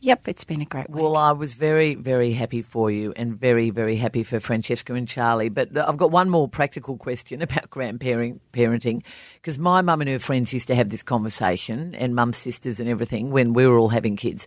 yep, 0.00 0.26
it's 0.26 0.42
been 0.42 0.60
a 0.60 0.64
great 0.64 0.90
week. 0.90 1.00
Well, 1.00 1.16
I 1.16 1.30
was 1.30 1.54
very, 1.54 1.94
very 1.94 2.32
happy 2.32 2.62
for 2.62 2.90
you 2.90 3.12
and 3.14 3.38
very, 3.38 3.70
very 3.70 3.94
happy 3.94 4.24
for 4.24 4.40
Francesca 4.40 4.94
and 4.94 5.06
Charlie. 5.06 5.48
But 5.48 5.76
uh, 5.76 5.86
I've 5.86 5.96
got 5.96 6.10
one 6.10 6.28
more 6.28 6.48
practical 6.48 6.96
question 6.96 7.40
about 7.48 7.70
grandparenting 7.70 8.40
parenting, 8.52 9.04
because 9.34 9.60
my 9.60 9.80
mum 9.80 10.00
and 10.00 10.10
her 10.10 10.18
friends 10.18 10.52
used 10.52 10.66
to 10.68 10.74
have 10.74 10.90
this 10.90 11.04
conversation, 11.04 11.94
and 11.94 12.16
mum's 12.16 12.36
sisters 12.36 12.80
and 12.80 12.88
everything, 12.88 13.30
when 13.30 13.52
we 13.52 13.64
were 13.64 13.78
all 13.78 13.88
having 13.88 14.16
kids. 14.16 14.46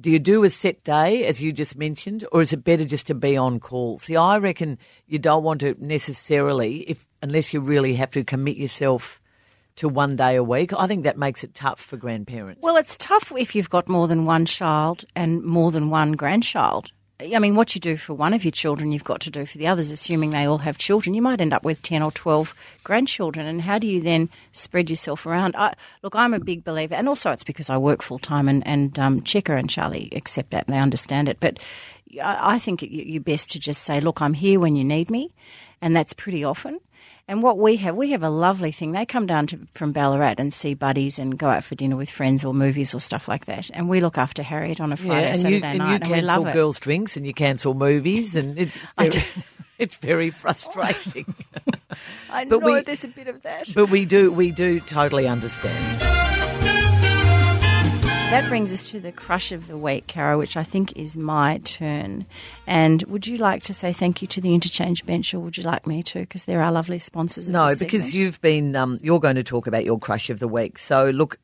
Do 0.00 0.10
you 0.10 0.18
do 0.18 0.44
a 0.44 0.50
set 0.50 0.82
day, 0.84 1.24
as 1.26 1.40
you 1.42 1.52
just 1.52 1.76
mentioned, 1.76 2.26
or 2.32 2.40
is 2.40 2.52
it 2.52 2.64
better 2.64 2.84
just 2.84 3.06
to 3.08 3.14
be 3.14 3.36
on 3.36 3.60
call? 3.60 3.98
See, 3.98 4.16
I 4.16 4.38
reckon 4.38 4.78
you 5.06 5.18
don't 5.18 5.44
want 5.44 5.60
to 5.60 5.74
necessarily, 5.78 6.78
if 6.82 7.06
unless 7.22 7.52
you 7.52 7.60
really 7.60 7.94
have 7.94 8.10
to 8.12 8.24
commit 8.24 8.56
yourself 8.56 9.20
to 9.76 9.88
one 9.88 10.16
day 10.16 10.36
a 10.36 10.44
week. 10.44 10.72
I 10.72 10.86
think 10.86 11.04
that 11.04 11.16
makes 11.16 11.44
it 11.44 11.54
tough 11.54 11.80
for 11.80 11.96
grandparents. 11.96 12.60
Well, 12.62 12.76
it's 12.76 12.96
tough 12.98 13.32
if 13.36 13.54
you've 13.54 13.70
got 13.70 13.88
more 13.88 14.08
than 14.08 14.26
one 14.26 14.44
child 14.44 15.04
and 15.16 15.42
more 15.42 15.70
than 15.70 15.90
one 15.90 16.12
grandchild. 16.12 16.90
I 17.20 17.38
mean, 17.38 17.54
what 17.54 17.74
you 17.74 17.80
do 17.80 17.96
for 17.96 18.14
one 18.14 18.32
of 18.32 18.44
your 18.44 18.50
children, 18.50 18.92
you've 18.92 19.04
got 19.04 19.20
to 19.22 19.30
do 19.30 19.44
for 19.44 19.58
the 19.58 19.66
others, 19.66 19.90
assuming 19.90 20.30
they 20.30 20.46
all 20.46 20.58
have 20.58 20.78
children. 20.78 21.14
You 21.14 21.22
might 21.22 21.40
end 21.40 21.52
up 21.52 21.64
with 21.64 21.82
10 21.82 22.02
or 22.02 22.10
12 22.10 22.54
grandchildren. 22.82 23.46
And 23.46 23.62
how 23.62 23.78
do 23.78 23.86
you 23.86 24.00
then 24.00 24.30
spread 24.52 24.88
yourself 24.88 25.26
around? 25.26 25.54
I, 25.56 25.74
look, 26.02 26.16
I'm 26.16 26.32
a 26.32 26.40
big 26.40 26.64
believer, 26.64 26.94
and 26.94 27.08
also 27.08 27.30
it's 27.30 27.44
because 27.44 27.68
I 27.68 27.76
work 27.76 28.02
full 28.02 28.18
time, 28.18 28.48
and, 28.48 28.66
and 28.66 28.98
um, 28.98 29.22
and 29.34 29.70
Charlie 29.70 30.08
accept 30.12 30.50
that 30.50 30.66
and 30.66 30.74
they 30.74 30.80
understand 30.80 31.28
it. 31.28 31.38
But 31.40 31.58
I, 32.22 32.54
I 32.54 32.58
think 32.58 32.82
you're 32.82 33.22
best 33.22 33.50
to 33.50 33.58
just 33.58 33.82
say, 33.82 34.00
look, 34.00 34.22
I'm 34.22 34.34
here 34.34 34.58
when 34.58 34.74
you 34.74 34.84
need 34.84 35.10
me. 35.10 35.30
And 35.82 35.96
that's 35.96 36.12
pretty 36.12 36.44
often. 36.44 36.78
And 37.30 37.44
what 37.44 37.58
we 37.58 37.76
have, 37.76 37.94
we 37.94 38.10
have 38.10 38.24
a 38.24 38.28
lovely 38.28 38.72
thing. 38.72 38.90
They 38.90 39.06
come 39.06 39.24
down 39.24 39.46
to, 39.46 39.60
from 39.74 39.92
Ballarat 39.92 40.34
and 40.38 40.52
see 40.52 40.74
buddies 40.74 41.16
and 41.20 41.38
go 41.38 41.48
out 41.48 41.62
for 41.62 41.76
dinner 41.76 41.94
with 41.96 42.10
friends 42.10 42.44
or 42.44 42.52
movies 42.52 42.92
or 42.92 43.00
stuff 43.00 43.28
like 43.28 43.44
that. 43.44 43.70
And 43.72 43.88
we 43.88 44.00
look 44.00 44.18
after 44.18 44.42
Harriet 44.42 44.80
on 44.80 44.92
a 44.92 44.96
Friday, 44.96 45.20
yeah, 45.22 45.28
and 45.28 45.36
Saturday 45.36 45.58
you, 45.58 45.64
and 45.64 45.78
night, 45.78 45.86
you 45.86 45.94
and 46.06 46.10
we 46.10 46.20
love 46.22 46.34
cancel 46.38 46.46
it. 46.48 46.52
girls' 46.54 46.80
drinks 46.80 47.16
and 47.16 47.24
you 47.24 47.32
cancel 47.32 47.74
movies, 47.74 48.34
and 48.34 48.58
it's 48.58 48.76
very, 48.98 49.24
it's 49.78 49.96
very 49.98 50.30
frustrating. 50.30 51.32
I 52.32 52.46
but 52.46 52.62
know 52.62 52.66
we- 52.66 52.82
there's 52.82 53.04
a 53.04 53.08
bit 53.08 53.28
of 53.28 53.40
that. 53.42 53.72
but 53.76 53.90
we 53.90 54.06
do 54.06 54.32
we 54.32 54.50
do 54.50 54.80
totally 54.80 55.28
understand. 55.28 56.19
That 58.30 58.48
brings 58.48 58.70
us 58.70 58.88
to 58.92 59.00
the 59.00 59.10
crush 59.10 59.50
of 59.50 59.66
the 59.66 59.76
week, 59.76 60.06
Cara, 60.06 60.38
which 60.38 60.56
I 60.56 60.62
think 60.62 60.96
is 60.96 61.16
my 61.16 61.58
turn. 61.64 62.26
And 62.64 63.02
would 63.04 63.26
you 63.26 63.36
like 63.36 63.64
to 63.64 63.74
say 63.74 63.92
thank 63.92 64.22
you 64.22 64.28
to 64.28 64.40
the 64.40 64.54
Interchange 64.54 65.04
Bench, 65.04 65.34
or 65.34 65.40
would 65.40 65.56
you 65.56 65.64
like 65.64 65.84
me 65.84 66.04
to? 66.04 66.20
Because 66.20 66.44
there 66.44 66.62
are 66.62 66.70
lovely 66.70 67.00
sponsors. 67.00 67.50
No, 67.50 67.70
because 67.70 67.80
segment. 67.80 68.14
you've 68.14 68.40
been 68.40 68.76
um, 68.76 69.00
you're 69.02 69.18
going 69.18 69.34
to 69.34 69.42
talk 69.42 69.66
about 69.66 69.84
your 69.84 69.98
crush 69.98 70.30
of 70.30 70.38
the 70.38 70.46
week. 70.46 70.78
So 70.78 71.10
look, 71.10 71.38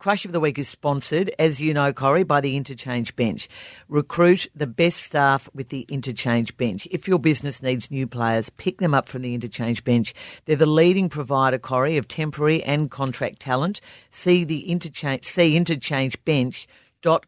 crush 0.00 0.24
of 0.24 0.32
the 0.32 0.40
week 0.40 0.58
is 0.58 0.66
sponsored, 0.66 1.30
as 1.38 1.60
you 1.60 1.74
know, 1.74 1.92
Corrie, 1.92 2.24
by 2.24 2.40
the 2.40 2.56
Interchange 2.56 3.14
Bench. 3.14 3.48
Recruit 3.86 4.48
the 4.54 4.66
best 4.66 5.02
staff 5.02 5.48
with 5.54 5.68
the 5.68 5.82
Interchange 5.90 6.56
Bench. 6.56 6.88
If 6.90 7.06
your 7.06 7.18
business 7.18 7.62
needs 7.62 7.90
new 7.90 8.06
players, 8.06 8.48
pick 8.48 8.78
them 8.78 8.94
up 8.94 9.08
from 9.08 9.22
the 9.22 9.34
Interchange 9.34 9.84
Bench. 9.84 10.14
They're 10.46 10.56
the 10.56 10.64
leading 10.64 11.10
provider, 11.10 11.58
Corrie, 11.58 11.98
of 11.98 12.08
temporary 12.08 12.62
and 12.64 12.90
contract 12.90 13.40
talent. 13.40 13.82
See 14.10 14.42
the 14.42 14.70
Interchange 14.70 15.26
see 15.26 15.54
Interchange 15.54 16.16
Bench 16.24 16.66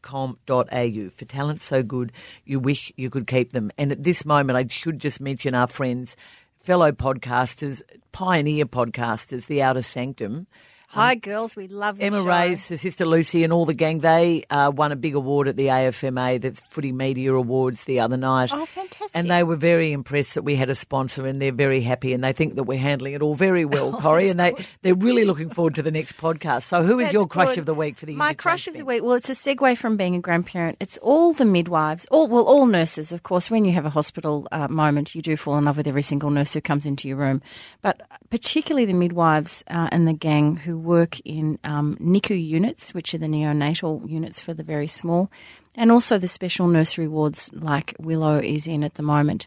com.au 0.02 1.08
for 1.16 1.24
talent 1.24 1.62
so 1.62 1.82
good 1.82 2.12
you 2.44 2.60
wish 2.60 2.92
you 2.96 3.08
could 3.08 3.26
keep 3.26 3.52
them. 3.52 3.70
And 3.78 3.90
at 3.90 4.02
this 4.02 4.26
moment, 4.26 4.58
I 4.58 4.66
should 4.66 4.98
just 4.98 5.18
mention 5.18 5.54
our 5.54 5.66
friends, 5.66 6.16
fellow 6.60 6.92
podcasters, 6.92 7.82
pioneer 8.12 8.66
podcasters, 8.66 9.46
the 9.46 9.62
Outer 9.62 9.82
Sanctum. 9.82 10.46
Hi, 10.92 11.14
girls. 11.14 11.56
We 11.56 11.68
love 11.68 11.96
the 11.96 12.04
Emma 12.04 12.18
show. 12.18 12.24
Ray's 12.24 12.68
her 12.68 12.76
sister 12.76 13.06
Lucy 13.06 13.44
and 13.44 13.52
all 13.52 13.64
the 13.64 13.72
gang, 13.72 14.00
they 14.00 14.44
uh, 14.50 14.70
won 14.74 14.92
a 14.92 14.96
big 14.96 15.14
award 15.14 15.48
at 15.48 15.56
the 15.56 15.68
AFMA, 15.68 16.38
the 16.38 16.52
Footy 16.68 16.92
Media 16.92 17.32
Awards, 17.32 17.84
the 17.84 18.00
other 18.00 18.18
night. 18.18 18.50
Oh, 18.52 18.66
fantastic. 18.92 19.18
And 19.18 19.30
they 19.30 19.42
were 19.42 19.56
very 19.56 19.92
impressed 19.92 20.34
that 20.34 20.42
we 20.42 20.56
had 20.56 20.70
a 20.70 20.74
sponsor 20.74 21.26
and 21.26 21.40
they're 21.40 21.52
very 21.52 21.80
happy 21.80 22.12
and 22.12 22.22
they 22.22 22.32
think 22.32 22.54
that 22.54 22.64
we're 22.64 22.78
handling 22.78 23.14
it 23.14 23.22
all 23.22 23.34
very 23.34 23.64
well, 23.64 23.82
Oh, 23.94 24.00
Corrie. 24.00 24.28
And 24.28 24.38
they, 24.38 24.54
they're 24.82 24.94
really 24.94 25.24
looking 25.24 25.50
forward 25.50 25.74
to 25.76 25.82
the 25.82 25.90
next 25.90 26.16
podcast. 26.16 26.64
So, 26.64 26.82
who 26.82 26.98
is 26.98 27.06
That's 27.06 27.12
your 27.14 27.26
crush 27.26 27.50
good. 27.50 27.58
of 27.58 27.66
the 27.66 27.74
week 27.74 27.96
for 27.96 28.06
the 28.06 28.14
My 28.14 28.34
crush 28.34 28.68
of 28.68 28.74
the 28.74 28.84
week. 28.84 29.02
Well, 29.02 29.14
it's 29.14 29.30
a 29.30 29.34
segue 29.34 29.76
from 29.76 29.96
being 29.96 30.14
a 30.14 30.20
grandparent. 30.20 30.76
It's 30.80 30.98
all 30.98 31.32
the 31.32 31.44
midwives, 31.44 32.06
all 32.10 32.28
well, 32.28 32.44
all 32.44 32.66
nurses. 32.66 33.12
Of 33.12 33.22
course, 33.22 33.50
when 33.50 33.64
you 33.64 33.72
have 33.72 33.86
a 33.86 33.90
hospital 33.90 34.48
uh, 34.52 34.68
moment, 34.68 35.14
you 35.14 35.22
do 35.22 35.36
fall 35.36 35.58
in 35.58 35.64
love 35.64 35.76
with 35.76 35.86
every 35.86 36.02
single 36.02 36.30
nurse 36.30 36.54
who 36.54 36.60
comes 36.60 36.86
into 36.86 37.08
your 37.08 37.16
room. 37.16 37.42
But 37.82 38.00
particularly 38.30 38.86
the 38.86 38.94
midwives 38.94 39.62
uh, 39.68 39.88
and 39.92 40.06
the 40.06 40.12
gang 40.12 40.56
who 40.56 40.78
work 40.78 41.20
in 41.20 41.58
um, 41.64 41.96
NICU 41.96 42.42
units, 42.42 42.94
which 42.94 43.14
are 43.14 43.18
the 43.18 43.26
neonatal 43.26 44.08
units 44.08 44.40
for 44.40 44.54
the 44.54 44.62
very 44.62 44.86
small, 44.86 45.30
and 45.74 45.90
also 45.90 46.18
the 46.18 46.28
special 46.28 46.66
nursery 46.66 47.08
wards 47.08 47.50
like 47.52 47.94
Willow 47.98 48.38
is 48.38 48.66
in 48.66 48.84
at 48.84 48.94
the 48.94 49.02
moment. 49.02 49.46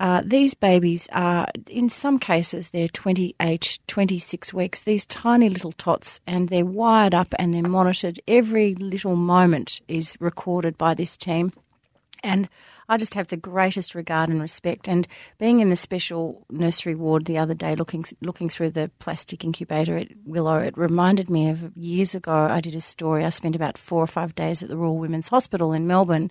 Uh, 0.00 0.22
these 0.24 0.54
babies 0.54 1.06
are, 1.12 1.46
in 1.68 1.90
some 1.90 2.18
cases, 2.18 2.70
they're 2.70 2.88
28, 2.88 3.78
26 3.86 4.54
weeks, 4.54 4.82
these 4.82 5.04
tiny 5.04 5.50
little 5.50 5.72
tots, 5.72 6.20
and 6.26 6.48
they're 6.48 6.64
wired 6.64 7.12
up 7.12 7.28
and 7.38 7.52
they're 7.52 7.62
monitored. 7.62 8.18
Every 8.26 8.74
little 8.74 9.14
moment 9.14 9.82
is 9.88 10.16
recorded 10.18 10.78
by 10.78 10.94
this 10.94 11.18
team. 11.18 11.52
And 12.22 12.48
I 12.88 12.96
just 12.96 13.14
have 13.14 13.28
the 13.28 13.36
greatest 13.36 13.94
regard 13.94 14.28
and 14.28 14.40
respect. 14.40 14.88
And 14.88 15.06
being 15.38 15.60
in 15.60 15.70
the 15.70 15.76
special 15.76 16.44
nursery 16.50 16.94
ward 16.94 17.24
the 17.24 17.38
other 17.38 17.54
day, 17.54 17.74
looking 17.76 18.04
looking 18.20 18.48
through 18.48 18.70
the 18.70 18.90
plastic 18.98 19.44
incubator 19.44 19.96
at 19.96 20.08
Willow, 20.24 20.58
it 20.58 20.76
reminded 20.76 21.30
me 21.30 21.48
of 21.48 21.76
years 21.76 22.14
ago. 22.14 22.32
I 22.32 22.60
did 22.60 22.74
a 22.74 22.80
story. 22.80 23.24
I 23.24 23.30
spent 23.30 23.56
about 23.56 23.78
four 23.78 24.02
or 24.02 24.06
five 24.06 24.34
days 24.34 24.62
at 24.62 24.68
the 24.68 24.76
Royal 24.76 24.98
Women's 24.98 25.28
Hospital 25.28 25.72
in 25.72 25.86
Melbourne, 25.86 26.30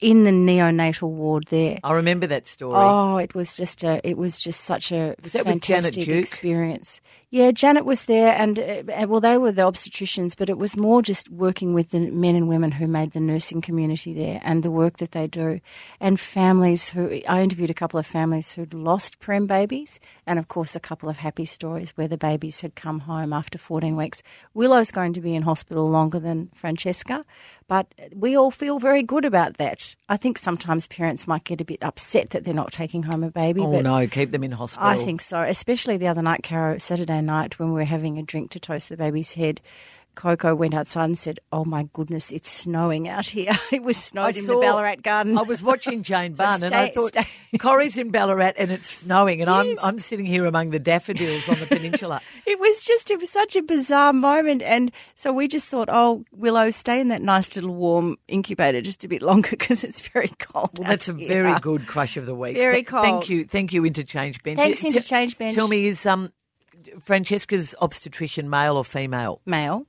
in 0.00 0.24
the 0.24 0.30
neonatal 0.30 1.08
ward 1.10 1.44
there. 1.48 1.78
I 1.82 1.92
remember 1.92 2.26
that 2.26 2.48
story. 2.48 2.76
Oh, 2.76 3.16
it 3.16 3.34
was 3.34 3.56
just 3.56 3.82
a, 3.82 4.06
it 4.06 4.18
was 4.18 4.38
just 4.38 4.62
such 4.62 4.92
a 4.92 5.14
Was 5.22 5.32
fantastic 5.32 6.08
experience. 6.08 7.00
Yeah, 7.36 7.50
Janet 7.50 7.84
was 7.84 8.06
there, 8.06 8.34
and 8.34 8.58
uh, 8.58 9.06
well, 9.06 9.20
they 9.20 9.36
were 9.36 9.52
the 9.52 9.60
obstetricians, 9.60 10.34
but 10.34 10.48
it 10.48 10.56
was 10.56 10.74
more 10.74 11.02
just 11.02 11.28
working 11.28 11.74
with 11.74 11.90
the 11.90 12.10
men 12.10 12.34
and 12.34 12.48
women 12.48 12.70
who 12.70 12.86
made 12.86 13.12
the 13.12 13.20
nursing 13.20 13.60
community 13.60 14.14
there, 14.14 14.40
and 14.42 14.62
the 14.62 14.70
work 14.70 14.96
that 14.96 15.12
they 15.12 15.26
do, 15.26 15.60
and 16.00 16.18
families 16.18 16.88
who 16.88 17.20
I 17.28 17.42
interviewed 17.42 17.68
a 17.68 17.74
couple 17.74 18.00
of 18.00 18.06
families 18.06 18.52
who'd 18.52 18.72
lost 18.72 19.18
prem 19.18 19.46
babies, 19.46 20.00
and 20.26 20.38
of 20.38 20.48
course 20.48 20.74
a 20.74 20.80
couple 20.80 21.10
of 21.10 21.18
happy 21.18 21.44
stories 21.44 21.90
where 21.94 22.08
the 22.08 22.16
babies 22.16 22.62
had 22.62 22.74
come 22.74 23.00
home 23.00 23.34
after 23.34 23.58
14 23.58 23.96
weeks. 23.96 24.22
Willow's 24.54 24.90
going 24.90 25.12
to 25.12 25.20
be 25.20 25.34
in 25.34 25.42
hospital 25.42 25.86
longer 25.86 26.18
than 26.18 26.48
Francesca, 26.54 27.22
but 27.68 27.92
we 28.14 28.34
all 28.34 28.50
feel 28.50 28.78
very 28.78 29.02
good 29.02 29.26
about 29.26 29.58
that. 29.58 29.94
I 30.08 30.16
think 30.16 30.38
sometimes 30.38 30.86
parents 30.86 31.26
might 31.26 31.44
get 31.44 31.60
a 31.60 31.66
bit 31.66 31.82
upset 31.82 32.30
that 32.30 32.44
they're 32.44 32.54
not 32.54 32.72
taking 32.72 33.02
home 33.02 33.22
a 33.22 33.30
baby. 33.30 33.60
oh, 33.60 33.80
no, 33.82 34.06
keep 34.06 34.30
them 34.30 34.42
in 34.42 34.52
hospital. 34.52 34.88
I 34.88 34.96
think 34.96 35.20
so, 35.20 35.42
especially 35.42 35.98
the 35.98 36.08
other 36.08 36.22
night, 36.22 36.42
Caro, 36.42 36.78
Saturday 36.78 37.25
night 37.26 37.58
when 37.58 37.68
we 37.68 37.74
were 37.74 37.84
having 37.84 38.18
a 38.18 38.22
drink 38.22 38.50
to 38.52 38.60
toast 38.60 38.88
the 38.88 38.96
baby's 38.96 39.34
head. 39.34 39.60
Coco 40.14 40.54
went 40.54 40.72
outside 40.72 41.04
and 41.04 41.18
said, 41.18 41.40
"Oh 41.52 41.66
my 41.66 41.90
goodness, 41.92 42.32
it's 42.32 42.50
snowing 42.50 43.06
out 43.06 43.26
here. 43.26 43.52
it 43.70 43.82
was 43.82 43.98
snowed 43.98 44.34
in 44.38 44.46
the 44.46 44.54
Ballarat 44.54 45.02
garden." 45.02 45.36
I 45.36 45.42
was 45.42 45.62
watching 45.62 46.02
Jane 46.10 46.34
So 46.34 46.42
Bunn 46.42 46.64
and 46.64 46.74
I 46.74 46.88
thought 46.88 47.12
stay- 47.12 47.26
Corrie's 47.58 47.98
in 47.98 48.10
Ballarat 48.10 48.52
and 48.56 48.70
it's 48.70 48.88
snowing 48.88 49.42
and 49.42 49.50
Yes. 49.50 49.78
I'm 49.82 49.86
I'm 49.86 49.98
sitting 49.98 50.24
here 50.24 50.46
among 50.46 50.70
the 50.70 50.78
daffodils 50.78 51.46
on 51.50 51.60
the 51.60 51.66
peninsula. 51.66 52.22
It 52.46 52.58
was 52.58 52.82
just, 52.82 53.10
it 53.10 53.20
was 53.20 53.28
such 53.28 53.56
a 53.56 53.62
bizarre 53.62 54.14
moment. 54.14 54.62
And 54.62 54.90
so 55.16 55.34
we 55.34 55.48
just 55.48 55.66
thought, 55.66 55.90
oh, 55.92 56.24
Willow, 56.32 56.70
stay 56.70 56.98
in 56.98 57.08
that 57.08 57.20
nice 57.20 57.54
little 57.54 57.74
warm 57.74 58.16
incubator 58.26 58.80
just 58.80 59.04
a 59.04 59.08
bit 59.08 59.20
longer 59.20 59.50
because 59.50 59.84
it's 59.84 60.00
very 60.00 60.32
cold. 60.38 60.78
Well, 60.78 60.88
that's 60.88 61.10
a 61.10 61.14
here. 61.14 61.28
very 61.28 61.60
good 61.60 61.86
crush 61.86 62.16
of 62.16 62.24
the 62.24 62.34
week. 62.34 62.56
Very 62.56 62.84
cold. 62.84 63.04
Thank 63.04 63.28
you, 63.28 63.44
thank 63.44 63.74
you, 63.74 63.84
Interchange 63.84 64.42
Bench. 64.42 64.58
Thanks, 64.58 64.82
Interchange 64.82 65.36
Bench. 65.36 65.54
Tell 65.54 65.68
me, 65.68 65.88
is 65.88 66.06
um 66.06 66.32
Francesca's 67.00 67.74
obstetrician 67.80 68.50
male 68.50 68.76
or 68.76 68.84
female? 68.84 69.40
Male. 69.46 69.86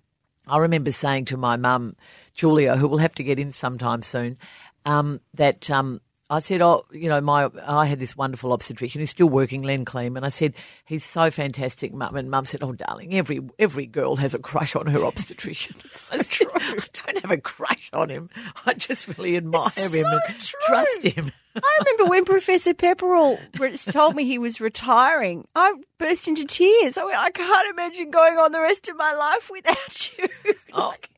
I 0.48 0.58
remember 0.58 0.92
saying 0.92 1.26
to 1.26 1.38
my 1.38 1.58
mum, 1.58 1.96
Julia, 2.34 2.78
who 2.78 2.88
will 2.88 3.00
have 3.00 3.16
to 3.16 3.24
get 3.24 3.40
in 3.40 3.52
sometime 3.52 4.02
soon, 4.02 4.38
um, 4.86 5.20
that 5.34 5.70
um, 5.70 6.00
I 6.30 6.40
said, 6.40 6.62
oh, 6.62 6.84
you 6.92 7.08
know, 7.08 7.22
my 7.22 7.50
I 7.66 7.86
had 7.86 8.00
this 8.00 8.18
wonderful 8.18 8.52
obstetrician 8.52 9.00
who's 9.00 9.10
still 9.12 9.30
working, 9.30 9.62
Len 9.62 9.86
Kleeman. 9.86 10.26
I 10.26 10.30
said, 10.30 10.56
he's 10.86 11.06
so 11.06 11.32
fantastic, 11.32 11.94
mum. 11.94 12.18
And 12.18 12.30
mum 12.30 12.46
said, 12.46 12.62
oh, 12.64 12.74
darling, 12.74 13.14
every 13.14 13.40
every 13.58 13.86
girl 13.86 14.18
has 14.18 14.34
a 14.34 14.40
crush 14.40 14.76
on 14.76 14.88
her 14.88 15.06
obstetrician. 15.06 15.76
I 16.12 16.18
said, 16.22 16.48
I 16.54 16.78
don't 17.06 17.22
have 17.22 17.32
a 17.32 17.38
crush 17.38 17.90
on 17.94 18.10
him. 18.10 18.30
I 18.66 18.74
just 18.74 19.08
really 19.08 19.38
admire 19.38 19.68
It's 19.68 19.94
him 19.94 20.04
so 20.04 20.20
and 20.28 20.40
true. 20.40 20.60
trust 20.66 21.04
him. 21.04 21.32
I 21.56 21.80
remember 21.80 22.06
when 22.12 22.26
Professor 22.26 22.74
Pepperell 22.74 23.40
told 23.92 24.16
me 24.16 24.26
he 24.26 24.38
was 24.38 24.62
retiring. 24.62 25.48
I 25.56 25.74
burst 25.98 26.28
into 26.28 26.46
tears. 26.46 26.98
I 26.98 27.06
went, 27.06 27.18
I 27.18 27.32
can't 27.32 27.70
imagine 27.70 28.12
going 28.12 28.38
on 28.38 28.52
the 28.52 28.62
rest 28.62 28.88
of 28.90 28.96
my 28.98 29.14
life 29.14 29.50
without 29.50 30.18
you. 30.18 30.28
Oh, 30.74 30.90
like 30.90 31.10
an 31.10 31.16
idiot. 31.16 31.17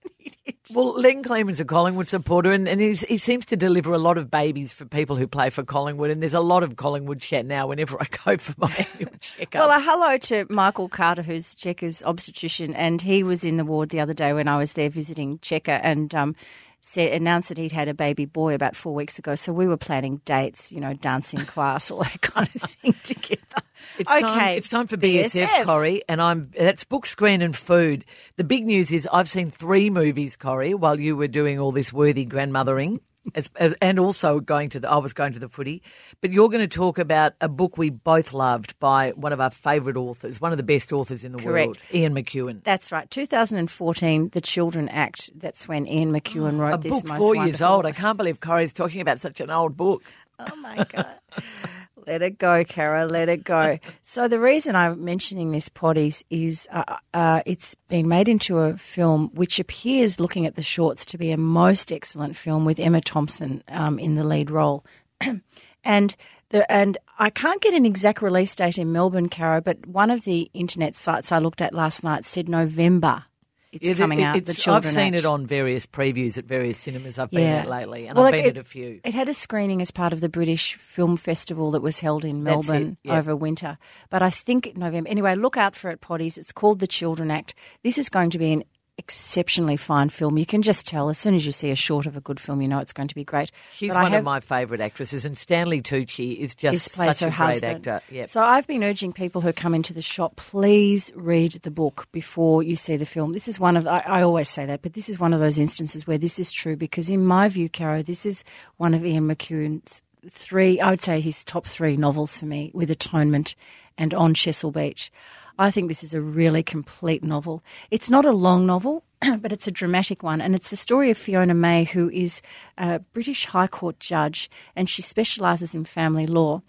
Well, 0.73 0.93
Len 0.93 1.23
Kleeman's 1.23 1.59
a 1.59 1.65
Collingwood 1.65 2.07
supporter, 2.07 2.51
and, 2.51 2.67
and 2.67 2.79
he's, 2.79 3.01
he 3.01 3.17
seems 3.17 3.45
to 3.47 3.57
deliver 3.57 3.93
a 3.93 3.97
lot 3.97 4.17
of 4.17 4.29
babies 4.29 4.73
for 4.73 4.85
people 4.85 5.15
who 5.15 5.27
play 5.27 5.49
for 5.49 5.63
Collingwood. 5.63 6.11
And 6.11 6.21
there's 6.21 6.33
a 6.33 6.39
lot 6.39 6.63
of 6.63 6.75
Collingwood 6.75 7.21
chat 7.21 7.45
now 7.45 7.67
whenever 7.67 8.01
I 8.01 8.07
go 8.25 8.37
for 8.37 8.53
my 8.57 8.87
annual 8.93 9.13
checkup. 9.19 9.59
Well, 9.59 9.77
a 9.77 9.81
hello 9.81 10.17
to 10.17 10.45
Michael 10.49 10.89
Carter, 10.89 11.21
who's 11.21 11.55
Checker's 11.55 12.03
obstetrician, 12.03 12.73
and 12.75 13.01
he 13.01 13.23
was 13.23 13.43
in 13.43 13.57
the 13.57 13.65
ward 13.65 13.89
the 13.89 13.99
other 13.99 14.13
day 14.13 14.33
when 14.33 14.47
I 14.47 14.57
was 14.57 14.73
there 14.73 14.89
visiting 14.89 15.39
Checker, 15.39 15.79
and 15.83 16.13
um, 16.15 16.35
said 16.81 17.13
announced 17.13 17.49
that 17.49 17.57
he'd 17.57 17.71
had 17.71 17.87
a 17.87 17.93
baby 17.93 18.25
boy 18.25 18.53
about 18.53 18.75
four 18.75 18.93
weeks 18.93 19.19
ago. 19.19 19.35
So 19.35 19.51
we 19.51 19.67
were 19.67 19.77
planning 19.77 20.21
dates, 20.25 20.71
you 20.71 20.79
know, 20.79 20.93
dancing 20.93 21.45
class, 21.45 21.91
all 21.91 22.03
that 22.03 22.21
kind 22.21 22.49
of 22.55 22.61
thing 22.71 22.93
together. 23.03 23.63
It's 23.99 24.09
time, 24.11 24.57
it's 24.57 24.69
time 24.69 24.87
for 24.87 24.97
BSF, 24.97 25.45
BSF. 25.45 25.65
Corrie, 25.65 26.01
and 26.07 26.21
I'm 26.21 26.51
that's 26.57 26.85
book, 26.85 27.05
screen, 27.05 27.41
and 27.41 27.55
food. 27.55 28.05
The 28.37 28.43
big 28.43 28.65
news 28.65 28.91
is 28.91 29.07
I've 29.11 29.29
seen 29.29 29.51
three 29.51 29.89
movies, 29.89 30.37
Corrie, 30.37 30.73
while 30.73 30.99
you 30.99 31.15
were 31.15 31.27
doing 31.27 31.59
all 31.59 31.71
this 31.71 31.91
worthy 31.91 32.25
grandmothering. 32.25 33.01
As, 33.35 33.51
as, 33.57 33.75
and 33.81 33.99
also 33.99 34.39
going 34.39 34.69
to 34.69 34.79
the, 34.79 34.89
I 34.89 34.97
was 34.97 35.13
going 35.13 35.33
to 35.33 35.39
the 35.39 35.49
footy, 35.49 35.83
but 36.21 36.31
you're 36.31 36.47
going 36.47 36.67
to 36.67 36.67
talk 36.69 36.97
about 36.97 37.33
a 37.41 37.49
book 37.49 37.77
we 37.77 37.89
both 37.89 38.33
loved 38.33 38.79
by 38.79 39.11
one 39.11 39.33
of 39.33 39.41
our 39.41 39.51
favourite 39.51 39.97
authors, 39.97 40.39
one 40.39 40.51
of 40.51 40.57
the 40.57 40.63
best 40.63 40.93
authors 40.93 41.25
in 41.25 41.33
the 41.33 41.37
Correct. 41.37 41.67
world, 41.67 41.77
Ian 41.93 42.15
McEwan. 42.15 42.63
That's 42.63 42.91
right. 42.93 43.11
2014, 43.11 44.29
The 44.29 44.41
Children 44.41 44.87
Act. 44.89 45.29
That's 45.35 45.67
when 45.67 45.85
Ian 45.85 46.11
McEwan 46.11 46.59
wrote 46.59 46.75
A 46.75 46.77
this 46.77 46.91
book 46.91 47.07
most 47.07 47.19
four 47.19 47.35
years 47.35 47.61
old. 47.61 47.85
I 47.85 47.91
can't 47.91 48.17
believe 48.17 48.39
Corrie's 48.39 48.73
talking 48.73 49.01
about 49.01 49.19
such 49.19 49.41
an 49.41 49.51
old 49.51 49.75
book. 49.77 50.01
Oh 50.39 50.55
my 50.55 50.87
God. 50.89 51.07
let 52.09 52.23
it 52.23 52.39
go, 52.39 52.63
Kara. 52.63 53.05
Let 53.05 53.29
it 53.29 53.43
go. 53.43 53.77
So 54.01 54.27
the 54.27 54.39
reason 54.39 54.75
I'm 54.75 55.05
mentioning 55.05 55.51
this, 55.51 55.69
Potties, 55.69 56.23
is 56.31 56.67
uh, 56.71 56.97
uh, 57.13 57.43
it's 57.45 57.75
been 57.75 58.09
made 58.09 58.27
into 58.27 58.57
a 58.57 58.75
film 58.75 59.29
which 59.35 59.59
appears, 59.59 60.19
looking 60.19 60.47
at 60.47 60.55
the 60.55 60.63
shorts, 60.63 61.05
to 61.05 61.17
be 61.19 61.29
a 61.29 61.37
most 61.37 61.91
excellent 61.91 62.35
film 62.35 62.65
with 62.65 62.79
Emma 62.79 63.01
Thompson 63.01 63.63
um, 63.67 63.99
in 63.99 64.15
the 64.15 64.23
lead 64.23 64.49
role. 64.49 64.83
and 65.83 66.15
the, 66.49 66.69
and 66.71 66.97
I 67.19 67.29
can't 67.29 67.61
get 67.61 67.75
an 67.75 67.85
exact 67.85 68.23
release 68.23 68.55
date 68.55 68.79
in 68.79 68.91
Melbourne, 68.91 69.29
Kara, 69.29 69.61
but 69.61 69.85
one 69.85 70.09
of 70.09 70.23
the 70.23 70.49
internet 70.55 70.95
sites 70.97 71.31
I 71.31 71.37
looked 71.37 71.61
at 71.61 71.75
last 71.75 72.03
night 72.03 72.25
said 72.25 72.49
November. 72.49 73.25
It's 73.71 73.85
Yeah, 73.87 73.93
coming 73.93 74.19
it- 74.19 74.23
out. 74.23 74.35
it's- 74.37 74.55
the 74.55 74.59
Children 74.61 74.87
I've 74.89 74.93
seen 74.95 75.13
Act. 75.13 75.17
it 75.17 75.25
on 75.25 75.45
various 75.45 75.85
previews 75.85 76.37
at 76.39 76.45
various 76.45 76.79
cinemas 76.79 77.19
I've 77.19 77.29
been 77.29 77.41
Yeah. 77.41 77.57
at 77.57 77.69
lately, 77.69 78.07
and 78.07 78.17
Well, 78.17 78.25
I've 78.25 78.33
like, 78.33 78.41
been 78.43 78.49
it- 78.55 78.57
at 78.57 78.61
a 78.61 78.67
few. 78.67 78.99
It 79.03 79.13
had 79.13 79.29
a 79.29 79.33
screening 79.33 79.79
as 79.81 79.91
part 79.91 80.11
of 80.11 80.21
the 80.21 80.29
British 80.29 80.73
Film 80.73 81.17
Festival 81.17 81.69
that 81.71 81.81
was 81.81 81.99
held 81.99 82.25
in 82.25 82.43
Melbourne 82.43 82.97
yeah. 83.03 83.17
over 83.17 83.35
winter. 83.35 83.77
But 84.09 84.23
I 84.23 84.31
think 84.31 84.75
November. 84.75 85.07
Anyway, 85.09 85.35
look 85.35 85.55
out 85.55 85.75
for 85.75 85.91
it, 85.91 86.01
potties. 86.01 86.35
It's 86.37 86.51
called 86.51 86.79
The 86.79 86.87
Children 86.87 87.29
Act. 87.29 87.53
This 87.83 87.99
is 87.99 88.09
going 88.09 88.31
to 88.31 88.39
be 88.39 88.53
an 88.53 88.63
exceptionally 88.99 89.77
fine 89.77 90.09
film. 90.09 90.37
You 90.37 90.45
can 90.45 90.61
just 90.61 90.85
tell 90.85 91.09
as 91.09 91.17
soon 91.17 91.33
as 91.33 91.45
you 91.45 91.51
see 91.51 91.71
a 91.71 91.75
short 91.75 92.05
of 92.05 92.15
a 92.15 92.21
good 92.21 92.39
film, 92.39 92.61
you 92.61 92.67
know 92.67 92.77
it's 92.79 92.93
going 92.93 93.07
to 93.07 93.15
be 93.15 93.23
great. 93.23 93.51
She's 93.73 93.93
But 93.93 94.03
one 94.03 94.11
have- 94.11 94.19
of 94.19 94.25
my 94.25 94.39
favourite 94.41 94.81
actresses, 94.81 95.25
and 95.25 95.37
Stanley 95.37 95.81
Tucci 95.81 96.37
is 96.37 96.53
just 96.53 96.91
such 96.91 97.21
a 97.21 97.25
great 97.25 97.33
husband. 97.33 97.87
actor. 97.87 98.01
Yep. 98.13 98.27
So 98.27 98.41
I've 98.41 98.67
been 98.67 98.83
urging 98.83 99.11
people 99.13 99.41
who 99.41 99.51
come 99.53 99.73
into 99.73 99.93
the 99.93 100.01
shop, 100.03 100.35
please 100.35 101.11
read 101.15 101.53
the 101.63 101.71
book 101.71 102.07
before 102.11 102.61
you 102.61 102.75
see 102.75 102.97
the 102.97 103.05
film. 103.05 103.33
This 103.33 103.47
is 103.47 103.59
one 103.59 103.75
of 103.77 103.87
I, 103.87 104.03
I 104.05 104.21
always 104.21 104.49
say 104.49 104.65
that, 104.67 104.83
but 104.83 104.93
this 104.93 105.09
is 105.09 105.19
one 105.19 105.33
of 105.33 105.39
those 105.39 105.59
instances 105.59 106.05
where 106.05 106.17
this 106.19 106.37
is 106.37 106.51
true 106.51 106.75
because, 106.75 107.09
in 107.09 107.25
my 107.25 107.47
view, 107.49 107.69
Caro, 107.69 108.03
this 108.03 108.25
is 108.25 108.43
one 108.77 108.93
of 108.93 109.05
Ian 109.05 109.27
McEwan's 109.27 110.01
three. 110.29 110.79
I 110.81 110.89
would 110.89 111.01
say 111.01 111.21
his 111.21 111.43
top 111.45 111.65
three 111.65 111.95
novels 111.95 112.37
for 112.37 112.45
me, 112.45 112.69
with 112.73 112.91
Atonement 112.91 113.55
and 113.97 114.13
On 114.13 114.33
Chesil 114.33 114.71
Beach. 114.73 115.11
I 115.59 115.71
think 115.71 115.89
this 115.89 116.05
is 116.05 116.13
a 116.13 116.21
really 116.21 116.63
complete 116.63 117.21
novel. 117.21 117.61
It's 117.91 118.09
not 118.09 118.23
a 118.23 118.31
long 118.31 118.65
novel, 118.65 119.03
but 119.41 119.51
it's 119.51 119.67
a 119.67 119.71
dramatic 119.71 120.23
one. 120.23 120.39
And 120.39 120.55
it's 120.55 120.69
the 120.69 120.77
story 120.77 121.11
of 121.11 121.17
Fiona 121.17 121.53
Maye, 121.53 121.83
who 121.83 122.09
is 122.11 122.41
a 122.77 122.99
British 122.99 123.45
High 123.45 123.67
Court 123.67 123.99
judge 123.99 124.49
and 124.77 124.89
she 124.89 125.01
specialises 125.01 125.75
in 125.75 125.83
family 125.83 126.25
law. 126.25 126.61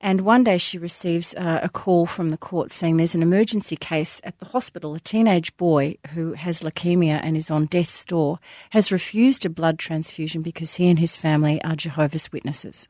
And 0.00 0.20
one 0.20 0.44
day 0.44 0.58
she 0.58 0.78
receives 0.78 1.34
uh, 1.34 1.58
a 1.60 1.68
call 1.68 2.06
from 2.06 2.30
the 2.30 2.36
court 2.36 2.70
saying 2.70 2.96
there's 2.96 3.16
an 3.16 3.22
emergency 3.22 3.74
case 3.74 4.20
at 4.22 4.38
the 4.38 4.46
hospital. 4.46 4.94
A 4.94 5.00
teenage 5.00 5.56
boy 5.56 5.96
who 6.14 6.34
has 6.34 6.62
leukemia 6.62 7.18
and 7.20 7.36
is 7.36 7.50
on 7.50 7.66
death's 7.66 8.04
door 8.04 8.38
has 8.70 8.92
refused 8.92 9.44
a 9.44 9.50
blood 9.50 9.80
transfusion 9.80 10.42
because 10.42 10.76
he 10.76 10.88
and 10.88 11.00
his 11.00 11.16
family 11.16 11.60
are 11.64 11.74
Jehovah's 11.74 12.30
Witnesses. 12.30 12.86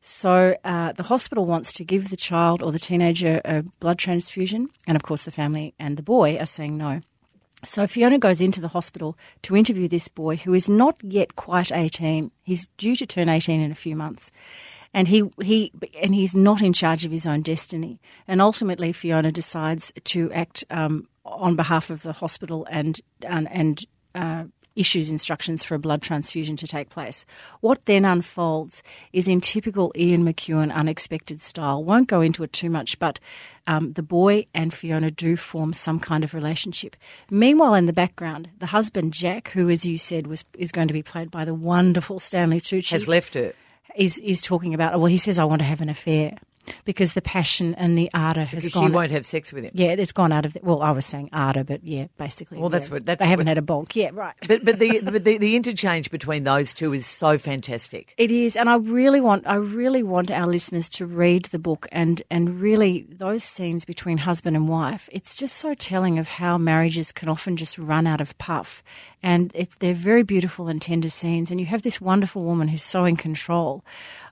So 0.00 0.56
uh, 0.64 0.92
the 0.92 1.02
hospital 1.02 1.46
wants 1.46 1.72
to 1.74 1.84
give 1.84 2.10
the 2.10 2.16
child 2.16 2.62
or 2.62 2.72
the 2.72 2.78
teenager 2.78 3.40
a 3.44 3.64
blood 3.80 3.98
transfusion, 3.98 4.68
and 4.86 4.96
of 4.96 5.02
course 5.02 5.24
the 5.24 5.30
family 5.30 5.74
and 5.78 5.96
the 5.96 6.02
boy 6.02 6.36
are 6.38 6.46
saying 6.46 6.76
no. 6.76 7.00
So 7.64 7.86
Fiona 7.86 8.18
goes 8.18 8.40
into 8.40 8.60
the 8.60 8.68
hospital 8.68 9.16
to 9.42 9.56
interview 9.56 9.88
this 9.88 10.08
boy 10.08 10.36
who 10.36 10.54
is 10.54 10.68
not 10.68 11.02
yet 11.02 11.36
quite 11.36 11.72
18. 11.72 12.30
He's 12.44 12.68
due 12.76 12.94
to 12.96 13.06
turn 13.06 13.28
18 13.28 13.60
in 13.60 13.72
a 13.72 13.74
few 13.74 13.96
months. 13.96 14.30
And 14.94 15.08
he, 15.08 15.24
he 15.42 15.72
and 16.00 16.14
he's 16.14 16.34
not 16.34 16.62
in 16.62 16.72
charge 16.72 17.04
of 17.04 17.10
his 17.10 17.26
own 17.26 17.42
destiny. 17.42 18.00
And 18.28 18.40
ultimately, 18.40 18.92
Fiona 18.92 19.32
decides 19.32 19.92
to 20.04 20.32
act 20.32 20.64
um, 20.70 21.08
on 21.24 21.56
behalf 21.56 21.90
of 21.90 22.02
the 22.02 22.12
hospital 22.12 22.66
and 22.70 23.00
and, 23.22 23.48
and 23.50 23.84
uh, 24.14 24.44
issues 24.76 25.10
instructions 25.10 25.64
for 25.64 25.74
a 25.74 25.78
blood 25.78 26.02
transfusion 26.02 26.56
to 26.56 26.66
take 26.66 26.90
place. 26.90 27.24
What 27.60 27.84
then 27.86 28.04
unfolds 28.04 28.82
is 29.12 29.26
in 29.26 29.40
typical 29.40 29.92
Ian 29.96 30.24
McEwan 30.24 30.72
unexpected 30.72 31.42
style. 31.42 31.82
Won't 31.82 32.08
go 32.08 32.20
into 32.20 32.42
it 32.44 32.52
too 32.52 32.70
much, 32.70 32.98
but 32.98 33.18
um, 33.66 33.94
the 33.94 34.02
boy 34.02 34.46
and 34.54 34.72
Fiona 34.72 35.10
do 35.10 35.36
form 35.36 35.72
some 35.72 35.98
kind 35.98 36.22
of 36.22 36.34
relationship. 36.34 36.94
Meanwhile, 37.30 37.74
in 37.74 37.86
the 37.86 37.92
background, 37.92 38.50
the 38.58 38.66
husband 38.66 39.12
Jack, 39.12 39.48
who, 39.48 39.68
as 39.68 39.84
you 39.84 39.98
said, 39.98 40.26
was 40.26 40.44
is 40.56 40.70
going 40.70 40.88
to 40.88 40.94
be 40.94 41.02
played 41.02 41.30
by 41.30 41.44
the 41.44 41.54
wonderful 41.54 42.20
Stanley 42.20 42.60
Tucci, 42.60 42.90
Has 42.90 43.08
left 43.08 43.34
her. 43.34 43.54
is 43.96 44.18
is 44.18 44.40
talking 44.40 44.72
about. 44.74 44.98
Well, 45.00 45.06
he 45.06 45.18
says, 45.18 45.38
"I 45.38 45.44
want 45.44 45.60
to 45.60 45.66
have 45.66 45.80
an 45.80 45.88
affair." 45.88 46.36
Because 46.84 47.14
the 47.14 47.22
passion 47.22 47.74
and 47.76 47.96
the 47.96 48.10
ardour 48.14 48.44
has 48.44 48.64
Because 48.64 48.74
gone. 48.74 48.90
she 48.90 48.94
won't 48.94 49.10
have 49.10 49.24
sex 49.26 49.52
with 49.52 49.64
him. 49.64 49.70
yeah, 49.74 49.88
it's 49.90 50.12
gone 50.12 50.32
out 50.32 50.46
of. 50.46 50.54
The, 50.54 50.60
well, 50.62 50.82
I 50.82 50.90
was 50.90 51.06
saying 51.06 51.30
ardour, 51.32 51.64
but 51.64 51.84
yeah, 51.84 52.06
basically. 52.18 52.58
Well, 52.58 52.68
that's 52.68 52.88
yeah. 52.88 52.94
what- 52.94 53.06
that's 53.06 53.20
they 53.20 53.26
haven't 53.26 53.46
what- 53.46 53.56
had 53.56 53.58
a 53.58 53.66
bonk. 53.66 53.94
Yeah, 53.94 54.10
right. 54.12 54.34
But 54.46 54.64
but 54.64 54.78
the, 54.78 55.00
but 55.00 55.24
the 55.24 55.38
the 55.38 55.56
interchange 55.56 56.10
between 56.10 56.44
those 56.44 56.72
two 56.74 56.92
is 56.92 57.06
so 57.06 57.38
fantastic. 57.38 58.14
It 58.18 58.30
is, 58.30 58.56
and 58.56 58.68
I 58.68 58.76
really 58.76 59.20
want 59.20 59.46
I 59.46 59.54
really 59.56 60.02
want 60.02 60.30
our 60.30 60.46
listeners 60.46 60.88
to 60.90 61.06
read 61.06 61.46
the 61.46 61.58
book 61.58 61.86
and 61.92 62.22
and 62.30 62.60
really 62.60 63.06
those 63.10 63.44
scenes 63.44 63.84
between 63.84 64.18
husband 64.18 64.56
and 64.56 64.68
wife. 64.68 65.08
It's 65.12 65.36
just 65.36 65.56
so 65.56 65.74
telling 65.74 66.18
of 66.18 66.28
how 66.28 66.58
marriages 66.58 67.12
can 67.12 67.28
often 67.28 67.56
just 67.56 67.78
run 67.78 68.06
out 68.06 68.20
of 68.20 68.36
puff, 68.38 68.82
and 69.22 69.50
it, 69.54 69.70
they're 69.78 69.94
very 69.94 70.22
beautiful 70.22 70.68
and 70.68 70.80
tender 70.82 71.08
scenes. 71.10 71.50
And 71.50 71.60
you 71.60 71.66
have 71.66 71.82
this 71.82 72.00
wonderful 72.00 72.42
woman 72.42 72.68
who's 72.68 72.82
so 72.82 73.04
in 73.04 73.16
control 73.16 73.84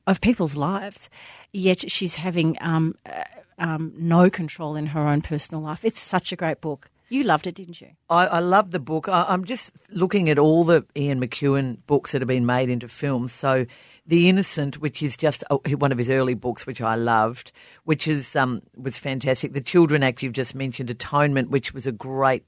of 0.07 0.21
people's 0.21 0.57
lives, 0.57 1.09
yet 1.53 1.91
she's 1.91 2.17
having 2.17 2.57
um, 2.61 2.95
uh, 3.07 3.25
um, 3.59 3.93
no 3.97 4.31
control 4.31 4.77
in 4.77 4.87
her 4.87 5.07
own 5.07 5.23
personal 5.23 5.63
life. 5.63 5.85
It's 5.85 6.01
such 6.01 6.33
a 6.33 6.37
great 6.37 6.61
book. 6.61 6.91
You 7.09 7.23
loved 7.23 7.47
it, 7.47 7.55
didn't 7.55 7.81
you? 7.81 7.91
I, 8.09 8.27
I 8.27 8.39
love 8.41 8.71
the 8.71 8.81
book. 8.81 9.09
I, 9.09 9.27
I'm 9.29 9.45
just 9.45 9.73
looking 9.91 10.31
at 10.31 10.39
all 10.39 10.65
the 10.65 10.85
Ian 10.97 11.21
McEwan 11.21 11.79
books 11.87 12.13
that 12.13 12.23
have 12.23 12.29
been 12.29 12.47
made 12.47 12.71
into 12.71 12.89
films. 12.89 13.33
So, 13.33 13.67
The 14.07 14.29
Innocent, 14.29 14.81
which 14.81 15.03
is 15.03 15.17
just 15.17 15.45
a, 15.51 15.57
one 15.77 15.93
of 15.93 15.99
his 15.99 16.11
early 16.11 16.35
books, 16.35 16.67
which 16.67 16.81
I 16.81 16.95
loved, 16.95 17.53
which 17.85 18.09
is 18.09 18.35
um, 18.35 18.63
was 18.77 18.99
fantastic. 18.99 19.53
The 19.53 19.63
Children 19.63 20.03
Act 20.03 20.23
you've 20.23 20.33
just 20.33 20.55
mentioned, 20.55 20.91
Atonement, 20.91 21.51
which 21.51 21.75
was 21.75 21.87
a 21.87 21.93
great 21.93 22.45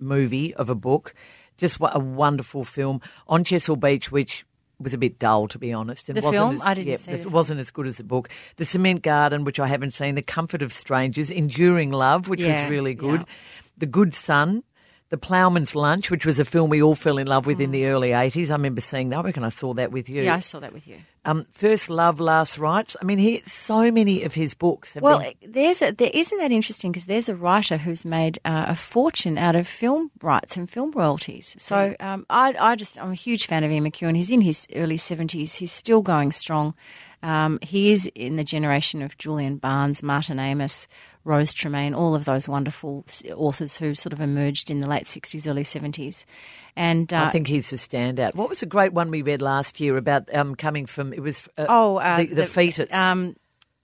movie 0.00 0.54
of 0.54 0.70
a 0.70 0.74
book, 0.74 1.14
just 1.58 1.78
a 1.80 2.00
wonderful 2.00 2.64
film. 2.64 3.00
On 3.26 3.44
Chesil 3.44 3.78
Beach, 3.78 4.10
which 4.10 4.46
was 4.80 4.94
a 4.94 4.98
bit 4.98 5.18
dull, 5.18 5.48
to 5.48 5.58
be 5.58 5.72
honest. 5.72 6.08
and 6.08 6.16
The 6.16 6.22
wasn't 6.22 6.36
film? 6.36 6.56
as- 6.56 6.62
I 6.62 6.74
didn't 6.74 6.88
yeah, 6.88 6.96
see 6.96 7.14
the 7.16 7.28
wasn't 7.30 7.60
as 7.60 7.70
good 7.70 7.86
as 7.86 7.96
the 7.96 8.04
book. 8.04 8.28
The 8.56 8.64
Cement 8.64 9.02
Garden, 9.02 9.44
which 9.44 9.58
I 9.58 9.66
haven't 9.66 9.92
seen. 9.92 10.14
The 10.14 10.22
Comfort 10.22 10.62
of 10.62 10.72
Strangers, 10.72 11.30
Enduring 11.30 11.90
Love, 11.90 12.28
which 12.28 12.40
Yeah, 12.40 12.62
was 12.62 12.70
really 12.70 12.94
good. 12.94 13.20
yeah. 13.20 13.34
The 13.76 13.86
Good 13.86 14.14
Son, 14.14 14.62
The 15.10 15.16
Ploughman's 15.16 15.74
Lunch, 15.74 16.10
which 16.10 16.26
was 16.26 16.38
a 16.38 16.44
film 16.44 16.68
we 16.68 16.82
all 16.82 16.94
fell 16.94 17.16
in 17.16 17.26
love 17.26 17.46
with 17.46 17.60
in 17.62 17.70
Mm. 17.70 17.72
the 17.72 17.86
early 17.86 18.12
80s. 18.12 18.50
I 18.50 18.54
remember 18.54 18.82
seeing 18.82 19.08
that. 19.08 19.18
I 19.18 19.22
reckon 19.22 19.42
I 19.42 19.48
saw 19.48 19.72
that 19.74 19.90
with 19.90 20.10
you. 20.10 20.22
Yeah, 20.22 20.34
I 20.34 20.40
saw 20.40 20.60
that 20.60 20.72
with 20.74 20.86
you. 20.86 20.98
Um, 21.24 21.46
First 21.50 21.88
Love, 21.88 22.20
Last 22.20 22.58
Rites. 22.58 22.94
I 23.00 23.04
mean, 23.04 23.16
he, 23.18 23.40
so 23.46 23.90
many 23.90 24.22
of 24.22 24.34
his 24.34 24.52
books 24.54 24.92
have 24.94 25.02
Well, 25.02 25.18
been... 25.20 25.34
there's 25.52 25.80
a 25.80 25.92
there 25.92 26.10
isn't 26.12 26.38
that 26.38 26.52
interesting 26.52 26.92
because 26.92 27.06
there's 27.06 27.28
a 27.30 27.34
writer 27.34 27.78
who's 27.78 28.04
made 28.04 28.38
uh, 28.44 28.66
a 28.68 28.74
fortune 28.74 29.38
out 29.38 29.56
of 29.56 29.66
film 29.66 30.10
rights 30.22 30.56
and 30.58 30.70
film 30.70 30.90
royalties. 30.92 31.56
So 31.58 31.94
um, 32.00 32.26
I 32.28 32.54
I 32.58 32.76
just 32.76 32.98
I'm 33.00 33.10
a 33.12 33.14
huge 33.14 33.46
fan 33.46 33.64
of 33.64 33.70
Ian 33.70 33.84
McEwan. 33.84 34.14
He's 34.16 34.30
in 34.30 34.42
his 34.42 34.66
early 34.76 34.98
seventies. 34.98 35.56
He's 35.56 35.72
still 35.72 36.02
going 36.02 36.32
strong. 36.32 36.74
Um, 37.22 37.58
he 37.62 37.92
is 37.92 38.10
in 38.14 38.36
the 38.36 38.44
generation 38.44 39.02
of 39.02 39.18
Julian 39.18 39.56
Barnes, 39.56 40.02
Martin 40.02 40.38
Amis, 40.38 40.86
Rose 41.24 41.52
Tremain, 41.52 41.94
all 41.94 42.14
of 42.14 42.24
those 42.24 42.48
wonderful 42.48 43.04
authors 43.34 43.76
who 43.76 43.94
sort 43.94 44.12
of 44.12 44.20
emerged 44.20 44.70
in 44.70 44.80
the 44.80 44.88
late 44.88 45.06
sixties, 45.06 45.46
early 45.46 45.64
seventies. 45.64 46.24
And 46.76 47.12
uh, 47.12 47.24
I 47.24 47.30
think 47.30 47.48
he's 47.48 47.72
a 47.72 47.76
standout. 47.76 48.34
What 48.34 48.48
was 48.48 48.62
a 48.62 48.66
great 48.66 48.92
one 48.92 49.10
we 49.10 49.22
read 49.22 49.42
last 49.42 49.80
year 49.80 49.96
about 49.96 50.32
um, 50.34 50.54
coming 50.54 50.86
from? 50.86 51.12
It 51.12 51.20
was 51.20 51.48
uh, 51.58 51.66
oh, 51.68 51.96
uh, 51.96 52.18
the, 52.18 52.26
the, 52.26 52.46
fetus, 52.46 52.92
um, 52.94 53.36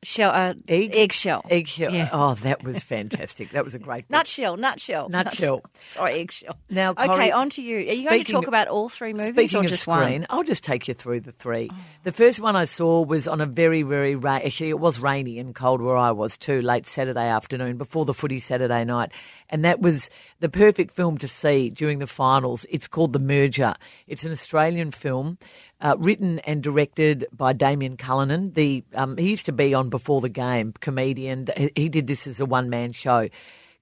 shell, 0.04 0.30
uh, 0.32 0.54
Egg? 0.68 0.94
eggshell, 0.94 1.44
eggshell. 1.50 1.92
yeah. 1.92 2.08
Oh, 2.12 2.34
that 2.34 2.62
was 2.62 2.82
fantastic. 2.82 3.50
that 3.50 3.64
was 3.64 3.74
a 3.74 3.78
great 3.78 4.04
book. 4.08 4.10
Nutshell, 4.12 4.56
nutshell, 4.56 5.08
Nutshell. 5.08 5.62
Sorry, 5.92 6.20
eggshell. 6.20 6.56
Now, 6.70 6.90
okay, 6.92 7.30
on 7.30 7.50
to 7.50 7.62
you. 7.62 7.78
Are 7.78 7.80
you 7.80 8.08
going 8.08 8.24
to 8.24 8.32
talk 8.32 8.46
about 8.46 8.68
all 8.68 8.88
three 8.88 9.12
movies 9.12 9.54
or 9.54 9.60
of 9.60 9.66
just 9.66 9.82
screen, 9.82 10.20
one? 10.20 10.26
I'll 10.30 10.44
just 10.44 10.62
take 10.64 10.86
you 10.88 10.94
through 10.94 11.20
the 11.20 11.32
three. 11.32 11.70
The 12.04 12.12
first 12.12 12.40
one 12.40 12.54
I 12.56 12.66
saw 12.66 13.02
was 13.02 13.26
on 13.26 13.40
a 13.40 13.46
very, 13.46 13.82
very 13.82 14.14
ra- 14.14 14.40
actually 14.44 14.70
it 14.70 14.78
was 14.78 15.00
rainy 15.00 15.38
and 15.38 15.54
cold 15.54 15.80
where 15.80 15.96
I 15.96 16.12
was 16.12 16.36
too, 16.36 16.62
late 16.62 16.86
Saturday 16.86 17.26
afternoon 17.26 17.76
before 17.76 18.04
the 18.04 18.14
footy 18.14 18.40
Saturday 18.40 18.84
night, 18.84 19.10
and 19.50 19.64
that 19.64 19.80
was 19.80 20.10
the 20.40 20.48
perfect 20.48 20.92
film 20.92 21.18
to 21.18 21.28
see 21.28 21.70
during 21.70 21.98
the 21.98 22.06
finals. 22.06 22.66
It's 22.68 22.86
called 22.86 23.12
The 23.12 23.18
Merger. 23.18 23.74
It's 24.06 24.24
an 24.24 24.32
Australian 24.32 24.90
film 24.90 25.38
Uh, 25.80 25.96
written 25.98 26.38
and 26.40 26.62
directed 26.62 27.26
by 27.30 27.52
Damian 27.52 27.96
Callinan. 27.96 28.54
The 28.54 28.84
um, 28.94 29.18
he 29.18 29.30
used 29.30 29.46
to 29.46 29.52
be 29.52 29.74
on 29.74 29.90
Before 29.90 30.22
the 30.22 30.30
Game, 30.30 30.72
comedian. 30.80 31.48
He 31.76 31.90
did 31.90 32.06
this 32.06 32.26
as 32.26 32.40
a 32.40 32.46
one 32.46 32.70
man 32.70 32.92
show. 32.92 33.28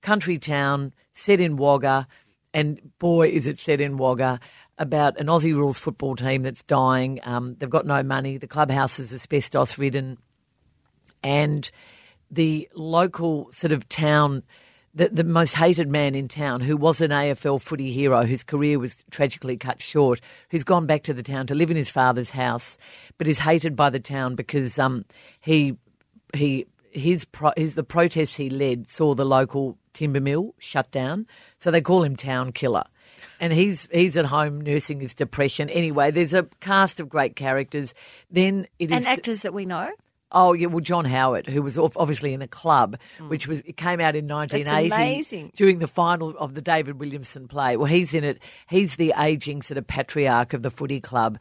Country 0.01 0.39
town 0.39 0.95
set 1.15 1.41
in 1.41 1.57
Wagga, 1.57 2.09
and 2.53 2.81
boy, 2.99 3.29
is 3.29 3.47
it 3.47 3.61
set 3.61 3.81
in 3.81 3.99
Wagga 3.99 4.41
about 4.79 5.21
an 5.21 5.27
Aussie 5.29 5.55
rules 5.55 5.79
football 5.79 6.17
team 6.17 6.43
that's 6.43 6.65
dying. 6.65 7.21
Um, 7.23 7.55
they've 7.59 7.71
got 7.71 7.87
no 7.87 8.03
money. 8.03 8.37
The 8.37 8.49
clubhouse 8.49 8.99
is 8.99 9.13
asbestos 9.13 9.79
ridden, 9.79 10.19
and 11.23 11.71
the 12.31 12.69
local 12.75 13.53
sort 13.53 13.73
of 13.73 13.89
town. 13.89 14.43
The, 14.95 15.09
the 15.09 15.25
most 15.25 15.55
hated 15.55 15.89
man 15.89 16.15
in 16.15 16.29
town, 16.29 16.61
who 16.61 16.77
was 16.77 17.01
an 17.01 17.11
AFL 17.11 17.63
footy 17.63 17.93
hero, 17.93 18.27
whose 18.27 18.43
career 18.43 18.79
was 18.79 19.05
tragically 19.11 19.57
cut 19.57 19.81
short, 19.81 20.21
who's 20.51 20.65
gone 20.65 20.85
back 20.87 21.03
to 21.05 21.15
the 21.15 21.23
town 21.23 21.47
to 21.47 21.55
live 21.55 21.71
in 21.71 21.79
his 21.79 21.89
father's 21.89 22.31
house, 22.31 22.77
but 23.17 23.27
is 23.27 23.39
hated 23.39 23.75
by 23.75 23.89
the 23.89 24.01
town 24.01 24.35
because 24.35 24.79
um, 24.79 25.07
he 25.41 25.77
he 26.35 26.67
his 26.91 27.25
pro, 27.25 27.53
his 27.57 27.75
the 27.75 27.83
protests 27.83 28.37
he 28.37 28.51
led 28.51 28.91
saw 28.91 29.15
the 29.15 29.25
local 29.25 29.79
timber 29.93 30.21
mill 30.21 30.55
shut 30.59 30.91
down, 30.91 31.27
so 31.59 31.71
they 31.71 31.81
call 31.81 32.03
him 32.03 32.17
Town 32.17 32.53
Killer. 32.53 32.85
And 33.41 33.53
he's 33.53 33.89
he's 33.93 34.17
at 34.17 34.27
home 34.27 34.61
nursing 34.61 35.01
his 35.01 35.15
depression. 35.15 35.69
Anyway, 35.71 36.11
there's 36.11 36.35
a 36.35 36.45
cast 36.61 37.01
of 37.01 37.09
great 37.09 37.37
characters. 37.37 37.95
Then 38.31 38.67
it 38.79 38.91
is 38.91 38.97
and 38.97 39.07
actors 39.07 39.43
that 39.43 39.55
we 39.55 39.65
know. 39.65 39.91
Oh 40.33 40.53
yeah, 40.53 40.67
well 40.67 40.81
John 40.81 41.05
Howard, 41.05 41.47
who 41.47 41.63
was 41.63 41.79
obviously 41.79 42.35
in 42.35 42.41
the 42.41 42.49
club, 42.49 42.99
which 43.29 43.47
was 43.47 43.61
it 43.61 43.77
came 43.77 44.01
out 44.01 44.17
in 44.17 44.27
1980 44.27 44.87
amazing. 44.95 45.53
during 45.55 45.79
the 45.79 45.89
final 45.89 46.31
of 46.39 46.55
the 46.55 46.63
David 46.63 46.99
Williamson 46.99 47.49
play. 47.49 47.77
Well, 47.77 47.87
he's 47.87 48.15
in 48.15 48.25
it. 48.25 48.43
He's 48.69 48.97
the 48.97 49.13
aging 49.19 49.63
sort 49.63 49.79
of 49.79 49.87
patriarch 49.87 50.55
of 50.55 50.63
the 50.63 50.71
footy 50.71 51.01
club. 51.01 51.39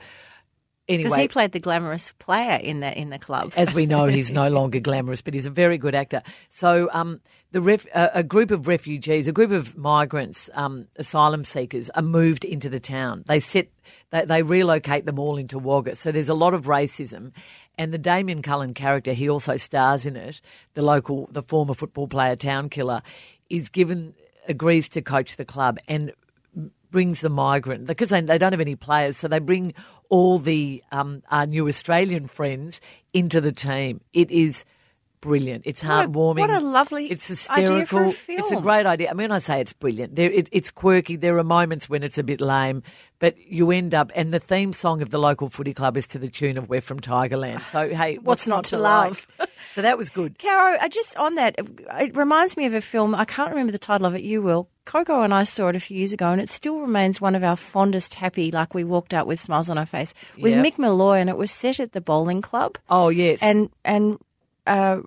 Because 0.88 1.06
Anyway, 1.06 1.22
he 1.22 1.28
played 1.30 1.52
the 1.54 1.60
glamorous 1.60 2.12
player 2.20 2.58
in 2.58 2.82
the 2.82 3.00
in 3.00 3.12
the 3.12 3.20
club. 3.20 3.54
as 3.56 3.74
we 3.74 3.86
know, 3.86 4.08
he's 4.08 4.32
no 4.32 4.50
longer 4.50 4.80
glamorous, 4.80 5.22
but 5.22 5.34
he's 5.34 5.46
a 5.46 5.52
very 5.52 5.78
good 5.78 5.96
actor. 5.96 6.22
So, 6.50 6.90
um, 6.92 7.22
the 7.52 7.62
ref, 7.62 7.86
uh, 7.94 8.10
a 8.14 8.24
group 8.24 8.52
of 8.52 8.68
refugees, 8.68 9.28
a 9.28 9.32
group 9.32 9.52
of 9.52 9.78
migrants, 9.78 10.50
um, 10.54 10.88
asylum 10.96 11.46
seekers, 11.46 11.90
are 11.92 12.02
moved 12.02 12.44
into 12.44 12.68
the 12.68 12.80
town. 12.80 13.24
They 13.28 13.40
set, 13.40 13.68
they, 14.10 14.26
they 14.26 14.42
relocate 14.42 15.06
them 15.06 15.20
all 15.20 15.38
into 15.38 15.60
Wagga. 15.60 15.96
So 15.96 16.12
there's 16.12 16.30
a 16.30 16.34
lot 16.34 16.54
of 16.54 16.66
racism, 16.66 17.32
and 17.82 17.92
the 17.92 17.98
Damian 17.98 18.44
Cullen 18.44 18.76
character, 18.76 19.12
he 19.12 19.28
also 19.28 19.58
stars 19.58 20.06
in 20.06 20.16
it. 20.16 20.40
The 20.76 20.84
local, 20.84 21.28
the 21.32 21.42
former 21.42 21.74
football 21.74 22.08
player, 22.08 22.36
Town 22.36 22.70
Killer, 22.70 23.02
is 23.50 23.70
given 23.70 24.14
agrees 24.48 24.88
to 24.90 25.02
coach 25.02 25.36
the 25.36 25.46
club 25.46 25.80
and 25.88 26.12
brings 26.92 27.22
the 27.22 27.30
migrant 27.30 27.88
because 27.88 28.10
they, 28.10 28.22
they 28.22 28.38
don't 28.38 28.54
have 28.54 28.62
any 28.62 28.76
players, 28.76 29.18
so 29.18 29.28
they 29.28 29.40
bring 29.40 29.74
all 30.10 30.38
the 30.38 30.84
um, 30.92 31.24
our 31.32 31.48
new 31.48 31.68
Australian 31.68 32.28
friends 32.28 32.82
into 33.16 33.42
the 33.42 33.52
team. 33.52 34.00
It 34.14 34.30
is 34.30 34.64
brilliant. 35.22 35.64
It's 35.66 35.84
What 35.84 36.06
a- 36.06 36.08
heartwarming. 36.10 36.40
what 36.40 36.50
a 36.50 36.60
lovely 36.60 37.08
It's 37.12 37.30
idea 37.50 37.86
for 37.86 38.02
a 38.04 38.08
hysterical. 38.10 38.36
It's 38.44 38.52
a 38.52 38.62
great 38.62 38.86
idea. 38.86 39.10
I 39.10 39.14
mean, 39.14 39.26
when 39.26 39.32
I 39.32 39.40
say 39.40 39.62
it's 39.62 39.74
brilliant, 39.74 40.16
there, 40.16 40.30
it, 40.32 40.50
it's 40.52 40.72
quirky. 40.72 41.16
There 41.16 41.38
are 41.38 41.44
moments 41.44 41.88
when 41.90 42.04
it's 42.04 42.18
a 42.18 42.24
bit 42.24 42.42
lame, 42.42 42.84
but 43.20 43.36
you 43.40 43.72
end 43.72 43.94
up. 43.94 44.12
And 44.16 44.34
the 44.34 44.40
theme 44.40 44.74
song 44.74 45.02
of 45.02 45.10
the 45.12 45.20
local 45.20 45.48
footy 45.50 45.74
club 45.74 45.96
is 45.96 46.08
to 46.08 46.20
the 46.20 46.28
tune 46.28 46.58
of 46.58 46.68
"We're 46.70 46.82
from 46.82 47.00
Tigerland." 47.00 47.64
So 47.68 47.90
hey, 47.90 48.18
what's, 48.18 48.48
not 48.48 48.66
to 48.66 48.78
love? 48.78 49.28
like? 49.40 49.50
so 49.72 49.82
that 49.82 49.98
was 49.98 50.10
good. 50.10 50.38
Caro, 50.40 50.78
I 50.82 50.88
just 50.90 51.16
on 51.18 51.36
that, 51.36 51.56
it 51.58 52.18
reminds 52.18 52.58
me 52.58 52.66
of 52.66 52.74
a 52.74 52.82
film. 52.82 53.16
I 53.16 53.26
can't 53.26 53.50
remember 53.52 53.72
the 53.72 53.80
title 53.80 54.08
of 54.08 54.16
it. 54.16 54.24
You 54.24 54.42
will. 54.42 54.68
Coco 54.84 55.22
and 55.22 55.32
I 55.32 55.44
saw 55.44 55.68
it 55.68 55.76
a 55.76 55.80
few 55.80 55.96
years 55.96 56.12
ago, 56.12 56.32
and 56.32 56.42
it 56.42 56.50
still 56.50 56.80
remains 56.80 57.22
one 57.22 57.36
of 57.36 57.44
our 57.44 57.56
fondest, 57.56 58.16
happy, 58.16 58.50
like 58.52 58.74
we 58.74 58.84
walked 58.84 59.14
out 59.14 59.28
with 59.28 59.40
smiles 59.40 59.70
on 59.70 59.78
our 59.78 59.86
face 59.86 60.14
with 60.40 60.56
Yep. 60.56 60.66
Mick 60.66 60.78
Molloy, 60.80 61.20
and 61.20 61.30
it 61.30 61.38
was 61.38 61.52
set 61.52 61.80
at 61.80 61.92
the 61.92 62.02
bowling 62.02 62.42
club. 62.42 62.80
Oh 62.90 63.10
yes, 63.10 63.44
And 63.44 63.70
and 63.86 64.18
uh, 64.66 65.02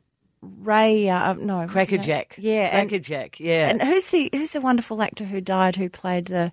Ray, 0.60 1.08
uh, 1.08 1.34
no, 1.34 1.58
what's 1.58 1.72
Cracker? 1.72 1.98
Jack. 1.98 2.36
yeah, 2.38 2.76
and, 2.76 2.88
Cracker 2.88 3.02
Jack. 3.02 3.40
Yeah, 3.40 3.68
and 3.68 3.82
who's 3.82 4.06
the 4.08 4.30
who's 4.32 4.50
the 4.50 4.60
wonderful 4.60 5.02
actor 5.02 5.24
who 5.24 5.40
died 5.40 5.76
who 5.76 5.88
played 5.88 6.26
the 6.26 6.52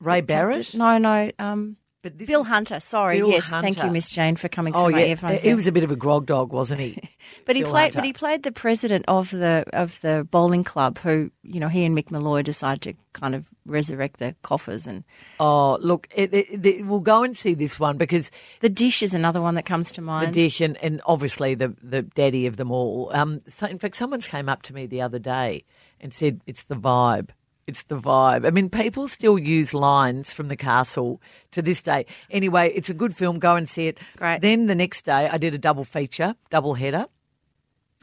Ray 0.00 0.20
Barrett. 0.20 0.74
No, 0.74 0.98
no, 0.98 1.30
um, 1.38 1.76
But 2.04 2.18
Bill 2.18 2.42
is- 2.42 2.46
Hunter. 2.46 2.80
Sorry, 2.80 3.16
Bill 3.18 3.30
yes, 3.30 3.48
thank 3.48 3.76
you, 3.76 3.80
Hunter. 3.80 3.92
Miss 3.94 4.10
Jane, 4.10 4.36
for 4.36 4.48
coming 4.48 4.74
through 4.74 4.82
Oh 4.82 4.90
my 4.90 5.04
earphones. 5.06 5.40
he 5.42 5.54
was 5.54 5.66
a 5.66 5.72
bit 5.72 5.82
of 5.84 5.90
a 5.90 5.96
grog 5.96 6.26
dog, 6.26 6.52
wasn't 6.52 6.80
he? 6.80 6.98
But 7.46 7.56
he 7.56 7.62
Bill 7.62 7.70
played, 7.72 7.82
Hunter. 7.94 7.98
but 7.98 8.04
he 8.04 8.12
played 8.12 8.42
the 8.42 8.52
president 8.52 9.06
of 9.08 9.30
the 9.30 9.64
of 9.72 10.00
the 10.02 10.28
bowling 10.30 10.62
club, 10.64 10.98
who 10.98 11.30
you 11.42 11.58
know 11.60 11.68
he 11.68 11.82
and 11.84 11.96
Mick 11.96 12.10
Molloy 12.10 12.42
decided 12.42 12.82
to 12.82 12.94
kind 13.18 13.34
of 13.34 13.46
resurrect 13.66 14.18
the 14.18 14.34
coffers, 14.42 14.86
and 14.86 15.02
Oh, 15.40 15.78
look, 15.80 16.06
it, 16.14 16.32
it, 16.34 16.66
it- 16.66 16.86
we'll 16.86 17.00
go 17.00 17.22
and 17.22 17.34
see 17.36 17.54
this 17.54 17.80
one 17.80 17.96
because 17.96 18.30
the 18.60 18.68
dish 18.68 19.02
is 19.02 19.14
another 19.14 19.40
one 19.40 19.54
that 19.54 19.64
comes 19.64 19.90
to 19.92 20.02
mind. 20.02 20.28
the 20.28 20.32
dish 20.32 20.60
and, 20.60 20.76
and 20.84 21.00
obviously 21.06 21.54
the 21.54 21.74
the 21.82 22.02
daddy 22.02 22.46
of 22.46 22.58
them 22.58 22.70
all. 22.70 23.10
Um, 23.14 23.40
so 23.48 23.66
in 23.66 23.78
fact, 23.78 23.96
someone 23.96 24.20
came 24.20 24.48
up 24.50 24.60
to 24.62 24.74
me 24.74 24.86
the 24.86 25.00
other 25.00 25.18
day 25.18 25.64
and 26.00 26.12
said 26.12 26.42
it's 26.46 26.64
the 26.64 26.76
vibe. 26.76 27.30
It's 27.66 27.82
the 27.84 27.98
vibe. 27.98 28.46
I 28.46 28.50
mean, 28.50 28.68
people 28.68 29.08
still 29.08 29.38
use 29.38 29.72
lines 29.72 30.32
from 30.32 30.48
the 30.48 30.56
castle 30.56 31.20
to 31.52 31.62
this 31.62 31.80
day. 31.80 32.06
Anyway, 32.30 32.70
it's 32.74 32.90
a 32.90 32.94
good 32.94 33.16
film. 33.16 33.38
Go 33.38 33.56
and 33.56 33.68
see 33.68 33.86
it. 33.86 33.98
Great. 34.16 34.40
Then 34.42 34.66
the 34.66 34.74
next 34.74 35.02
day, 35.06 35.28
I 35.28 35.38
did 35.38 35.54
a 35.54 35.58
double 35.58 35.84
feature, 35.84 36.34
double 36.50 36.74
header. 36.74 37.06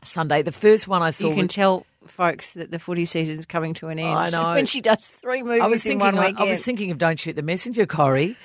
Sunday, 0.03 0.41
the 0.41 0.51
first 0.51 0.87
one 0.87 1.03
I 1.03 1.11
saw. 1.11 1.27
you 1.27 1.35
can 1.35 1.43
was- 1.43 1.53
tell 1.55 1.85
folks 2.07 2.53
that 2.53 2.71
the 2.71 2.79
footy 2.79 3.05
season's 3.05 3.45
coming 3.45 3.75
to 3.75 3.89
an 3.89 3.99
end. 3.99 4.17
I 4.17 4.29
know. 4.29 4.53
when 4.55 4.65
she 4.65 4.81
does 4.81 5.07
three 5.07 5.43
movies 5.43 5.61
I 5.61 5.67
was 5.67 5.85
in 5.85 5.99
one 5.99 6.17
I, 6.17 6.27
weekend. 6.27 6.39
I 6.39 6.51
was 6.51 6.63
thinking 6.63 6.89
of 6.91 6.97
"Don't 6.97 7.19
Shoot 7.19 7.35
the 7.35 7.43
Messenger," 7.43 7.85
Corrie. 7.85 8.35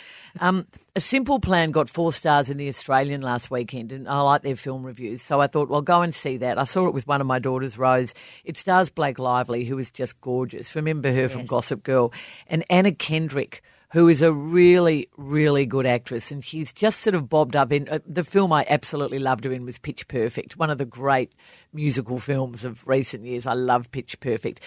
Um, 0.40 0.66
a 0.94 1.00
simple 1.00 1.38
plan 1.38 1.72
got 1.72 1.90
four 1.90 2.12
stars 2.12 2.48
in 2.50 2.56
the 2.56 2.68
Australian 2.68 3.20
last 3.20 3.50
weekend, 3.50 3.92
and 3.92 4.08
I 4.08 4.20
like 4.22 4.42
their 4.42 4.56
film 4.56 4.82
reviews. 4.82 5.22
So 5.22 5.40
I 5.40 5.46
thought, 5.46 5.68
well, 5.68 5.82
go 5.82 6.02
and 6.02 6.14
see 6.14 6.38
that. 6.38 6.58
I 6.58 6.64
saw 6.64 6.86
it 6.86 6.94
with 6.94 7.06
one 7.06 7.20
of 7.20 7.26
my 7.26 7.38
daughters, 7.38 7.78
Rose. 7.78 8.14
It 8.44 8.56
stars 8.58 8.90
Blake 8.90 9.18
Lively, 9.18 9.64
who 9.64 9.78
is 9.78 9.90
just 9.90 10.20
gorgeous. 10.20 10.74
Remember 10.74 11.12
her 11.12 11.28
from 11.28 11.44
Gossip 11.44 11.82
Girl, 11.82 12.12
and 12.46 12.64
Anna 12.70 12.92
Kendrick. 12.92 13.62
Who 13.92 14.08
is 14.08 14.20
a 14.20 14.32
really, 14.32 15.08
really 15.16 15.64
good 15.64 15.86
actress, 15.86 16.32
and 16.32 16.44
she's 16.44 16.72
just 16.72 17.00
sort 17.00 17.14
of 17.14 17.28
bobbed 17.28 17.54
up 17.54 17.72
in 17.72 17.88
uh, 17.88 18.00
the 18.04 18.24
film. 18.24 18.52
I 18.52 18.66
absolutely 18.68 19.20
loved 19.20 19.44
her 19.44 19.52
in 19.52 19.64
was 19.64 19.78
Pitch 19.78 20.08
Perfect, 20.08 20.56
one 20.56 20.70
of 20.70 20.78
the 20.78 20.84
great 20.84 21.32
musical 21.72 22.18
films 22.18 22.64
of 22.64 22.86
recent 22.88 23.24
years. 23.24 23.46
I 23.46 23.52
love 23.52 23.90
Pitch 23.92 24.18
Perfect. 24.18 24.60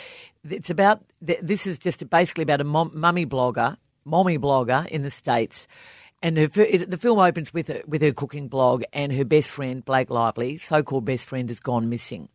It's 0.50 0.70
about 0.70 1.04
this 1.22 1.68
is 1.68 1.78
just 1.78 2.10
basically 2.10 2.44
about 2.44 2.62
a 2.62 2.64
mummy 2.64 3.26
blogger, 3.26 3.76
mommy 4.10 4.38
blogger 4.38 4.86
in 4.88 5.04
the 5.04 5.12
states, 5.12 5.68
and 6.22 6.38
her, 6.38 6.50
it, 6.56 6.90
the 6.90 6.98
film 6.98 7.20
opens 7.20 7.54
with 7.54 7.68
her, 7.68 7.82
with 7.88 8.02
her 8.02 8.12
cooking 8.12 8.48
blog, 8.48 8.84
and 8.92 9.14
her 9.14 9.26
best 9.26 9.50
friend 9.52 9.84
Blake 9.86 10.10
Lively, 10.10 10.58
so-called 10.58 11.06
best 11.06 11.28
friend, 11.28 11.50
has 11.50 11.60
gone 11.60 11.90
missing. 11.90 12.30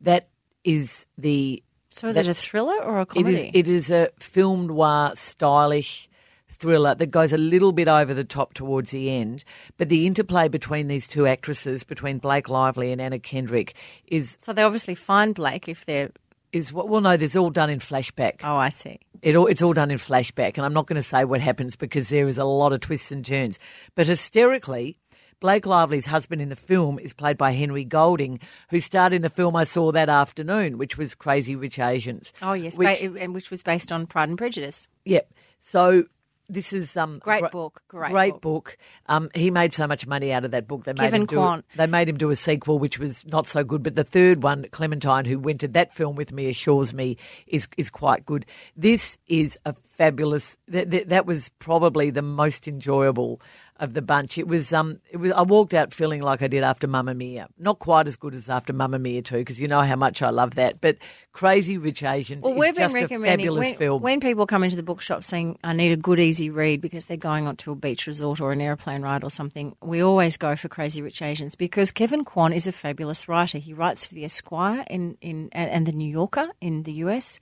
That 0.00 0.28
is 0.64 1.06
the 1.16 1.62
so 1.90 2.08
is 2.08 2.16
that- 2.16 2.26
it 2.26 2.30
a 2.30 2.34
thriller 2.34 2.76
or 2.82 3.00
a 3.00 3.06
comedy? 3.06 3.48
is, 3.48 3.50
it 3.54 3.68
is 3.68 3.90
a 3.90 4.10
film 4.18 4.66
noir, 4.66 5.12
stylish 5.14 6.08
thriller 6.48 6.94
that 6.94 7.08
goes 7.08 7.32
a 7.32 7.38
little 7.38 7.72
bit 7.72 7.88
over 7.88 8.14
the 8.14 8.24
top 8.24 8.54
towards 8.54 8.90
the 8.90 9.10
end. 9.10 9.44
But 9.76 9.88
the 9.88 10.06
interplay 10.06 10.48
between 10.48 10.88
these 10.88 11.06
two 11.06 11.26
actresses, 11.26 11.84
between 11.84 12.18
Blake 12.18 12.48
Lively 12.48 12.92
and 12.92 13.00
Anna 13.00 13.18
Kendrick, 13.18 13.74
is 14.06 14.38
so 14.40 14.52
they 14.52 14.62
obviously 14.62 14.94
find 14.94 15.34
Blake 15.34 15.68
if 15.68 15.84
they're. 15.84 16.10
Is 16.54 16.72
what 16.72 16.88
well 16.88 17.00
no, 17.00 17.16
there's 17.16 17.36
all 17.36 17.50
done 17.50 17.68
in 17.68 17.80
flashback. 17.80 18.40
Oh, 18.44 18.56
I 18.56 18.68
see. 18.68 19.00
It 19.22 19.36
all, 19.36 19.46
it's 19.46 19.62
all 19.62 19.72
done 19.72 19.90
in 19.90 19.98
flashback, 19.98 20.56
and 20.56 20.64
I'm 20.64 20.74
not 20.74 20.86
going 20.86 20.96
to 20.96 21.02
say 21.02 21.24
what 21.24 21.40
happens 21.40 21.76
because 21.76 22.10
there 22.10 22.28
is 22.28 22.38
a 22.38 22.44
lot 22.44 22.72
of 22.72 22.80
twists 22.80 23.10
and 23.10 23.24
turns. 23.24 23.58
But 23.94 24.06
hysterically, 24.06 24.98
Blake 25.40 25.66
Lively's 25.66 26.06
husband 26.06 26.40
in 26.40 26.50
the 26.50 26.56
film 26.56 26.98
is 26.98 27.12
played 27.12 27.36
by 27.36 27.52
Henry 27.52 27.84
Golding, 27.84 28.38
who 28.70 28.80
starred 28.80 29.12
in 29.12 29.22
the 29.22 29.30
film 29.30 29.56
I 29.56 29.64
saw 29.64 29.92
that 29.92 30.08
afternoon, 30.08 30.78
which 30.78 30.96
was 30.96 31.14
Crazy 31.14 31.56
Rich 31.56 31.78
Asians. 31.78 32.32
Oh 32.40 32.52
yes, 32.52 32.76
which, 32.78 33.00
and 33.00 33.34
which 33.34 33.50
was 33.50 33.62
based 33.62 33.90
on 33.90 34.06
Pride 34.06 34.28
and 34.28 34.38
Prejudice. 34.38 34.86
Yep. 35.04 35.32
So 35.58 36.04
this 36.48 36.72
is 36.72 36.96
um 36.96 37.18
Great 37.20 37.42
gr- 37.42 37.48
book, 37.48 37.82
great 37.88 38.10
great 38.10 38.32
book. 38.34 38.42
book. 38.42 38.78
Um, 39.06 39.30
he 39.34 39.50
made 39.50 39.74
so 39.74 39.86
much 39.86 40.06
money 40.06 40.32
out 40.32 40.44
of 40.44 40.50
that 40.52 40.66
book. 40.68 40.84
They 40.84 40.92
made 40.92 41.00
Kevin 41.00 41.20
him 41.22 41.26
do 41.26 41.36
Quant. 41.36 41.64
they 41.76 41.86
made 41.86 42.08
him 42.08 42.16
do 42.16 42.30
a 42.30 42.36
sequel, 42.36 42.78
which 42.78 42.98
was 42.98 43.24
not 43.26 43.46
so 43.46 43.64
good. 43.64 43.82
But 43.82 43.94
the 43.96 44.04
third 44.04 44.42
one, 44.42 44.66
Clementine, 44.70 45.24
who 45.24 45.38
went 45.38 45.60
to 45.62 45.68
that 45.68 45.92
film 45.92 46.16
with 46.16 46.32
me, 46.32 46.48
assures 46.48 46.92
me 46.94 47.16
is 47.46 47.68
is 47.76 47.90
quite 47.90 48.24
good. 48.26 48.46
This 48.76 49.18
is 49.26 49.58
a 49.64 49.74
fabulous. 49.92 50.56
That, 50.68 50.90
that, 50.90 51.08
that 51.10 51.26
was 51.26 51.48
probably 51.58 52.10
the 52.10 52.22
most 52.22 52.66
enjoyable 52.68 53.40
of 53.80 53.92
the 53.94 54.02
bunch. 54.02 54.38
It 54.38 54.46
was 54.46 54.72
um 54.72 55.00
it 55.10 55.16
was 55.16 55.32
I 55.32 55.42
walked 55.42 55.74
out 55.74 55.92
feeling 55.92 56.22
like 56.22 56.42
I 56.42 56.46
did 56.48 56.62
after 56.62 56.86
Mamma 56.86 57.14
Mia. 57.14 57.48
Not 57.58 57.78
quite 57.80 58.06
as 58.06 58.16
good 58.16 58.34
as 58.34 58.48
after 58.48 58.72
Mamma 58.72 58.98
Mia 58.98 59.22
too, 59.22 59.38
because 59.38 59.60
you 59.60 59.66
know 59.66 59.82
how 59.82 59.96
much 59.96 60.22
I 60.22 60.30
love 60.30 60.54
that. 60.54 60.80
But 60.80 60.98
Crazy 61.32 61.76
Rich 61.78 62.04
Asians 62.04 62.44
Well, 62.44 62.52
is 62.52 62.58
we've 62.58 62.74
been 62.74 62.84
just 62.84 62.94
a 62.94 63.00
recommending 63.00 63.46
fabulous 63.46 63.66
when, 63.70 63.74
film. 63.76 64.02
when 64.02 64.20
people 64.20 64.46
come 64.46 64.62
into 64.62 64.76
the 64.76 64.84
bookshop 64.84 65.24
saying, 65.24 65.58
"I 65.64 65.72
need 65.72 65.92
a 65.92 65.96
good, 65.96 66.20
easy 66.20 66.50
read" 66.50 66.80
because 66.80 67.06
they're 67.06 67.16
going 67.16 67.48
onto 67.48 67.72
a 67.72 67.74
beach 67.74 68.06
resort 68.06 68.40
or 68.40 68.52
an 68.52 68.60
airplane 68.60 69.02
ride 69.02 69.24
or 69.24 69.30
something. 69.30 69.74
We 69.82 70.02
always 70.02 70.36
go 70.36 70.54
for 70.54 70.68
Crazy 70.68 71.02
Rich 71.02 71.22
Asians 71.22 71.56
because 71.56 71.90
Kevin 71.90 72.24
Kwan 72.24 72.52
is 72.52 72.66
a 72.68 72.72
fabulous 72.72 73.28
writer. 73.28 73.58
He 73.58 73.72
writes 73.72 74.06
for 74.06 74.14
the 74.14 74.24
Esquire 74.24 74.84
in, 74.88 75.16
in 75.20 75.48
and, 75.52 75.70
and 75.70 75.86
the 75.86 75.92
New 75.92 76.08
Yorker 76.10 76.48
in 76.60 76.84
the 76.84 76.92
US. 77.04 77.40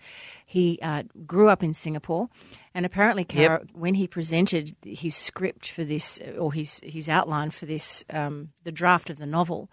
He 0.52 0.78
uh, 0.82 1.04
grew 1.26 1.48
up 1.48 1.62
in 1.62 1.72
Singapore, 1.72 2.28
and 2.74 2.84
apparently, 2.84 3.24
Cara, 3.24 3.62
when 3.72 3.94
he 3.94 4.06
presented 4.06 4.76
his 4.84 5.16
script 5.16 5.70
for 5.70 5.82
this 5.82 6.18
or 6.38 6.52
his 6.52 6.78
his 6.84 7.08
outline 7.08 7.52
for 7.52 7.64
this, 7.64 8.04
um, 8.10 8.50
the 8.62 8.70
draft 8.70 9.08
of 9.08 9.16
the 9.16 9.24
novel, 9.24 9.70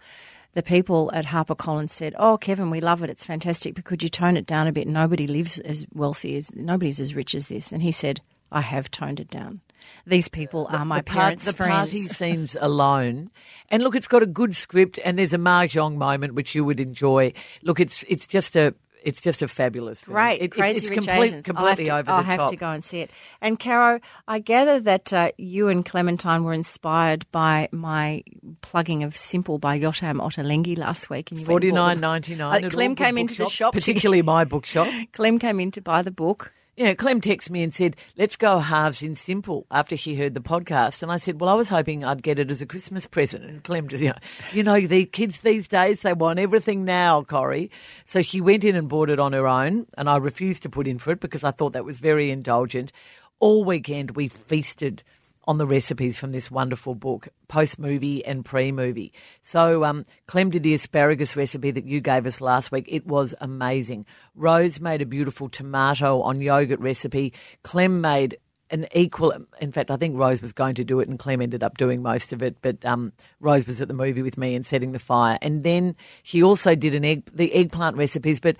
the 0.54 0.62
people 0.62 1.10
at 1.12 1.26
HarperCollins 1.26 1.90
said, 1.90 2.14
"Oh, 2.18 2.38
Kevin, 2.38 2.70
we 2.70 2.80
love 2.80 3.02
it. 3.02 3.10
It's 3.10 3.26
fantastic. 3.26 3.74
But 3.74 3.84
could 3.84 4.02
you 4.02 4.08
tone 4.08 4.38
it 4.38 4.46
down 4.46 4.68
a 4.68 4.72
bit? 4.72 4.88
Nobody 4.88 5.26
lives 5.26 5.58
as 5.58 5.84
wealthy 5.92 6.34
as 6.34 6.50
nobody's 6.54 6.98
as 6.98 7.14
rich 7.14 7.34
as 7.34 7.48
this." 7.48 7.72
And 7.72 7.82
he 7.82 7.92
said, 7.92 8.22
"I 8.50 8.62
have 8.62 8.90
toned 8.90 9.20
it 9.20 9.28
down. 9.28 9.60
These 10.06 10.28
people 10.30 10.66
are 10.70 10.86
my 10.86 11.00
the 11.00 11.04
part- 11.04 11.40
the 11.40 11.52
friends." 11.52 11.92
party 11.92 12.08
seems 12.08 12.56
alone, 12.58 13.30
and 13.68 13.82
look, 13.82 13.94
it's 13.94 14.08
got 14.08 14.22
a 14.22 14.26
good 14.40 14.56
script, 14.56 14.98
and 15.04 15.18
there's 15.18 15.34
a 15.34 15.38
mahjong 15.38 15.96
moment 15.96 16.32
which 16.32 16.54
you 16.54 16.64
would 16.64 16.80
enjoy. 16.80 17.34
Look, 17.62 17.80
it's 17.80 18.02
it's 18.08 18.26
just 18.26 18.56
a 18.56 18.74
it's 19.04 19.20
just 19.20 19.42
a 19.42 19.48
fabulous 19.48 20.00
film. 20.00 20.14
Great, 20.14 20.40
It- 20.42 20.50
crazy 20.52 20.78
it's 20.78 20.88
rich 20.90 20.98
complete- 20.98 21.26
Asians. 21.26 21.44
completely 21.44 21.90
I'll 21.90 21.96
have 21.98 22.06
to, 22.06 22.10
over 22.10 22.16
I'll 22.18 22.22
the 22.22 22.30
have 22.30 22.38
top. 22.40 22.50
to 22.50 22.56
go 22.56 22.70
and 22.70 22.84
see 22.84 23.00
it. 23.00 23.10
And 23.40 23.58
Caro, 23.58 24.00
I 24.28 24.38
gather 24.38 24.80
that 24.80 25.12
uh, 25.12 25.32
you 25.38 25.68
and 25.68 25.84
Clementine 25.84 26.44
were 26.44 26.52
inspired 26.52 27.24
by 27.32 27.68
my 27.72 28.22
plugging 28.62 29.02
of 29.02 29.16
Simple 29.16 29.58
by 29.58 29.78
Yotam 29.78 30.16
Ottolenghi 30.20 30.76
last 30.78 31.10
week. 31.10 31.30
And 31.30 31.40
you 31.40 31.46
Forty 31.46 31.72
nine 31.72 32.00
ninety 32.00 32.40
Uh. 32.40 32.68
Clem 32.70 32.94
came 32.94 33.18
into 33.18 33.34
the 33.34 33.46
shop, 33.46 33.74
particularly 33.74 34.22
my 34.22 34.44
bookshop. 34.44 34.88
Clem 35.12 35.38
came 35.38 35.60
in 35.60 35.70
to 35.72 35.80
buy 35.80 36.02
the 36.02 36.10
book. 36.10 36.52
Yeah, 36.80 36.94
Clem 36.94 37.20
texted 37.20 37.50
me 37.50 37.62
and 37.62 37.74
said, 37.74 37.94
"Let's 38.16 38.36
go 38.36 38.58
halves 38.58 39.02
in 39.02 39.14
simple." 39.14 39.66
After 39.70 39.98
she 39.98 40.14
heard 40.14 40.32
the 40.32 40.40
podcast, 40.40 41.02
and 41.02 41.12
I 41.12 41.18
said, 41.18 41.38
"Well, 41.38 41.50
I 41.50 41.52
was 41.52 41.68
hoping 41.68 42.02
I'd 42.04 42.22
get 42.22 42.38
it 42.38 42.50
as 42.50 42.62
a 42.62 42.66
Christmas 42.66 43.06
present." 43.06 43.44
And 43.44 43.62
Clem 43.62 43.86
just, 43.86 44.02
you 44.02 44.08
know, 44.08 44.18
you 44.54 44.62
know, 44.62 44.80
the 44.86 45.04
kids 45.04 45.40
these 45.40 45.68
days 45.68 46.00
they 46.00 46.14
want 46.14 46.38
everything 46.38 46.86
now, 46.86 47.22
Corrie. 47.22 47.70
So 48.06 48.22
she 48.22 48.40
went 48.40 48.64
in 48.64 48.76
and 48.76 48.88
bought 48.88 49.10
it 49.10 49.18
on 49.18 49.34
her 49.34 49.46
own, 49.46 49.88
and 49.98 50.08
I 50.08 50.16
refused 50.16 50.62
to 50.62 50.70
put 50.70 50.88
in 50.88 50.98
for 50.98 51.10
it 51.10 51.20
because 51.20 51.44
I 51.44 51.50
thought 51.50 51.74
that 51.74 51.84
was 51.84 51.98
very 51.98 52.30
indulgent. 52.30 52.92
All 53.40 53.62
weekend 53.62 54.12
we 54.12 54.28
feasted 54.28 55.02
on 55.44 55.58
the 55.58 55.66
recipes 55.66 56.18
from 56.18 56.30
this 56.30 56.50
wonderful 56.50 56.94
book, 56.94 57.28
post 57.48 57.78
movie 57.78 58.24
and 58.24 58.44
pre 58.44 58.72
movie. 58.72 59.12
So, 59.42 59.84
um, 59.84 60.04
Clem 60.26 60.50
did 60.50 60.62
the 60.62 60.74
asparagus 60.74 61.36
recipe 61.36 61.70
that 61.70 61.86
you 61.86 62.00
gave 62.00 62.26
us 62.26 62.40
last 62.40 62.70
week. 62.70 62.86
It 62.88 63.06
was 63.06 63.34
amazing. 63.40 64.06
Rose 64.34 64.80
made 64.80 65.02
a 65.02 65.06
beautiful 65.06 65.48
tomato 65.48 66.20
on 66.22 66.40
yogurt 66.40 66.80
recipe. 66.80 67.32
Clem 67.62 68.00
made 68.00 68.38
an 68.70 68.86
equal. 68.94 69.34
In 69.60 69.72
fact, 69.72 69.90
I 69.90 69.96
think 69.96 70.16
Rose 70.16 70.40
was 70.40 70.52
going 70.52 70.76
to 70.76 70.84
do 70.84 71.00
it, 71.00 71.08
and 71.08 71.18
Clem 71.18 71.42
ended 71.42 71.62
up 71.62 71.76
doing 71.76 72.02
most 72.02 72.32
of 72.32 72.42
it. 72.42 72.56
But 72.62 72.84
um, 72.84 73.12
Rose 73.40 73.66
was 73.66 73.80
at 73.80 73.88
the 73.88 73.94
movie 73.94 74.22
with 74.22 74.38
me 74.38 74.54
and 74.54 74.66
setting 74.66 74.92
the 74.92 74.98
fire. 74.98 75.38
And 75.42 75.64
then 75.64 75.96
she 76.22 76.42
also 76.42 76.74
did 76.74 76.94
an 76.94 77.04
egg, 77.04 77.30
the 77.34 77.52
eggplant 77.52 77.96
recipes. 77.96 78.40
But 78.40 78.56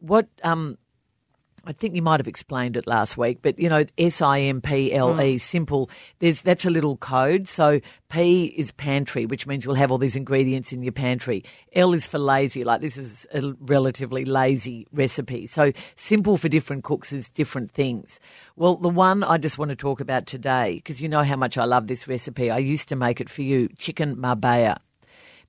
what 0.00 0.28
um, 0.42 0.78
I 1.66 1.72
think 1.72 1.94
you 1.94 2.02
might 2.02 2.20
have 2.20 2.28
explained 2.28 2.76
it 2.76 2.86
last 2.86 3.16
week, 3.16 3.38
but 3.42 3.58
you 3.58 3.68
know, 3.68 3.84
S 3.98 4.20
I 4.20 4.40
M 4.40 4.60
P 4.60 4.92
L 4.92 5.20
E, 5.20 5.38
simple. 5.38 5.90
There's 6.18 6.42
that's 6.42 6.64
a 6.64 6.70
little 6.70 6.96
code. 6.96 7.48
So 7.48 7.80
P 8.08 8.46
is 8.46 8.70
pantry, 8.72 9.26
which 9.26 9.46
means 9.46 9.64
you'll 9.64 9.74
have 9.74 9.90
all 9.90 9.98
these 9.98 10.16
ingredients 10.16 10.72
in 10.72 10.82
your 10.82 10.92
pantry. 10.92 11.44
L 11.72 11.94
is 11.94 12.06
for 12.06 12.18
lazy, 12.18 12.64
like 12.64 12.80
this 12.80 12.96
is 12.96 13.26
a 13.32 13.54
relatively 13.60 14.24
lazy 14.24 14.86
recipe. 14.92 15.46
So 15.46 15.72
simple 15.96 16.36
for 16.36 16.48
different 16.48 16.84
cooks 16.84 17.12
is 17.12 17.28
different 17.28 17.70
things. 17.70 18.20
Well, 18.56 18.76
the 18.76 18.88
one 18.88 19.22
I 19.24 19.38
just 19.38 19.58
want 19.58 19.70
to 19.70 19.76
talk 19.76 20.00
about 20.00 20.26
today, 20.26 20.76
because 20.76 21.00
you 21.00 21.08
know 21.08 21.22
how 21.22 21.36
much 21.36 21.58
I 21.58 21.64
love 21.64 21.86
this 21.86 22.06
recipe. 22.06 22.50
I 22.50 22.58
used 22.58 22.88
to 22.90 22.96
make 22.96 23.20
it 23.20 23.28
for 23.28 23.42
you, 23.42 23.68
chicken 23.78 24.20
marbella. 24.20 24.80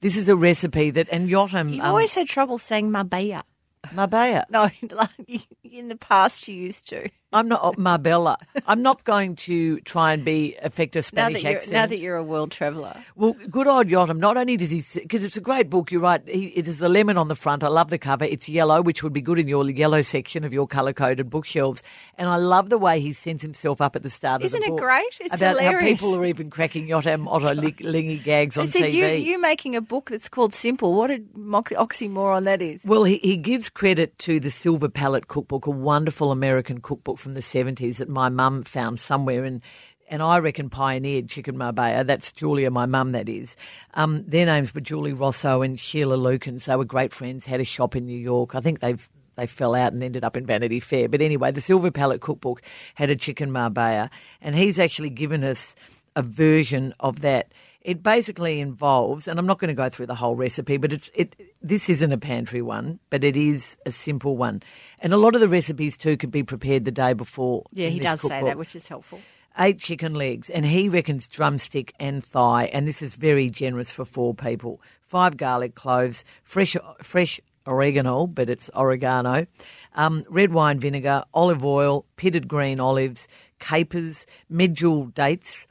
This 0.02 0.18
is 0.18 0.30
a 0.30 0.36
recipe 0.36 0.92
that, 0.92 1.08
and 1.12 1.30
Yotam, 1.30 1.72
You've 1.72 1.82
um, 1.82 1.90
always 1.90 2.14
had 2.14 2.28
trouble 2.28 2.58
saying 2.58 2.92
Marbella. 2.92 3.44
Marbella. 3.92 4.46
No, 4.50 4.70
in 5.64 5.88
the 5.90 5.96
past 5.98 6.44
she 6.44 6.54
used 6.54 6.88
to. 6.90 7.10
I'm 7.36 7.50
not 7.50 7.64
uh, 7.64 7.72
oh, 7.72 7.74
Marbella. 7.78 8.38
I'm 8.66 8.82
not 8.82 9.04
going 9.04 9.36
to 9.36 9.80
try 9.82 10.14
and 10.14 10.24
be 10.24 10.56
affect 10.62 10.96
a 10.96 11.00
Now 11.00 11.02
Spanish 11.02 11.44
accent. 11.44 11.74
now 11.74 11.86
that 11.86 11.98
you're 12.00 12.16
a 12.16 12.24
world 12.24 12.52
traveller. 12.52 13.04
well, 13.16 13.36
good 13.50 13.68
old 13.68 13.88
Yotam. 13.88 14.20
Not 14.20 14.38
only 14.38 14.56
does 14.56 14.72
he, 14.72 14.84
because 15.02 15.26
it's 15.26 15.36
a 15.36 15.42
great 15.42 15.70
book. 15.70 15.92
You're 15.92 16.02
right. 16.02 16.22
He, 16.28 16.46
it 16.48 16.68
is 16.68 16.78
the 16.78 16.88
lemon 16.88 17.18
on 17.18 17.28
the 17.28 17.36
front. 17.36 17.64
I 17.64 17.68
love 17.68 17.90
the 17.90 17.98
cover. 17.98 18.24
It's 18.24 18.48
yellow, 18.48 18.82
which 18.82 19.04
would 19.04 19.12
be 19.12 19.22
good 19.22 19.38
in 19.38 19.50
your 19.50 19.70
yellow 19.70 20.02
section 20.02 20.46
of 20.46 20.54
your 20.54 20.66
colour 20.66 20.94
coded 20.94 21.30
bookshelves. 21.30 21.84
And 22.18 22.30
I 22.30 22.38
love 22.38 22.70
the 22.70 22.78
way 22.78 23.02
he 23.02 23.12
sends 23.12 23.44
himself 23.44 23.82
up 23.82 23.98
at 23.98 24.04
the 24.04 24.10
start 24.10 24.42
Isn't 24.42 24.64
of 24.64 24.70
the 24.70 24.74
it 24.74 24.80
great? 24.80 25.18
It's 25.20 25.36
about 25.36 25.62
how 25.62 25.80
people 25.82 26.16
are 26.16 26.26
even 26.26 26.50
cracking 26.50 26.88
Yotam 26.88 27.28
Ottolenghi 27.28 28.24
gags 28.24 28.58
on 28.58 28.68
TV. 28.70 28.94
you, 28.94 29.06
you 29.08 29.42
making 29.42 29.76
a 29.76 29.82
book 29.82 30.10
that's 30.10 30.30
called 30.30 30.54
Simple. 30.54 30.94
What 30.94 31.12
a 31.12 31.20
oxymoron 31.20 32.46
that 32.46 32.62
is. 32.62 32.86
Well, 32.86 33.04
he, 33.04 33.18
he 33.18 33.36
gives 33.36 33.70
credit 33.70 34.18
to 34.20 34.40
the 34.40 34.50
Silver 34.50 34.88
Palate 34.88 35.28
Cookbook, 35.28 35.68
a 35.68 35.72
wonderful 35.72 36.32
American 36.32 36.80
cookbook 36.80 37.20
from 37.26 37.34
the 37.34 37.40
70s 37.40 37.98
that 37.98 38.08
my 38.08 38.30
mum 38.30 38.62
found 38.62 39.00
somewhere 39.00 39.46
and 39.46 39.64
and 40.08 40.22
I 40.22 40.38
reckon 40.38 40.70
pioneered 40.70 41.28
chicken 41.28 41.58
marbella. 41.58 42.04
That's 42.04 42.32
Julia, 42.32 42.70
my 42.70 42.86
mum, 42.86 43.14
that 43.14 43.28
is. 43.28 43.56
Um, 43.96 44.24
their 44.28 44.46
names 44.46 44.76
were 44.76 44.80
Julee 44.80 45.14
Rosso 45.14 45.64
and 45.64 45.80
Sheila 45.80 46.18
Lukins. 46.18 46.66
They 46.66 46.76
were 46.76 46.86
great 46.86 47.12
friends, 47.12 47.48
had 47.48 47.60
a 47.60 47.64
shop 47.66 47.96
in 47.96 48.06
New 48.06 48.16
York. 48.16 48.54
I 48.54 48.60
think 48.60 48.80
they've 48.80 49.10
they 49.38 49.48
fell 49.48 49.74
out 49.74 49.92
and 49.92 50.04
ended 50.04 50.24
up 50.24 50.38
in 50.38 50.46
Vanity 50.46 50.80
Fair. 50.80 51.10
But 51.10 51.24
anyway, 51.24 51.50
the 51.50 51.60
Silver 51.60 51.90
Palate 51.90 52.22
Cookbook 52.22 52.62
had 52.94 53.10
a 53.10 53.16
chicken 53.16 53.52
marbella, 53.52 54.12
and 54.40 54.56
he's 54.56 54.78
actually 54.78 55.10
given 55.10 55.44
us 55.44 55.74
a 56.16 56.22
version 56.22 56.94
of 57.00 57.22
that. 57.22 57.52
It 57.86 58.02
basically 58.02 58.62
involves, 58.62 59.28
and 59.28 59.38
I'm 59.38 59.46
not 59.46 59.60
going 59.60 59.68
to 59.68 59.76
go 59.76 59.90
through 59.90 60.08
the 60.08 60.16
whole 60.16 60.36
recipe, 60.36 60.78
but 60.78 60.92
it's 60.92 61.12
it. 61.14 61.40
This 61.62 61.88
isn't 61.88 62.12
a 62.12 62.18
pantry 62.18 62.64
one, 62.64 62.98
but 63.12 63.24
it 63.24 63.38
is 63.38 63.78
a 63.86 63.92
simple 63.92 64.38
one, 64.38 64.64
and 64.98 65.14
a 65.14 65.18
lot 65.18 65.36
of 65.36 65.42
the 65.42 65.48
recipes 65.48 65.96
too 65.96 66.18
could 66.18 66.32
be 66.32 66.42
prepared 66.42 66.86
the 66.86 66.92
day 66.92 67.14
before. 67.14 67.64
Yeah, 67.72 67.90
he 67.90 68.00
does 68.00 68.22
say 68.22 68.42
that, 68.42 68.58
which 68.58 68.76
is 68.76 68.88
helpful. 68.88 69.22
Eight 69.60 69.78
chicken 69.78 70.16
legs, 70.16 70.50
and 70.50 70.66
he 70.66 70.90
reckons 70.90 71.28
drumstick 71.28 71.94
and 72.00 72.26
thigh, 72.26 72.72
and 72.74 72.88
this 72.88 73.04
is 73.04 73.14
very 73.14 73.52
generous 73.52 73.92
for 73.92 74.04
four 74.04 74.34
people. 74.34 74.82
Five 75.04 75.38
garlic 75.38 75.76
cloves, 75.76 76.26
fresh 76.44 76.76
fresh 77.04 77.40
oregano, 77.68 78.26
but 78.26 78.50
it's 78.50 78.72
oregano, 78.76 79.46
um, 79.94 80.24
red 80.28 80.54
wine 80.54 80.80
vinegar, 80.80 81.24
olive 81.36 81.64
oil, 81.64 82.04
pitted 82.16 82.48
green 82.48 82.80
olives, 82.80 83.28
capers, 83.60 84.26
medjool 84.52 85.14
dates, 85.14 85.68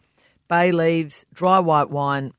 bay 0.49 0.72
leaves, 0.72 1.24
dry 1.32 1.59
white 1.59 1.90
wine, 1.90 2.32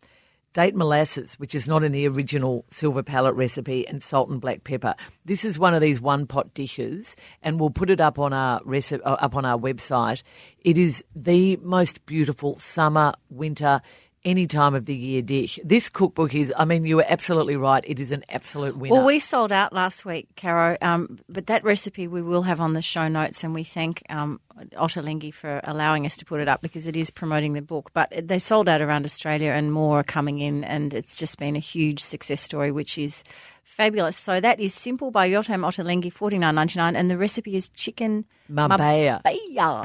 date 0.56 0.74
molasses, 0.74 1.36
which 1.36 1.54
is 1.54 1.68
not 1.68 1.84
in 1.84 1.92
the 1.92 2.08
original 2.08 2.66
silver 2.72 3.04
palate 3.04 3.36
recipe, 3.36 3.86
and 3.88 4.02
salt 4.02 4.30
and 4.30 4.40
black 4.40 4.64
pepper. 4.64 4.96
This 5.26 5.44
is 5.44 5.60
one 5.60 5.74
of 5.74 5.82
these 5.82 6.00
one 6.00 6.26
pot 6.28 6.54
dishes, 6.54 7.18
and 7.44 7.60
we'll 7.60 7.70
put 7.70 7.90
it 7.90 8.00
up 8.00 8.18
on 8.18 8.32
our 8.32 8.62
recipe, 8.64 9.04
uh, 9.04 9.16
up 9.16 9.36
on 9.36 9.44
our 9.44 9.58
website. 9.58 10.24
It 10.62 10.78
is 10.78 11.04
the 11.14 11.58
most 11.58 12.06
beautiful 12.06 12.58
summer, 12.58 13.14
winter, 13.30 13.82
any 14.26 14.48
time 14.48 14.74
of 14.74 14.86
the 14.86 14.96
year 14.96 15.22
dish. 15.22 15.60
This 15.64 15.88
cookbook 15.88 16.34
is, 16.34 16.54
I 16.58 16.66
mean, 16.66 16.84
you 16.84 16.98
were 16.98 17.06
absolutely 17.08 17.56
right. 17.56 17.84
It 17.88 18.00
is 18.00 18.12
an 18.12 18.24
absolute 18.30 18.76
winner. 18.76 18.96
Well, 18.96 19.06
we 19.06 19.20
sold 19.20 19.52
out 19.52 19.72
last 19.72 20.04
week, 20.04 20.28
Caro, 20.36 20.76
um, 20.82 21.20
but 21.30 21.46
that 21.48 21.64
recipe 21.64 22.08
we 22.08 22.22
will 22.22 22.42
have 22.42 22.60
on 22.60 22.74
the 22.74 22.82
show 22.82 23.08
notes, 23.08 23.44
and 23.44 23.54
we 23.54 23.64
thank 23.64 24.04
um, 24.10 24.42
Ottolenghi 24.74 25.34
for 25.34 25.62
allowing 25.64 26.06
us 26.06 26.18
to 26.18 26.26
put 26.26 26.42
it 26.42 26.48
up 26.48 26.62
because 26.62 26.88
it 26.88 26.98
is 26.98 27.12
promoting 27.12 27.54
the 27.54 27.62
book. 27.62 27.92
But 27.94 28.12
they 28.28 28.40
sold 28.40 28.68
out 28.68 28.82
around 28.82 29.06
Australia, 29.06 29.52
and 29.52 29.72
more 29.72 30.00
are 30.00 30.04
coming 30.04 30.40
in, 30.40 30.64
and 30.64 30.94
it's 30.94 31.18
just 31.18 31.38
been 31.38 31.56
a 31.56 31.60
huge 31.60 32.00
success 32.00 32.42
story, 32.42 32.72
which 32.72 32.98
is 32.98 33.24
fabulous. 33.64 34.18
So 34.18 34.40
that 34.42 34.60
is 34.60 34.74
simple 34.74 35.12
by 35.12 35.30
Yotam 35.30 35.62
Ottolenghi, 35.62 36.12
forty 36.12 36.40
nine 36.40 36.56
ninety 36.56 36.80
nine, 36.80 36.96
and 36.96 37.10
the 37.10 37.18
recipe 37.18 37.56
is 37.56 37.70
chicken 37.70 38.26
Marbella. 38.50 39.22
marbella. 39.24 39.84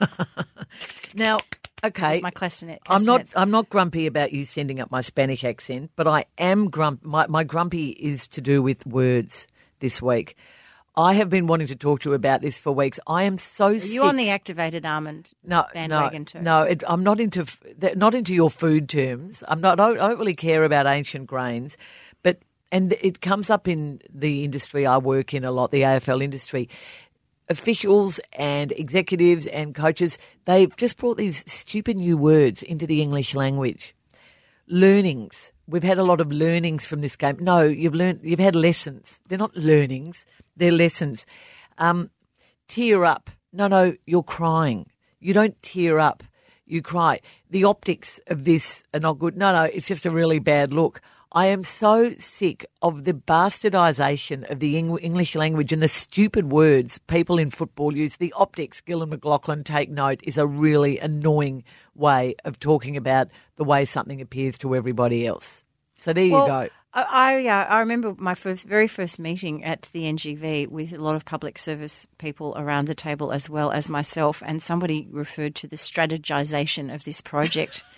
Now, 1.14 1.40
okay, 1.84 2.12
That's 2.12 2.22
my 2.22 2.30
castanet. 2.30 2.78
I'm 2.86 3.04
not. 3.04 3.26
I'm 3.34 3.50
not 3.50 3.68
grumpy 3.68 4.06
about 4.06 4.32
you 4.32 4.44
sending 4.44 4.80
up 4.80 4.90
my 4.90 5.00
Spanish 5.00 5.44
accent, 5.44 5.90
but 5.96 6.06
I 6.06 6.24
am 6.38 6.70
grump. 6.70 7.04
My, 7.04 7.26
my 7.26 7.44
grumpy 7.44 7.90
is 7.90 8.26
to 8.28 8.40
do 8.40 8.62
with 8.62 8.86
words 8.86 9.46
this 9.80 10.02
week. 10.02 10.36
I 10.98 11.14
have 11.14 11.30
been 11.30 11.46
wanting 11.46 11.68
to 11.68 11.76
talk 11.76 12.00
to 12.00 12.10
you 12.10 12.14
about 12.14 12.42
this 12.42 12.58
for 12.58 12.72
weeks. 12.72 12.98
I 13.06 13.22
am 13.22 13.38
so 13.38 13.68
Are 13.68 13.78
sick. 13.78 13.92
you 13.92 14.02
on 14.02 14.16
the 14.16 14.30
activated 14.30 14.84
almond 14.84 15.30
no, 15.44 15.64
bandwagon 15.72 16.22
no, 16.22 16.24
too? 16.24 16.40
No, 16.40 16.62
it, 16.62 16.82
I'm 16.88 17.04
not 17.04 17.20
into 17.20 17.46
not 17.94 18.16
into 18.16 18.34
your 18.34 18.50
food 18.50 18.88
terms. 18.88 19.44
I'm 19.46 19.60
not. 19.60 19.78
I 19.78 19.88
don't, 19.88 20.00
I 20.00 20.08
don't 20.08 20.18
really 20.18 20.34
care 20.34 20.64
about 20.64 20.86
ancient 20.86 21.28
grains, 21.28 21.76
but 22.22 22.38
and 22.72 22.92
it 23.00 23.20
comes 23.20 23.48
up 23.48 23.68
in 23.68 24.00
the 24.12 24.44
industry 24.44 24.86
I 24.86 24.98
work 24.98 25.34
in 25.34 25.44
a 25.44 25.52
lot, 25.52 25.70
the 25.70 25.82
AFL 25.82 26.22
industry. 26.22 26.68
Officials 27.50 28.20
and 28.34 28.72
executives 28.72 29.46
and 29.46 29.74
coaches, 29.74 30.18
they've 30.44 30.76
just 30.76 30.98
brought 30.98 31.16
these 31.16 31.44
stupid 31.50 31.96
new 31.96 32.16
words 32.16 32.62
into 32.62 32.86
the 32.86 33.00
English 33.00 33.34
language. 33.34 33.94
Learnings. 34.66 35.52
We've 35.66 35.82
had 35.82 35.98
a 35.98 36.04
lot 36.04 36.20
of 36.20 36.30
learnings 36.30 36.84
from 36.86 37.00
this 37.00 37.16
game. 37.16 37.38
No, 37.40 37.62
you've 37.62 37.94
learned. 37.94 38.20
You've 38.22 38.38
had 38.38 38.54
lessons. 38.54 39.18
They're 39.28 39.38
not 39.38 39.56
learnings. 39.56 40.26
They're 40.56 40.72
lessons. 40.72 41.24
Um, 41.78 42.10
tear 42.68 43.04
up. 43.04 43.30
No, 43.52 43.66
no, 43.66 43.94
you're 44.06 44.22
crying. 44.22 44.86
You 45.20 45.32
don't 45.32 45.60
tear 45.62 45.98
up. 45.98 46.22
You 46.66 46.82
cry. 46.82 47.20
The 47.48 47.64
optics 47.64 48.20
of 48.26 48.44
this 48.44 48.84
are 48.92 49.00
not 49.00 49.18
good. 49.18 49.36
No, 49.36 49.52
no, 49.52 49.62
it's 49.62 49.88
just 49.88 50.04
a 50.04 50.10
really 50.10 50.38
bad 50.38 50.72
look. 50.72 51.00
I 51.32 51.46
am 51.46 51.62
so 51.62 52.10
sick 52.12 52.64
of 52.80 53.04
the 53.04 53.12
bastardisation 53.12 54.50
of 54.50 54.60
the 54.60 54.78
English 54.78 55.34
language 55.34 55.72
and 55.74 55.82
the 55.82 55.88
stupid 55.88 56.50
words 56.50 56.98
people 57.00 57.38
in 57.38 57.50
football 57.50 57.94
use. 57.94 58.16
The 58.16 58.32
optics, 58.34 58.80
Gillon 58.80 59.10
McLachlan, 59.10 59.62
take 59.64 59.90
note, 59.90 60.20
is 60.22 60.38
a 60.38 60.46
really 60.46 60.98
annoying 60.98 61.64
way 61.94 62.34
of 62.46 62.58
talking 62.58 62.96
about 62.96 63.28
the 63.56 63.64
way 63.64 63.84
something 63.84 64.22
appears 64.22 64.56
to 64.58 64.74
everybody 64.74 65.26
else. 65.26 65.64
So 66.00 66.14
there 66.14 66.30
Well, 66.30 66.42
you 66.42 66.46
go. 66.46 66.68
I 66.94 67.02
I, 67.02 67.46
uh, 67.46 67.64
I 67.66 67.80
remember 67.80 68.14
my 68.16 68.34
first, 68.34 68.64
very 68.64 68.88
first 68.88 69.18
meeting 69.18 69.62
at 69.64 69.82
the 69.92 70.04
NGV 70.04 70.68
with 70.68 70.94
a 70.94 70.98
lot 70.98 71.14
of 71.14 71.26
public 71.26 71.58
service 71.58 72.06
people 72.16 72.54
around 72.56 72.86
the 72.86 72.94
table 72.94 73.32
as 73.32 73.50
well 73.50 73.70
as 73.70 73.90
myself, 73.90 74.42
and 74.46 74.62
somebody 74.62 75.06
referred 75.10 75.54
to 75.56 75.66
the 75.66 75.76
strategization 75.76 76.92
of 76.92 77.04
this 77.04 77.20
project. 77.20 77.82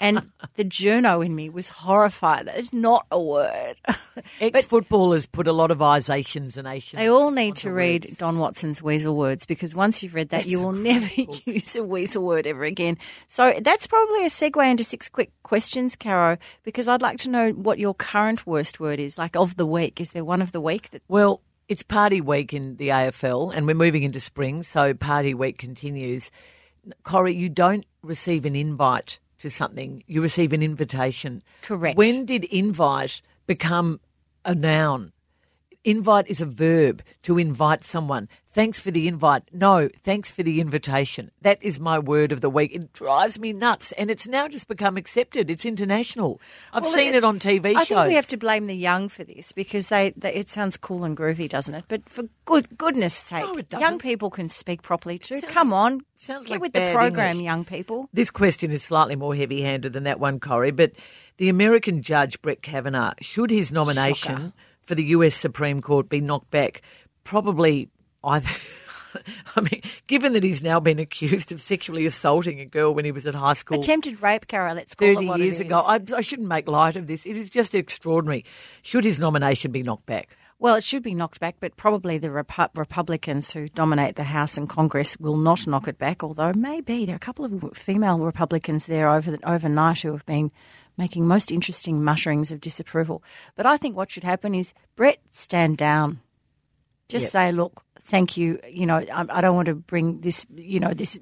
and 0.00 0.30
the 0.56 0.64
journo 0.64 1.24
in 1.24 1.34
me 1.34 1.48
was 1.48 1.68
horrified. 1.68 2.48
It's 2.54 2.72
not 2.72 3.06
a 3.10 3.20
word. 3.20 3.76
Ex 4.40 4.64
footballers 4.64 5.26
put 5.26 5.48
a 5.48 5.52
lot 5.52 5.70
of 5.70 5.78
isations 5.78 6.56
and 6.56 6.66
ations. 6.66 6.98
They 6.98 7.08
all 7.08 7.30
need 7.30 7.56
to 7.56 7.70
read 7.70 8.04
words. 8.04 8.16
Don 8.16 8.38
Watson's 8.38 8.82
Weasel 8.82 9.16
Words 9.16 9.46
because 9.46 9.74
once 9.74 10.02
you've 10.02 10.14
read 10.14 10.30
that, 10.30 10.46
you 10.46 10.60
will 10.60 10.72
never 10.72 11.08
use 11.46 11.76
a 11.76 11.84
weasel 11.84 12.24
word 12.24 12.46
ever 12.46 12.64
again. 12.64 12.96
So 13.28 13.54
that's 13.62 13.86
probably 13.86 14.26
a 14.26 14.30
segue 14.30 14.70
into 14.70 14.84
six 14.84 15.08
quick 15.08 15.30
questions, 15.42 15.96
Caro, 15.96 16.38
because 16.62 16.88
I'd 16.88 17.02
like 17.02 17.18
to 17.18 17.28
know 17.28 17.50
what 17.52 17.78
your 17.78 17.94
current 17.94 18.46
worst 18.46 18.80
word 18.80 19.00
is, 19.00 19.18
like 19.18 19.36
of 19.36 19.56
the 19.56 19.66
week. 19.66 20.00
Is 20.00 20.12
there 20.12 20.24
one 20.24 20.42
of 20.42 20.52
the 20.52 20.60
week 20.60 20.90
that 20.90 21.02
Well, 21.08 21.40
it's 21.68 21.82
party 21.82 22.20
week 22.20 22.52
in 22.52 22.76
the 22.76 22.88
AFL, 22.88 23.54
and 23.54 23.66
we're 23.66 23.74
moving 23.74 24.02
into 24.02 24.20
spring, 24.20 24.62
so 24.62 24.92
party 24.94 25.34
week 25.34 25.58
continues. 25.58 26.30
Corrie, 27.02 27.34
you 27.34 27.48
don't 27.48 27.86
receive 28.02 28.44
an 28.44 28.54
invite 28.54 29.18
to 29.44 29.50
something; 29.50 30.02
you 30.06 30.20
receive 30.20 30.52
an 30.52 30.62
invitation. 30.62 31.42
Correct. 31.62 31.96
When 31.96 32.24
did 32.24 32.44
invite 32.44 33.22
become 33.46 34.00
a 34.44 34.54
noun? 34.54 35.12
Invite 35.84 36.26
is 36.28 36.40
a 36.40 36.46
verb 36.46 37.02
to 37.22 37.38
invite 37.38 37.84
someone. 37.84 38.28
Thanks 38.54 38.78
for 38.78 38.92
the 38.92 39.08
invite. 39.08 39.42
No, 39.52 39.88
thanks 40.02 40.30
for 40.30 40.44
the 40.44 40.60
invitation. 40.60 41.32
That 41.42 41.60
is 41.60 41.80
my 41.80 41.98
word 41.98 42.30
of 42.30 42.40
the 42.40 42.48
week. 42.48 42.72
It 42.72 42.92
drives 42.92 43.36
me 43.36 43.52
nuts, 43.52 43.90
and 43.98 44.12
it's 44.12 44.28
now 44.28 44.46
just 44.46 44.68
become 44.68 44.96
accepted. 44.96 45.50
It's 45.50 45.64
international. 45.64 46.40
I've 46.72 46.84
Well, 46.84 46.92
seen 46.92 47.14
it, 47.14 47.24
on 47.24 47.40
TV 47.40 47.74
I 47.74 47.84
think 47.84 48.06
we 48.06 48.14
have 48.14 48.28
to 48.28 48.36
blame 48.36 48.66
the 48.66 48.76
young 48.76 49.08
for 49.08 49.24
this 49.24 49.50
because 49.50 49.88
they, 49.88 50.14
they 50.16 50.32
it 50.34 50.48
sounds 50.48 50.76
cool 50.76 51.02
and 51.02 51.16
groovy, 51.16 51.48
doesn't 51.48 51.74
it? 51.74 51.84
But 51.88 52.08
for 52.08 52.26
good 52.44 52.78
goodness 52.78 53.12
sake, 53.12 53.42
No, 53.44 53.56
it 53.56 53.66
young 53.72 53.98
people 53.98 54.30
can 54.30 54.48
speak 54.48 54.82
properly 54.82 55.18
too. 55.18 55.40
Sounds- 55.40 55.52
Come 55.52 55.72
on, 55.72 56.02
sounds 56.16 56.46
get 56.46 56.52
like 56.52 56.60
with 56.60 56.72
the 56.74 56.92
program, 56.94 57.30
English. 57.32 57.44
young 57.44 57.64
people. 57.64 58.08
This 58.12 58.30
question 58.30 58.70
is 58.70 58.84
slightly 58.84 59.16
more 59.16 59.34
heavy 59.34 59.62
handed 59.62 59.94
than 59.94 60.04
that 60.04 60.20
one, 60.20 60.38
Corrie, 60.38 60.70
but 60.70 60.92
the 61.38 61.48
American 61.48 62.02
judge, 62.02 62.40
Brett 62.40 62.62
Kavanaugh, 62.62 63.14
should 63.20 63.50
his 63.50 63.72
nomination 63.72 64.36
Shocker. 64.36 64.52
for 64.82 64.94
the 64.94 65.04
US 65.06 65.34
Supreme 65.34 65.80
Court 65.82 66.08
be 66.08 66.20
knocked 66.20 66.52
back? 66.52 66.82
Probably 67.24 67.88
either. 68.24 68.48
I 69.56 69.60
mean, 69.60 69.80
given 70.08 70.32
that 70.32 70.42
he's 70.42 70.60
now 70.62 70.80
been 70.80 70.98
accused 70.98 71.52
of 71.52 71.60
sexually 71.60 72.04
assaulting 72.04 72.58
a 72.60 72.64
girl 72.64 72.92
when 72.92 73.04
he 73.04 73.12
was 73.12 73.26
at 73.26 73.34
high 73.36 73.54
school 73.54 73.78
Attempted 73.78 74.20
rape, 74.20 74.48
Carol. 74.48 74.74
Let's 74.74 74.94
call 74.94 75.08
it 75.08 75.14
30 75.14 75.26
what 75.28 75.38
years 75.40 75.60
ago. 75.60 75.78
I, 75.80 76.00
I 76.14 76.20
shouldn't 76.20 76.48
make 76.48 76.66
light 76.66 76.96
of 76.96 77.06
this. 77.06 77.24
It 77.24 77.36
is 77.36 77.48
just 77.50 77.74
extraordinary. 77.74 78.44
Should 78.82 79.04
his 79.04 79.18
nomination 79.20 79.70
be 79.70 79.82
knocked 79.84 80.06
back? 80.06 80.36
Well, 80.58 80.76
it 80.76 80.84
should 80.84 81.02
be 81.02 81.14
knocked 81.14 81.40
back, 81.40 81.56
but 81.60 81.76
probably 81.76 82.16
the 82.18 82.28
Repu- 82.28 82.70
Republicans 82.74 83.52
who 83.52 83.68
dominate 83.68 84.16
the 84.16 84.24
House 84.24 84.56
and 84.56 84.68
Congress 84.68 85.16
will 85.18 85.36
not 85.36 85.66
knock 85.66 85.88
it 85.88 85.98
back. 85.98 86.24
Although 86.24 86.52
maybe 86.56 87.04
there 87.06 87.14
are 87.14 87.16
a 87.16 87.20
couple 87.20 87.44
of 87.44 87.76
female 87.76 88.18
Republicans 88.18 88.86
there 88.86 89.08
over 89.08 89.32
the, 89.32 89.48
overnight 89.48 90.02
who 90.02 90.12
have 90.12 90.24
been 90.26 90.50
making 90.96 91.26
most 91.26 91.52
interesting 91.52 92.02
mutterings 92.02 92.50
of 92.50 92.60
disapproval. 92.60 93.22
But 93.56 93.66
I 93.66 93.76
think 93.76 93.96
what 93.96 94.10
should 94.10 94.24
happen 94.24 94.54
is 94.54 94.72
Brett 94.96 95.18
stand 95.32 95.76
down. 95.76 96.20
Just 97.08 97.24
Yep. 97.24 97.30
say, 97.30 97.52
look, 97.52 97.84
thank 98.04 98.36
you. 98.36 98.60
You 98.68 98.86
know, 98.86 98.96
I, 99.12 99.26
I 99.28 99.40
don't 99.40 99.56
want 99.56 99.66
to 99.66 99.74
bring 99.74 100.20
this, 100.20 100.46
you 100.54 100.78
know, 100.78 100.94
this 100.94 101.18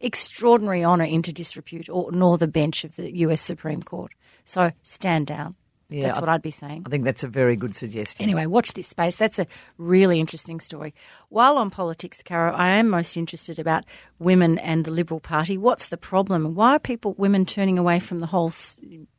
extraordinary 0.00 0.84
honour 0.84 1.04
into 1.04 1.32
disrepute, 1.32 1.88
or 1.88 2.10
nor 2.12 2.38
the 2.38 2.48
bench 2.48 2.84
of 2.84 2.96
the 2.96 3.14
U.S. 3.18 3.40
Supreme 3.40 3.82
Court. 3.82 4.12
So 4.44 4.72
stand 4.82 5.26
down. 5.26 5.56
Yeah, 5.90 6.06
That's 6.06 6.18
I- 6.18 6.20
what 6.20 6.28
I'd 6.30 6.42
be 6.42 6.50
saying. 6.50 6.84
I 6.86 6.88
think 6.88 7.04
that's 7.04 7.24
a 7.24 7.28
very 7.28 7.56
good 7.56 7.74
suggestion. 7.74 8.22
Anyway, 8.22 8.46
watch 8.46 8.74
this 8.74 8.86
space. 8.86 9.16
That's 9.16 9.38
a 9.38 9.46
really 9.76 10.20
interesting 10.20 10.60
story. 10.60 10.94
While 11.28 11.58
on 11.58 11.70
politics, 11.70 12.22
Caro, 12.24 12.52
I 12.52 12.68
am 12.70 12.88
most 12.88 13.16
interested 13.16 13.58
about 13.58 13.84
women 14.18 14.58
and 14.58 14.84
the 14.84 14.90
Liberal 14.90 15.20
Party. 15.20 15.58
What's 15.58 15.88
the 15.88 15.96
problem? 15.96 16.54
Why 16.54 16.76
are 16.76 16.78
people, 16.78 17.14
women, 17.18 17.44
turning 17.44 17.78
away 17.78 17.98
from 17.98 18.20
the 18.20 18.26
whole 18.26 18.52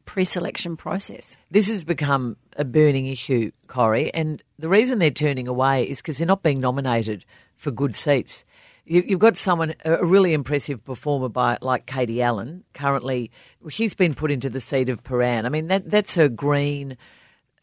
pre-selection 0.05 0.77
process? 0.77 1.35
This 1.51 1.67
has 1.69 1.83
become 1.83 2.37
a 2.57 2.65
burning 2.65 3.07
issue, 3.07 3.51
Corrie, 3.67 4.13
and 4.13 4.41
the 4.59 4.69
reason 4.69 4.99
they're 4.99 5.11
turning 5.11 5.47
away 5.47 5.83
is 5.83 6.01
because 6.01 6.17
they're 6.17 6.27
not 6.27 6.43
being 6.43 6.59
nominated 6.59 7.25
for 7.55 7.71
good 7.71 7.95
seats. 7.95 8.43
You, 8.85 9.03
you've 9.05 9.19
got 9.19 9.37
someone, 9.37 9.75
a 9.85 10.05
really 10.05 10.33
impressive 10.33 10.83
performer 10.83 11.29
by 11.29 11.57
like 11.61 11.85
Katie 11.85 12.21
Allen. 12.21 12.63
Currently, 12.73 13.31
she's 13.69 13.93
been 13.93 14.13
put 14.13 14.31
into 14.31 14.49
the 14.49 14.61
seat 14.61 14.89
of 14.89 15.03
Prahran. 15.03 15.45
I 15.45 15.49
mean, 15.49 15.67
that 15.67 15.89
that's 15.89 16.15
her 16.15 16.29
green. 16.29 16.97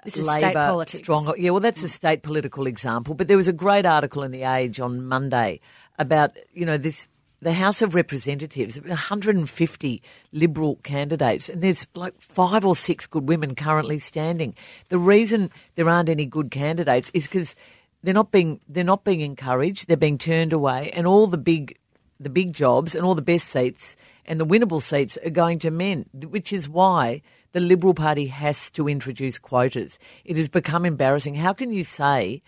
This 0.04 0.16
is 0.16 0.26
Labor 0.26 0.38
state 0.38 0.54
politics. 0.54 0.98
Strong, 1.02 1.34
yeah, 1.38 1.50
well, 1.50 1.60
that's 1.60 1.82
a 1.82 1.86
mm. 1.86 1.90
state 1.90 2.22
political 2.22 2.66
example. 2.66 3.14
But 3.14 3.28
there 3.28 3.36
was 3.36 3.48
a 3.48 3.52
great 3.52 3.84
article 3.84 4.22
in 4.22 4.30
the 4.30 4.44
Age 4.44 4.78
on 4.78 5.04
Monday 5.04 5.60
about 5.98 6.36
you 6.52 6.64
know 6.64 6.78
this 6.78 7.08
the 7.40 7.52
House 7.52 7.82
of 7.82 7.94
Representatives, 7.94 8.80
150 8.80 10.02
Liberal 10.32 10.76
candidates, 10.82 11.48
and 11.48 11.62
there's 11.62 11.86
like 11.94 12.20
five 12.20 12.64
or 12.64 12.74
six 12.74 13.06
good 13.06 13.28
women 13.28 13.54
currently 13.54 13.98
standing. 13.98 14.54
The 14.88 14.98
reason 14.98 15.50
there 15.76 15.88
aren't 15.88 16.08
any 16.08 16.26
good 16.26 16.50
candidates 16.50 17.10
is 17.14 17.26
because 17.26 17.54
they're 18.02 18.14
not 18.14 18.30
being 18.30 18.60
they're 18.68 18.84
not 18.84 19.04
being 19.04 19.20
encouraged. 19.20 19.88
They're 19.88 19.96
being 19.96 20.18
turned 20.18 20.52
away, 20.52 20.90
and 20.92 21.06
all 21.06 21.26
the 21.26 21.38
big 21.38 21.78
the 22.20 22.30
big 22.30 22.52
jobs 22.52 22.94
and 22.94 23.04
all 23.04 23.14
the 23.14 23.22
best 23.22 23.48
seats 23.48 23.96
and 24.28 24.38
the 24.38 24.46
winnable 24.46 24.82
seats 24.82 25.16
are 25.24 25.30
going 25.30 25.58
to 25.60 25.70
men, 25.70 26.04
which 26.12 26.52
is 26.52 26.68
why 26.68 27.22
the 27.52 27.60
Liberal 27.60 27.94
Party 27.94 28.26
has 28.26 28.70
to 28.72 28.86
introduce 28.86 29.38
quotas. 29.38 29.98
It 30.24 30.36
has 30.36 30.50
become 30.50 30.84
embarrassing. 30.84 31.36
How 31.36 31.54
can 31.54 31.72
you 31.72 31.82
say, 31.82 32.42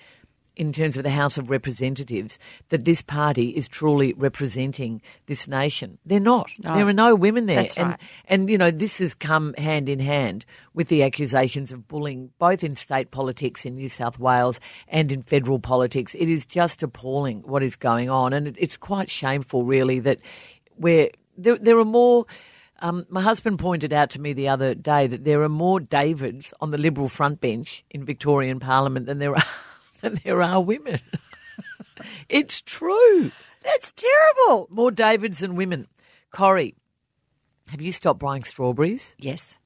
in 0.60 0.74
terms 0.74 0.98
of 0.98 1.04
the 1.04 1.10
House 1.10 1.38
of 1.38 1.48
Representatives, 1.48 2.38
that 2.68 2.84
this 2.84 3.00
party 3.00 3.48
is 3.48 3.66
truly 3.66 4.12
representing 4.18 5.00
this 5.24 5.48
nation? 5.48 5.96
They're 6.04 6.20
not. 6.20 6.50
No. 6.62 6.74
There 6.74 6.86
are 6.86 6.92
no 6.92 7.14
women 7.14 7.46
there. 7.46 7.62
That's 7.62 7.78
and, 7.78 7.88
right. 7.88 8.00
and, 8.26 8.50
you 8.50 8.58
know, 8.58 8.70
this 8.70 8.98
has 8.98 9.14
come 9.14 9.54
hand 9.54 9.88
in 9.88 10.00
hand 10.00 10.44
with 10.74 10.88
the 10.88 11.02
accusations 11.02 11.72
of 11.72 11.88
bullying, 11.88 12.30
both 12.38 12.62
in 12.62 12.76
state 12.76 13.10
politics 13.10 13.64
in 13.64 13.74
New 13.74 13.88
South 13.88 14.18
Wales 14.18 14.60
and 14.86 15.10
in 15.10 15.22
federal 15.22 15.60
politics. 15.60 16.14
It 16.14 16.28
is 16.28 16.44
just 16.44 16.82
appalling 16.82 17.40
what 17.46 17.62
is 17.62 17.74
going 17.74 18.10
on. 18.10 18.34
And 18.34 18.54
it's 18.58 18.76
quite 18.76 19.08
shameful, 19.08 19.64
really, 19.64 19.98
that 20.00 20.20
we're, 20.76 21.08
there, 21.38 21.56
there 21.56 21.78
are 21.78 21.86
more. 21.86 22.26
Um, 22.82 23.06
my 23.08 23.22
husband 23.22 23.58
pointed 23.58 23.94
out 23.94 24.10
to 24.10 24.20
me 24.20 24.34
the 24.34 24.48
other 24.48 24.74
day 24.74 25.06
that 25.06 25.24
there 25.24 25.42
are 25.42 25.48
more 25.48 25.80
Davids 25.80 26.52
on 26.60 26.70
the 26.70 26.78
Liberal 26.78 27.08
front 27.08 27.40
bench 27.40 27.82
in 27.90 28.04
Victorian 28.04 28.60
Parliament 28.60 29.06
than 29.06 29.20
there 29.20 29.34
are 29.34 29.44
than 30.02 30.20
there 30.24 30.42
are 30.42 30.60
women. 30.60 31.00
it's 32.28 32.60
true. 32.60 33.30
That's 33.62 33.92
terrible. 33.92 34.68
More 34.70 34.90
Davids 34.90 35.40
than 35.40 35.56
women. 35.56 35.86
Corrie, 36.30 36.74
have 37.68 37.80
you 37.80 37.92
stopped 37.92 38.20
buying 38.20 38.44
strawberries? 38.44 39.14
Yes. 39.18 39.58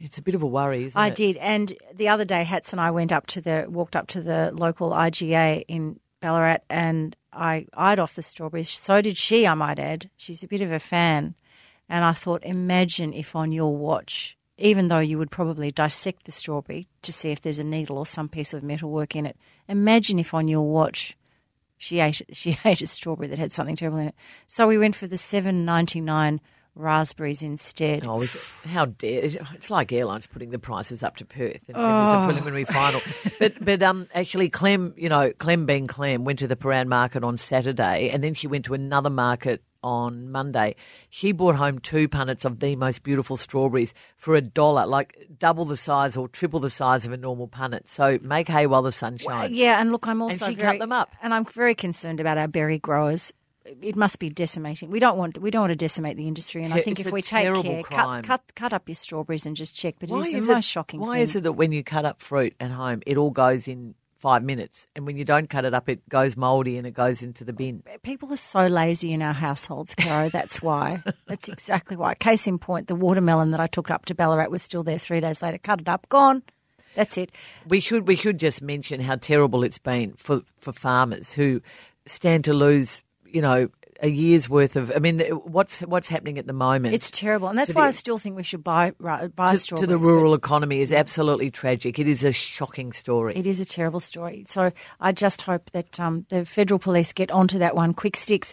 It's 0.00 0.18
a 0.18 0.22
bit 0.22 0.34
of 0.34 0.42
a 0.42 0.46
worry, 0.46 0.84
isn't 0.84 1.00
I 1.00 1.06
it? 1.06 1.10
I 1.10 1.14
did, 1.14 1.36
and 1.36 1.72
the 1.94 2.08
other 2.08 2.24
day, 2.24 2.42
Hats 2.42 2.72
and 2.72 2.80
I 2.80 2.90
went 2.90 3.12
up 3.12 3.28
to 3.28 3.40
the 3.40 3.66
walked 3.68 3.94
up 3.94 4.08
to 4.08 4.20
the 4.20 4.50
local 4.52 4.90
IGA 4.90 5.64
in 5.68 6.00
Ballarat, 6.20 6.58
and 6.68 7.14
I 7.32 7.66
eyed 7.72 8.00
off 8.00 8.16
the 8.16 8.22
strawberries. 8.22 8.68
So 8.68 9.00
did 9.00 9.16
she, 9.16 9.46
I 9.46 9.54
might 9.54 9.78
add. 9.78 10.10
She's 10.16 10.42
a 10.42 10.48
bit 10.48 10.60
of 10.60 10.72
a 10.72 10.80
fan, 10.80 11.36
and 11.88 12.04
I 12.04 12.14
thought, 12.14 12.42
imagine 12.42 13.12
if 13.12 13.36
on 13.36 13.52
your 13.52 13.76
watch, 13.76 14.36
even 14.62 14.88
though 14.88 15.00
you 15.00 15.18
would 15.18 15.30
probably 15.30 15.72
dissect 15.72 16.24
the 16.24 16.32
strawberry 16.32 16.88
to 17.02 17.12
see 17.12 17.30
if 17.30 17.40
there's 17.40 17.58
a 17.58 17.64
needle 17.64 17.98
or 17.98 18.06
some 18.06 18.28
piece 18.28 18.54
of 18.54 18.62
metalwork 18.62 19.16
in 19.16 19.26
it, 19.26 19.36
imagine 19.68 20.18
if 20.20 20.32
on 20.32 20.46
your 20.46 20.62
watch 20.62 21.16
she 21.76 21.98
ate 21.98 22.22
she 22.32 22.56
ate 22.64 22.80
a 22.80 22.86
strawberry 22.86 23.28
that 23.28 23.38
had 23.38 23.52
something 23.52 23.76
terrible 23.76 23.98
in 23.98 24.08
it. 24.08 24.14
So 24.46 24.66
we 24.66 24.78
went 24.78 24.94
for 24.94 25.08
the 25.08 25.16
seven 25.16 25.64
ninety 25.64 26.00
nine 26.00 26.40
raspberries 26.74 27.42
instead. 27.42 28.04
Oh, 28.06 28.24
how 28.64 28.86
dare! 28.86 29.24
It's 29.24 29.68
like 29.68 29.92
airlines 29.92 30.26
putting 30.26 30.50
the 30.50 30.58
prices 30.58 31.02
up 31.02 31.16
to 31.16 31.24
Perth, 31.24 31.68
and, 31.68 31.76
and 31.76 32.06
there's 32.16 32.24
a 32.24 32.28
preliminary 32.28 32.64
final. 32.64 33.00
But 33.38 33.64
but 33.64 33.82
um, 33.82 34.06
actually, 34.14 34.48
Clem, 34.48 34.94
you 34.96 35.08
know, 35.08 35.32
Clem 35.32 35.66
being 35.66 35.88
Clem, 35.88 36.22
went 36.24 36.38
to 36.38 36.46
the 36.46 36.54
Prahran 36.54 36.86
market 36.86 37.24
on 37.24 37.36
Saturday, 37.36 38.10
and 38.10 38.22
then 38.22 38.34
she 38.34 38.46
went 38.46 38.66
to 38.66 38.74
another 38.74 39.10
market 39.10 39.62
on 39.82 40.30
Monday. 40.30 40.76
She 41.10 41.32
brought 41.32 41.56
home 41.56 41.78
two 41.78 42.08
punnets 42.08 42.44
of 42.44 42.60
the 42.60 42.76
most 42.76 43.02
beautiful 43.02 43.36
strawberries 43.36 43.94
for 44.16 44.36
a 44.36 44.40
dollar, 44.40 44.86
like 44.86 45.28
double 45.38 45.64
the 45.64 45.76
size 45.76 46.16
or 46.16 46.28
triple 46.28 46.60
the 46.60 46.70
size 46.70 47.06
of 47.06 47.12
a 47.12 47.16
normal 47.16 47.48
punnet. 47.48 47.88
So 47.88 48.18
make 48.22 48.48
hay 48.48 48.66
while 48.66 48.82
the 48.82 48.92
sun 48.92 49.18
shines. 49.18 49.54
Yeah, 49.56 49.80
and 49.80 49.92
look, 49.92 50.06
I'm 50.06 50.22
also 50.22 50.46
and 50.46 50.54
she 50.54 50.60
cut 50.60 50.78
them 50.78 50.92
up. 50.92 51.10
and 51.22 51.34
I'm 51.34 51.44
very 51.44 51.74
concerned 51.74 52.20
about 52.20 52.38
our 52.38 52.48
berry 52.48 52.78
growers 52.78 53.32
it 53.64 53.96
must 53.96 54.18
be 54.18 54.28
decimating. 54.28 54.90
We 54.90 54.98
don't 54.98 55.16
want 55.16 55.38
we 55.38 55.50
don't 55.50 55.62
want 55.62 55.70
to 55.72 55.76
decimate 55.76 56.16
the 56.16 56.26
industry, 56.26 56.62
and 56.62 56.74
I 56.74 56.80
think 56.80 56.98
it's 56.98 57.06
if 57.06 57.12
we 57.12 57.22
take 57.22 57.52
care, 57.62 57.82
cut, 57.82 58.24
cut 58.24 58.42
cut 58.54 58.72
up 58.72 58.88
your 58.88 58.94
strawberries 58.94 59.46
and 59.46 59.56
just 59.56 59.74
check. 59.74 59.96
But 59.98 60.10
Why 60.10 60.20
it 60.20 60.26
is 60.28 60.34
is 60.34 60.46
the 60.46 60.52
it 60.52 60.56
most 60.56 60.64
shocking. 60.68 61.00
Why 61.00 61.14
thing. 61.16 61.22
is 61.22 61.36
it 61.36 61.42
that 61.44 61.52
when 61.52 61.72
you 61.72 61.84
cut 61.84 62.04
up 62.04 62.20
fruit 62.20 62.54
at 62.60 62.70
home, 62.70 63.02
it 63.06 63.16
all 63.16 63.30
goes 63.30 63.68
in 63.68 63.94
five 64.22 64.44
minutes, 64.44 64.86
and 64.94 65.04
when 65.04 65.16
you 65.16 65.24
don't 65.24 65.50
cut 65.50 65.64
it 65.64 65.74
up, 65.74 65.88
it 65.88 66.08
goes 66.08 66.36
mouldy 66.36 66.78
and 66.78 66.86
it 66.86 66.92
goes 66.92 67.22
into 67.22 67.44
the 67.44 67.52
bin? 67.52 67.82
People 68.02 68.32
are 68.32 68.36
so 68.36 68.68
lazy 68.68 69.12
in 69.12 69.20
our 69.20 69.32
households, 69.32 69.96
Caro. 69.96 70.28
That's 70.28 70.62
why. 70.62 71.02
That's 71.26 71.48
exactly 71.48 71.96
why. 71.96 72.14
Case 72.14 72.46
in 72.46 72.58
point, 72.58 72.86
the 72.86 72.94
watermelon 72.94 73.50
that 73.50 73.60
I 73.60 73.66
took 73.66 73.90
up 73.90 74.04
to 74.06 74.14
Ballarat 74.14 74.48
was 74.48 74.62
still 74.62 74.84
there 74.84 74.98
three 74.98 75.20
days 75.20 75.42
later. 75.42 75.58
Cut 75.58 75.80
it 75.80 75.88
up, 75.88 76.08
gone. 76.08 76.42
That's 76.94 77.16
it. 77.18 77.32
We 77.66 77.80
should 77.80 78.06
we 78.06 78.16
should 78.16 78.38
just 78.38 78.62
mention 78.62 79.00
how 79.00 79.16
terrible 79.16 79.64
it's 79.64 79.78
been 79.78 80.14
for 80.16 80.42
for 80.60 80.72
farmers 80.72 81.32
who 81.32 81.60
stand 82.06 82.44
to 82.44 82.54
lose, 82.54 83.02
you 83.26 83.42
know, 83.42 83.68
a 84.02 84.08
year's 84.08 84.48
worth 84.48 84.74
of. 84.76 84.92
I 84.94 84.98
mean, 84.98 85.20
what's 85.20 85.80
what's 85.80 86.08
happening 86.08 86.36
at 86.38 86.46
the 86.46 86.52
moment? 86.52 86.94
It's 86.94 87.08
terrible, 87.10 87.48
and 87.48 87.56
that's 87.56 87.72
why 87.72 87.82
the- 87.82 87.88
I 87.88 87.90
still 87.92 88.18
think 88.18 88.36
we 88.36 88.42
should 88.42 88.64
buy 88.64 88.92
ri- 88.98 89.28
buy 89.28 89.54
to, 89.54 89.76
to 89.76 89.86
the 89.86 89.96
rural 89.96 90.34
economy 90.34 90.80
is 90.80 90.92
absolutely 90.92 91.50
tragic. 91.50 91.98
It 91.98 92.08
is 92.08 92.24
a 92.24 92.32
shocking 92.32 92.92
story. 92.92 93.34
It 93.36 93.46
is 93.46 93.60
a 93.60 93.64
terrible 93.64 94.00
story. 94.00 94.44
So 94.48 94.72
I 95.00 95.12
just 95.12 95.42
hope 95.42 95.70
that 95.70 95.98
um, 96.00 96.26
the 96.28 96.44
federal 96.44 96.78
police 96.78 97.12
get 97.12 97.30
onto 97.30 97.58
that 97.60 97.74
one 97.76 97.94
quick 97.94 98.16
sticks. 98.16 98.52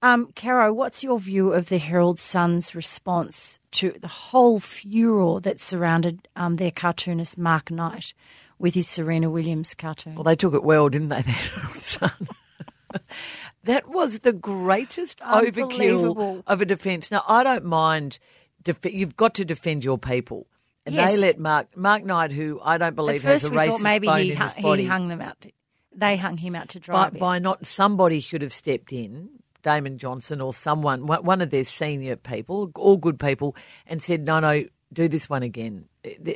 Um, 0.00 0.30
Caro, 0.36 0.72
what's 0.72 1.02
your 1.02 1.18
view 1.18 1.52
of 1.52 1.68
the 1.70 1.78
Herald 1.78 2.18
Sun's 2.20 2.74
response 2.74 3.58
to 3.72 3.94
the 4.00 4.06
whole 4.08 4.60
furor 4.60 5.40
that 5.40 5.60
surrounded 5.60 6.28
um, 6.36 6.54
their 6.56 6.70
cartoonist 6.70 7.36
Mark 7.36 7.70
Knight 7.72 8.14
with 8.60 8.74
his 8.74 8.86
Serena 8.88 9.28
Williams 9.28 9.74
cartoon? 9.74 10.14
Well, 10.14 10.22
they 10.24 10.36
took 10.36 10.54
it 10.54 10.62
well, 10.62 10.88
didn't 10.88 11.08
they? 11.08 11.22
That 11.22 11.70
son. 11.80 12.12
that 13.64 13.88
was 13.88 14.20
the 14.20 14.32
greatest 14.32 15.20
overkill 15.20 16.42
of 16.46 16.60
a 16.60 16.64
defence. 16.64 17.10
Now, 17.10 17.24
I 17.26 17.42
don't 17.44 17.64
mind. 17.64 18.18
Def- 18.62 18.84
you've 18.92 19.16
got 19.16 19.34
to 19.34 19.44
defend 19.44 19.84
your 19.84 19.98
people. 19.98 20.46
And 20.84 20.94
Yes. 20.94 21.10
they 21.10 21.16
let 21.18 21.38
Mark 21.38 21.76
Mark 21.76 22.04
Knight, 22.04 22.32
who 22.32 22.60
I 22.62 22.78
don't 22.78 22.96
believe 22.96 23.22
has 23.22 23.44
a 23.44 23.50
racist 23.50 23.66
thought 23.68 23.82
maybe 23.82 24.06
bone 24.06 24.20
he, 24.22 24.32
in 24.32 24.36
his 24.38 24.54
body, 24.54 24.82
he 24.82 24.88
hung 24.88 25.08
them 25.08 25.20
out. 25.20 25.40
To, 25.42 25.50
they 25.94 26.16
hung 26.16 26.36
him 26.38 26.54
out 26.54 26.70
to 26.70 26.80
dry. 26.80 27.10
bit. 27.10 27.20
by 27.20 27.38
not 27.38 27.66
somebody 27.66 28.20
should 28.20 28.40
have 28.42 28.52
stepped 28.54 28.92
in, 28.92 29.28
Damon 29.62 29.98
Johnston 29.98 30.40
or 30.40 30.54
someone, 30.54 31.06
one 31.06 31.24
one 31.24 31.40
of 31.42 31.50
their 31.50 31.64
senior 31.64 32.16
people, 32.16 32.70
all 32.74 32.96
good 32.96 33.18
people, 33.18 33.54
and 33.86 34.02
said, 34.02 34.24
"No, 34.24 34.40
no, 34.40 34.64
do 34.92 35.08
this 35.08 35.28
one 35.28 35.42
again." 35.42 35.86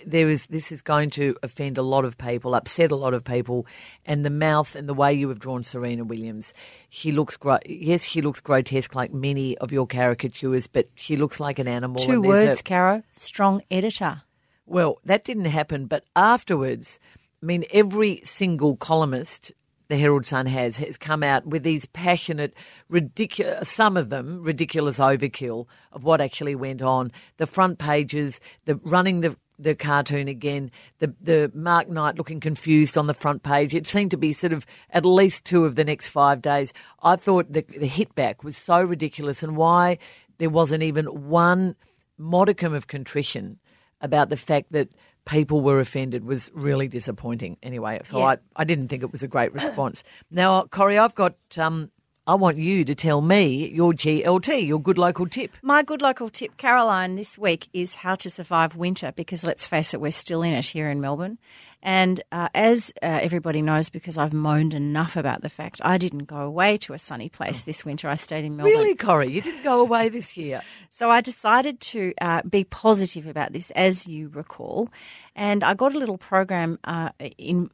There 0.06 0.28
is 0.28 0.46
this 0.46 0.70
is 0.70 0.82
going 0.82 1.10
to 1.10 1.34
offend 1.42 1.78
a 1.78 1.82
lot 1.82 2.04
of 2.04 2.18
people, 2.18 2.54
upset 2.54 2.90
a 2.90 2.96
lot 2.96 3.14
of 3.14 3.24
people, 3.24 3.66
and 4.04 4.24
the 4.24 4.30
mouth 4.30 4.74
and 4.76 4.88
the 4.88 4.94
way 4.94 5.12
you 5.14 5.28
have 5.30 5.38
drawn 5.38 5.64
Serena 5.64 6.04
Williams, 6.04 6.52
she 6.90 7.12
looks 7.12 7.36
great. 7.36 7.60
Yes, 7.66 8.02
she 8.04 8.20
looks 8.20 8.40
grotesque 8.40 8.94
like 8.94 9.12
many 9.12 9.56
of 9.58 9.72
your 9.72 9.86
caricatures, 9.86 10.66
but 10.66 10.88
she 10.94 11.16
looks 11.16 11.40
like 11.40 11.58
an 11.58 11.68
animal. 11.68 11.96
Two 12.04 12.20
there's 12.20 12.44
a- 12.44 12.46
words, 12.46 12.62
Caro. 12.62 13.02
Strong 13.12 13.62
editor. 13.70 14.22
well, 14.66 14.98
that 15.04 15.24
didn't 15.24 15.46
happen, 15.46 15.86
but 15.86 16.04
afterwards, 16.14 16.98
I 17.42 17.46
mean, 17.46 17.64
every 17.72 18.20
single 18.24 18.76
columnist 18.76 19.52
the 19.92 19.98
Herald 19.98 20.24
Sun 20.24 20.46
has 20.46 20.78
has 20.78 20.96
come 20.96 21.22
out 21.22 21.46
with 21.46 21.64
these 21.64 21.84
passionate, 21.84 22.54
ridiculous, 22.88 23.68
some 23.68 23.98
of 23.98 24.08
them 24.08 24.42
ridiculous 24.42 24.98
overkill 24.98 25.66
of 25.92 26.02
what 26.02 26.22
actually 26.22 26.54
went 26.54 26.80
on. 26.80 27.12
The 27.36 27.46
front 27.46 27.78
pages, 27.78 28.40
the 28.64 28.76
running 28.84 29.20
the 29.20 29.36
the 29.58 29.74
cartoon 29.74 30.28
again, 30.28 30.70
the 30.98 31.14
the 31.20 31.52
Mark 31.54 31.90
Knight 31.90 32.16
looking 32.16 32.40
confused 32.40 32.96
on 32.96 33.06
the 33.06 33.12
front 33.12 33.42
page. 33.42 33.74
It 33.74 33.86
seemed 33.86 34.12
to 34.12 34.16
be 34.16 34.32
sort 34.32 34.54
of 34.54 34.64
at 34.88 35.04
least 35.04 35.44
two 35.44 35.66
of 35.66 35.74
the 35.74 35.84
next 35.84 36.08
five 36.08 36.40
days. 36.40 36.72
I 37.02 37.16
thought 37.16 37.52
the 37.52 37.62
the 37.78 37.86
hit 37.86 38.14
back 38.14 38.42
was 38.42 38.56
so 38.56 38.80
ridiculous, 38.80 39.42
and 39.42 39.58
why 39.58 39.98
there 40.38 40.48
wasn't 40.48 40.82
even 40.82 41.04
one 41.04 41.76
modicum 42.16 42.72
of 42.72 42.86
contrition 42.86 43.58
about 44.02 44.28
the 44.28 44.36
fact 44.36 44.72
that 44.72 44.88
people 45.24 45.60
were 45.60 45.80
offended 45.80 46.24
was 46.24 46.50
really 46.52 46.88
disappointing. 46.88 47.56
Anyway, 47.62 48.00
so 48.04 48.18
Yeah. 48.18 48.24
I, 48.24 48.36
I 48.56 48.64
didn't 48.64 48.88
think 48.88 49.02
it 49.02 49.12
was 49.12 49.22
a 49.22 49.28
great 49.28 49.54
response. 49.54 50.02
now, 50.30 50.64
Corrie, 50.64 50.98
I've 50.98 51.14
got. 51.14 51.36
Um, 51.56 51.90
I 52.24 52.36
want 52.36 52.56
you 52.56 52.84
to 52.84 52.94
tell 52.94 53.20
me 53.20 53.68
your 53.70 53.92
GLT, 53.92 54.64
your 54.64 54.80
good 54.80 54.96
local 54.96 55.26
tip. 55.26 55.56
My 55.60 55.82
good 55.82 56.00
local 56.00 56.28
tip, 56.28 56.56
Caroline, 56.56 57.16
this 57.16 57.36
week 57.36 57.66
is 57.72 57.96
how 57.96 58.14
to 58.14 58.30
survive 58.30 58.76
winter 58.76 59.10
because 59.16 59.42
let's 59.42 59.66
face 59.66 59.92
it, 59.92 60.00
we're 60.00 60.12
still 60.12 60.42
in 60.42 60.54
it 60.54 60.66
here 60.66 60.88
in 60.88 61.00
Melbourne. 61.00 61.38
And 61.82 62.22
uh, 62.30 62.48
as 62.54 62.92
uh, 63.02 63.06
everybody 63.06 63.60
knows, 63.60 63.90
because 63.90 64.16
I've 64.16 64.32
moaned 64.32 64.72
enough 64.72 65.16
about 65.16 65.42
the 65.42 65.48
fact 65.48 65.80
I 65.84 65.98
didn't 65.98 66.26
go 66.26 66.36
away 66.36 66.76
to 66.78 66.92
a 66.92 66.98
sunny 66.98 67.28
place 67.28 67.62
this 67.62 67.84
winter, 67.84 68.08
I 68.08 68.14
stayed 68.14 68.44
in 68.44 68.56
Melbourne. 68.56 68.72
Really, 68.72 68.94
Corrie, 68.94 69.32
you 69.32 69.40
didn't 69.40 69.64
go 69.64 69.80
away 69.80 70.08
this 70.08 70.36
year. 70.36 70.62
So 70.90 71.10
I 71.10 71.22
decided 71.22 71.80
to 71.80 72.14
uh, 72.20 72.42
be 72.42 72.62
positive 72.62 73.26
about 73.26 73.52
this, 73.52 73.72
as 73.72 74.06
you 74.06 74.28
recall, 74.28 74.90
and 75.34 75.64
I 75.64 75.74
got 75.74 75.92
a 75.92 75.98
little 75.98 76.18
program 76.18 76.78
uh, 76.84 77.08
in 77.36 77.68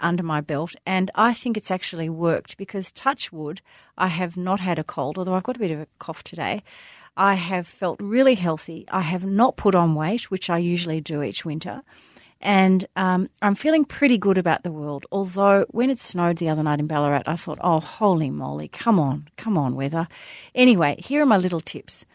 under 0.00 0.22
my 0.22 0.40
belt, 0.40 0.74
and 0.86 1.10
I 1.14 1.34
think 1.34 1.56
it's 1.56 1.70
actually 1.70 2.08
worked 2.08 2.56
because 2.56 2.92
touch 2.92 3.32
wood, 3.32 3.60
I 3.96 4.08
have 4.08 4.36
not 4.36 4.60
had 4.60 4.78
a 4.78 4.84
cold, 4.84 5.18
although 5.18 5.34
I've 5.34 5.42
got 5.42 5.56
a 5.56 5.60
bit 5.60 5.70
of 5.70 5.80
a 5.80 5.88
cough 5.98 6.22
today. 6.22 6.62
I 7.16 7.34
have 7.34 7.66
felt 7.66 8.00
really 8.00 8.34
healthy. 8.34 8.86
I 8.90 9.00
have 9.00 9.24
not 9.24 9.56
put 9.56 9.74
on 9.74 9.94
weight, 9.94 10.30
which 10.30 10.48
I 10.48 10.58
usually 10.58 11.00
do 11.00 11.22
each 11.22 11.44
winter. 11.44 11.82
And 12.40 12.86
um, 12.96 13.28
I'm 13.42 13.54
feeling 13.54 13.84
pretty 13.84 14.16
good 14.16 14.38
about 14.38 14.62
the 14.62 14.72
world. 14.72 15.04
Although, 15.12 15.66
when 15.70 15.90
it 15.90 15.98
snowed 15.98 16.38
the 16.38 16.48
other 16.48 16.62
night 16.62 16.80
in 16.80 16.86
Ballarat, 16.86 17.24
I 17.26 17.36
thought, 17.36 17.58
oh, 17.60 17.80
holy 17.80 18.30
moly, 18.30 18.68
come 18.68 18.98
on, 18.98 19.28
come 19.36 19.58
on, 19.58 19.74
weather. 19.74 20.08
Anyway, 20.54 20.96
here 20.98 21.22
are 21.22 21.26
my 21.26 21.36
little 21.36 21.60
tips. 21.60 22.06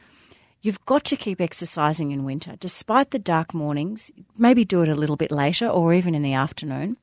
You've 0.61 0.83
got 0.85 1.03
to 1.05 1.15
keep 1.15 1.39
exercising 1.39 2.09
in 2.09 2.23
winter, 2.23 2.55
despite 2.59 3.11
the 3.11 3.19
dark 3.19 3.53
mornings. 3.53 4.11
Maybe 4.35 4.65
do 4.65 4.81
it 4.81 4.89
a 4.89 4.95
little 4.95 5.15
bit 5.15 5.29
later 5.29 5.67
or 5.67 5.93
even 5.93 6.15
in 6.15 6.23
the 6.23 6.33
afternoon. 6.33 6.97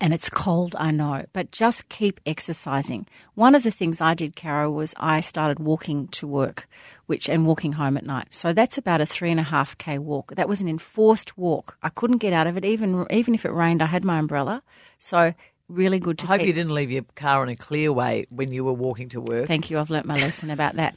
And 0.00 0.14
it's 0.14 0.30
cold, 0.30 0.76
I 0.78 0.92
know, 0.92 1.24
but 1.32 1.50
just 1.50 1.88
keep 1.88 2.20
exercising. 2.24 3.06
One 3.34 3.56
of 3.56 3.64
the 3.64 3.72
things 3.72 4.00
I 4.00 4.14
did, 4.14 4.36
Caro, 4.36 4.70
was 4.70 4.94
I 4.96 5.20
started 5.20 5.58
walking 5.58 6.06
to 6.08 6.26
work, 6.26 6.68
which 7.06 7.28
and 7.28 7.44
walking 7.46 7.72
home 7.72 7.96
at 7.96 8.06
night. 8.06 8.28
So 8.30 8.52
that's 8.52 8.78
about 8.78 9.00
a 9.00 9.06
three 9.06 9.32
and 9.32 9.40
a 9.40 9.44
half 9.44 9.76
k 9.76 9.98
walk. 9.98 10.36
That 10.36 10.48
was 10.48 10.60
an 10.60 10.68
enforced 10.68 11.36
walk. 11.36 11.76
I 11.82 11.88
couldn't 11.88 12.18
get 12.18 12.32
out 12.32 12.46
of 12.46 12.56
it, 12.56 12.64
even 12.64 13.06
even 13.10 13.34
if 13.34 13.44
it 13.44 13.50
rained. 13.50 13.82
I 13.82 13.86
had 13.86 14.04
my 14.04 14.20
umbrella, 14.20 14.62
so 15.00 15.34
really 15.68 15.98
good 15.98 16.18
to 16.18 16.24
I 16.26 16.28
hope 16.28 16.38
keep. 16.40 16.46
you 16.46 16.52
didn't 16.52 16.74
leave 16.74 16.92
your 16.92 17.04
car 17.16 17.42
on 17.42 17.48
a 17.48 17.56
clear 17.56 17.92
way 17.92 18.24
when 18.30 18.52
you 18.52 18.64
were 18.64 18.72
walking 18.72 19.08
to 19.10 19.20
work. 19.20 19.48
Thank 19.48 19.68
you. 19.68 19.80
I've 19.80 19.90
learnt 19.90 20.06
my 20.06 20.16
lesson 20.16 20.50
about 20.50 20.76
that. 20.76 20.96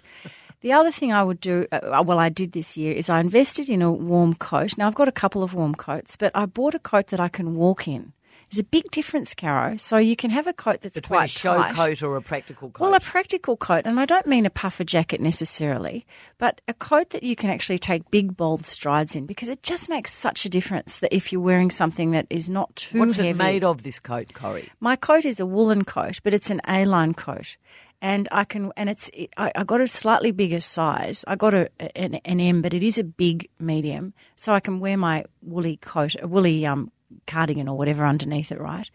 The 0.61 0.73
other 0.73 0.91
thing 0.91 1.11
I 1.11 1.23
would 1.23 1.41
do, 1.41 1.65
uh, 1.71 2.03
well, 2.05 2.19
I 2.19 2.29
did 2.29 2.51
this 2.51 2.77
year, 2.77 2.93
is 2.93 3.09
I 3.09 3.19
invested 3.19 3.67
in 3.67 3.81
a 3.81 3.91
warm 3.91 4.35
coat. 4.35 4.77
Now, 4.77 4.85
I've 4.85 4.93
got 4.95 5.07
a 5.07 5.11
couple 5.11 5.41
of 5.41 5.55
warm 5.55 5.73
coats, 5.73 6.15
but 6.15 6.31
I 6.35 6.45
bought 6.45 6.75
a 6.75 6.79
coat 6.79 7.07
that 7.07 7.19
I 7.19 7.29
can 7.29 7.55
walk 7.55 7.87
in. 7.87 8.13
There's 8.51 8.59
a 8.59 8.63
big 8.65 8.91
difference, 8.91 9.33
Caro. 9.33 9.77
So 9.77 9.95
you 9.95 10.17
can 10.17 10.29
have 10.29 10.45
a 10.45 10.51
coat 10.51 10.81
that's 10.81 10.95
Between 10.95 11.17
quite 11.19 11.29
a 11.29 11.39
show 11.39 11.53
tight. 11.53 11.73
coat 11.73 12.03
or 12.03 12.17
a 12.17 12.21
practical 12.21 12.69
coat. 12.69 12.83
Well, 12.83 12.93
a 12.93 12.99
practical 12.99 13.55
coat, 13.55 13.83
and 13.85 13.97
I 13.97 14.05
don't 14.05 14.27
mean 14.27 14.45
a 14.45 14.49
puffer 14.49 14.83
jacket 14.83 15.21
necessarily, 15.21 16.05
but 16.37 16.59
a 16.67 16.73
coat 16.73 17.11
that 17.11 17.23
you 17.23 17.37
can 17.37 17.49
actually 17.49 17.79
take 17.79 18.11
big, 18.11 18.35
bold 18.35 18.65
strides 18.65 19.15
in 19.15 19.25
because 19.25 19.47
it 19.47 19.63
just 19.63 19.89
makes 19.89 20.11
such 20.11 20.45
a 20.45 20.49
difference 20.49 20.99
that 20.99 21.15
if 21.15 21.31
you're 21.31 21.39
wearing 21.39 21.71
something 21.71 22.11
that 22.11 22.27
is 22.29 22.49
not 22.49 22.75
too 22.75 22.99
What's 22.99 23.15
heavy. 23.15 23.29
it 23.29 23.37
made 23.37 23.63
of, 23.63 23.83
this 23.83 23.99
coat, 23.99 24.33
Corrie? 24.33 24.69
My 24.81 24.97
coat 24.97 25.23
is 25.23 25.39
a 25.39 25.45
woolen 25.45 25.85
coat, 25.85 26.19
but 26.21 26.33
it's 26.33 26.49
an 26.49 26.59
A-line 26.67 27.13
coat, 27.13 27.55
and 28.01 28.27
I 28.33 28.43
can 28.43 28.73
and 28.75 28.89
it's 28.89 29.09
it, 29.13 29.29
I, 29.37 29.53
I 29.55 29.63
got 29.63 29.79
a 29.79 29.87
slightly 29.87 30.31
bigger 30.31 30.59
size. 30.59 31.23
I 31.25 31.37
got 31.37 31.53
a 31.53 31.69
an, 31.95 32.15
an 32.25 32.41
M, 32.41 32.61
but 32.61 32.73
it 32.73 32.83
is 32.83 32.97
a 32.97 33.03
big 33.05 33.47
medium, 33.61 34.13
so 34.35 34.53
I 34.53 34.59
can 34.59 34.81
wear 34.81 34.97
my 34.97 35.23
woolly 35.41 35.77
coat, 35.77 36.17
a 36.21 36.27
woolly 36.27 36.65
um, 36.65 36.91
cardigan 37.27 37.67
or 37.67 37.77
whatever 37.77 38.05
underneath 38.05 38.51
it, 38.51 38.59
right? 38.59 38.89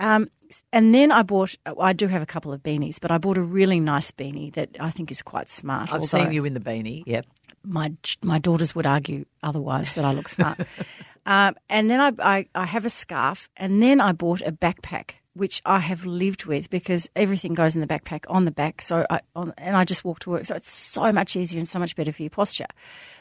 Um, 0.00 0.30
and 0.72 0.94
then 0.94 1.12
I 1.12 1.22
bought. 1.22 1.54
I 1.78 1.92
do 1.92 2.06
have 2.06 2.22
a 2.22 2.26
couple 2.26 2.52
of 2.52 2.62
beanies, 2.62 3.00
but 3.00 3.10
I 3.10 3.18
bought 3.18 3.36
a 3.36 3.42
really 3.42 3.78
nice 3.78 4.10
beanie 4.10 4.52
that 4.54 4.70
I 4.80 4.90
think 4.90 5.10
is 5.10 5.22
quite 5.22 5.50
smart. 5.50 5.92
I've 5.92 6.04
seen 6.04 6.32
you 6.32 6.44
in 6.44 6.54
the 6.54 6.60
beanie. 6.60 7.04
Yep. 7.06 7.26
my 7.64 7.92
my 8.22 8.38
daughters 8.38 8.74
would 8.74 8.86
argue 8.86 9.26
otherwise 9.42 9.92
that 9.92 10.04
I 10.04 10.12
look 10.12 10.28
smart. 10.28 10.58
um, 11.26 11.54
and 11.68 11.90
then 11.90 12.00
I, 12.00 12.12
I 12.18 12.46
I 12.54 12.64
have 12.64 12.86
a 12.86 12.90
scarf, 12.90 13.48
and 13.56 13.82
then 13.82 14.00
I 14.00 14.12
bought 14.12 14.40
a 14.40 14.52
backpack, 14.52 15.16
which 15.34 15.60
I 15.66 15.78
have 15.80 16.06
lived 16.06 16.46
with 16.46 16.70
because 16.70 17.08
everything 17.14 17.52
goes 17.52 17.74
in 17.74 17.82
the 17.82 17.86
backpack 17.86 18.24
on 18.28 18.46
the 18.46 18.50
back. 18.50 18.80
So 18.80 19.06
I 19.10 19.20
on, 19.36 19.52
and 19.58 19.76
I 19.76 19.84
just 19.84 20.02
walk 20.02 20.20
to 20.20 20.30
work, 20.30 20.46
so 20.46 20.54
it's 20.54 20.70
so 20.70 21.12
much 21.12 21.36
easier 21.36 21.58
and 21.58 21.68
so 21.68 21.78
much 21.78 21.94
better 21.94 22.12
for 22.12 22.22
your 22.22 22.30
posture. 22.30 22.66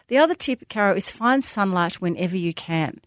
The 0.07 0.17
other 0.17 0.33
tip, 0.33 0.69
Caro, 0.69 0.95
is 0.95 1.11
find 1.11 1.43
sunlight 1.43 1.95
whenever 1.95 2.35
you 2.35 2.53
can. 2.53 2.99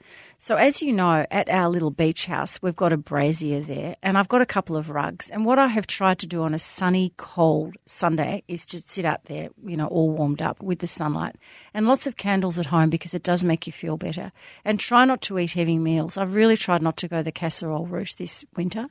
So, 0.44 0.56
as 0.56 0.82
you 0.82 0.92
know, 0.92 1.24
at 1.30 1.48
our 1.48 1.68
little 1.68 1.92
beach 1.92 2.26
house, 2.26 2.60
we've 2.60 2.74
got 2.74 2.92
a 2.92 2.96
brazier 2.96 3.60
there, 3.60 3.94
and 4.02 4.18
I've 4.18 4.26
got 4.26 4.42
a 4.42 4.44
couple 4.44 4.76
of 4.76 4.90
rugs. 4.90 5.30
And 5.30 5.46
what 5.46 5.60
I 5.60 5.68
have 5.68 5.86
tried 5.86 6.18
to 6.18 6.26
do 6.26 6.42
on 6.42 6.52
a 6.52 6.58
sunny, 6.58 7.12
cold 7.16 7.76
Sunday 7.86 8.42
is 8.48 8.66
to 8.66 8.80
sit 8.80 9.04
out 9.04 9.26
there, 9.26 9.50
you 9.64 9.76
know, 9.76 9.86
all 9.86 10.10
warmed 10.10 10.42
up 10.42 10.60
with 10.60 10.80
the 10.80 10.88
sunlight, 10.88 11.36
and 11.72 11.86
lots 11.86 12.08
of 12.08 12.16
candles 12.16 12.58
at 12.58 12.66
home 12.66 12.90
because 12.90 13.14
it 13.14 13.22
does 13.22 13.44
make 13.44 13.68
you 13.68 13.72
feel 13.72 13.96
better. 13.96 14.32
And 14.64 14.80
try 14.80 15.04
not 15.04 15.20
to 15.22 15.38
eat 15.38 15.52
heavy 15.52 15.78
meals. 15.78 16.16
I've 16.16 16.34
really 16.34 16.56
tried 16.56 16.82
not 16.82 16.96
to 16.96 17.06
go 17.06 17.22
the 17.22 17.30
casserole 17.30 17.86
route 17.86 18.16
this 18.18 18.44
winter 18.56 18.88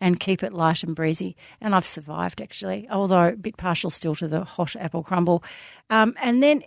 and 0.00 0.20
keep 0.20 0.44
it 0.44 0.52
light 0.52 0.84
and 0.84 0.94
breezy. 0.94 1.36
And 1.60 1.74
I've 1.74 1.86
survived 1.86 2.40
actually, 2.40 2.86
although 2.88 3.30
a 3.30 3.32
bit 3.32 3.56
partial 3.56 3.90
still 3.90 4.14
to 4.14 4.28
the 4.28 4.44
hot 4.44 4.76
apple 4.76 5.02
crumble. 5.02 5.42
Um, 5.90 6.14
and 6.22 6.40
then 6.40 6.62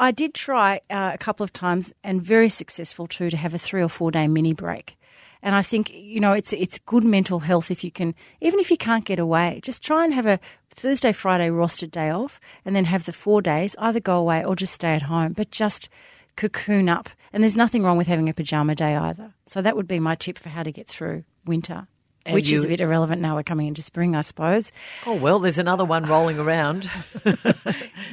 I 0.00 0.12
did 0.12 0.32
try 0.32 0.80
uh, 0.88 1.10
a 1.12 1.18
couple 1.18 1.44
of 1.44 1.52
times 1.52 1.92
and 2.02 2.22
very 2.22 2.48
successful 2.48 3.06
too 3.06 3.28
to 3.28 3.36
have 3.36 3.52
a 3.52 3.58
three 3.58 3.82
or 3.82 3.90
four 3.90 4.10
day 4.10 4.28
mini 4.28 4.54
break. 4.54 4.96
And 5.42 5.54
I 5.54 5.60
think, 5.60 5.92
you 5.92 6.20
know, 6.20 6.32
it's 6.32 6.54
it's 6.54 6.78
good 6.78 7.04
mental 7.04 7.40
health 7.40 7.70
if 7.70 7.84
you 7.84 7.90
can, 7.90 8.14
even 8.40 8.60
if 8.60 8.70
you 8.70 8.78
can't 8.78 9.04
get 9.04 9.18
away, 9.18 9.60
just 9.62 9.84
try 9.84 10.04
and 10.06 10.14
have 10.14 10.24
a 10.24 10.40
Thursday, 10.70 11.12
Friday 11.12 11.50
rostered 11.50 11.90
day 11.90 12.08
off 12.08 12.40
and 12.64 12.74
then 12.74 12.86
have 12.86 13.04
the 13.04 13.12
four 13.12 13.42
days, 13.42 13.76
either 13.78 14.00
go 14.00 14.16
away 14.16 14.42
or 14.42 14.56
just 14.56 14.72
stay 14.72 14.94
at 14.94 15.02
home, 15.02 15.34
but 15.34 15.50
just 15.50 15.90
cocoon 16.34 16.88
up. 16.88 17.10
And 17.30 17.42
there's 17.42 17.56
nothing 17.56 17.82
wrong 17.82 17.98
with 17.98 18.06
having 18.06 18.30
a 18.30 18.34
pajama 18.34 18.74
day 18.74 18.96
either. 18.96 19.34
So 19.44 19.60
that 19.60 19.76
would 19.76 19.86
be 19.86 19.98
my 19.98 20.14
tip 20.14 20.38
for 20.38 20.48
how 20.48 20.62
to 20.62 20.72
get 20.72 20.88
through 20.88 21.24
winter. 21.44 21.88
And 22.26 22.34
which 22.34 22.52
is 22.52 22.64
a 22.64 22.68
bit 22.68 22.80
irrelevant 22.80 23.22
now 23.22 23.34
we're 23.36 23.42
coming 23.42 23.66
into 23.66 23.80
spring, 23.82 24.14
I 24.14 24.20
suppose. 24.20 24.72
Oh 25.06 25.14
well, 25.14 25.38
there's 25.38 25.58
another 25.58 25.84
one 25.84 26.04
rolling 26.04 26.38
around. 26.38 26.88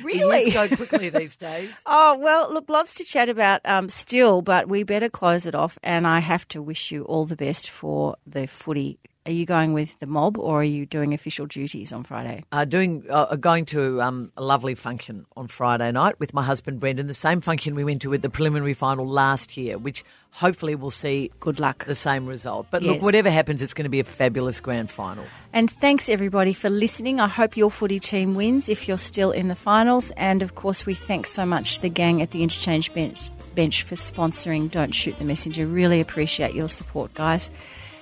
Really? 0.03 0.51
Years 0.51 0.69
go 0.69 0.75
quickly 0.75 1.09
these 1.09 1.35
days. 1.35 1.69
Oh, 1.85 2.17
well, 2.17 2.53
look, 2.53 2.69
lots 2.69 2.95
to 2.95 3.03
chat 3.03 3.29
about 3.29 3.61
um, 3.65 3.89
still, 3.89 4.41
but 4.41 4.67
we 4.69 4.83
better 4.83 5.09
close 5.09 5.45
it 5.45 5.55
off. 5.55 5.77
And 5.83 6.05
I 6.07 6.19
have 6.19 6.47
to 6.49 6.61
wish 6.61 6.91
you 6.91 7.03
all 7.03 7.25
the 7.25 7.35
best 7.35 7.69
for 7.69 8.15
the 8.25 8.47
footy. 8.47 8.99
Are 9.27 9.31
you 9.31 9.45
going 9.45 9.73
with 9.73 9.99
the 9.99 10.07
mob 10.07 10.37
or 10.37 10.61
are 10.61 10.63
you 10.63 10.85
doing 10.85 11.13
official 11.13 11.47
duties 11.47 11.91
on 11.91 12.05
Friday? 12.05 12.45
Uh, 12.53 12.63
doing 12.63 13.03
uh, 13.09 13.35
going 13.35 13.65
to 13.65 14.01
um, 14.01 14.31
a 14.37 14.41
lovely 14.41 14.73
function 14.73 15.25
on 15.35 15.47
Friday 15.49 15.91
night 15.91 16.17
with 16.17 16.33
my 16.33 16.41
husband 16.43 16.79
Brendan. 16.79 17.07
The 17.07 17.13
same 17.13 17.41
function 17.41 17.75
we 17.75 17.83
went 17.83 18.01
to 18.03 18.09
with 18.09 18.21
the 18.21 18.29
preliminary 18.29 18.73
final 18.73 19.05
last 19.05 19.57
year, 19.57 19.77
which 19.77 20.05
hopefully 20.31 20.75
we'll 20.75 20.91
see 20.91 21.29
Good 21.41 21.59
luck. 21.59 21.83
the 21.83 21.93
same 21.93 22.25
result. 22.25 22.67
But 22.71 22.83
Yes. 22.83 22.93
look, 22.93 23.01
whatever 23.01 23.29
happens, 23.29 23.61
it's 23.61 23.73
going 23.73 23.83
to 23.83 23.89
be 23.89 23.99
a 23.99 24.05
fabulous 24.05 24.61
grand 24.61 24.89
final. 24.89 25.25
And 25.51 25.69
thanks 25.69 26.07
everybody 26.07 26.53
for 26.53 26.69
listening. 26.69 27.19
I 27.19 27.27
hope 27.27 27.57
your 27.57 27.69
footy 27.69 27.99
team 27.99 28.33
wins 28.33 28.69
if 28.69 28.87
you're 28.87 28.97
still 28.97 29.31
in 29.31 29.49
the 29.49 29.55
finals. 29.55 30.11
And 30.15 30.41
of 30.41 30.55
course, 30.55 30.85
we 30.85 30.93
thank 30.93 31.27
so 31.27 31.45
much 31.45 31.81
the 31.81 31.89
gang 31.89 32.21
at 32.21 32.31
the 32.31 32.43
Interchange 32.43 32.93
Bench, 32.93 33.29
bench 33.55 33.83
for 33.83 33.95
sponsoring 33.95 34.71
Don't 34.71 34.95
Shoot 34.95 35.19
the 35.19 35.25
Messenger. 35.25 35.67
Really 35.67 35.99
appreciate 35.99 36.55
your 36.55 36.69
support, 36.69 37.13
guys. 37.13 37.49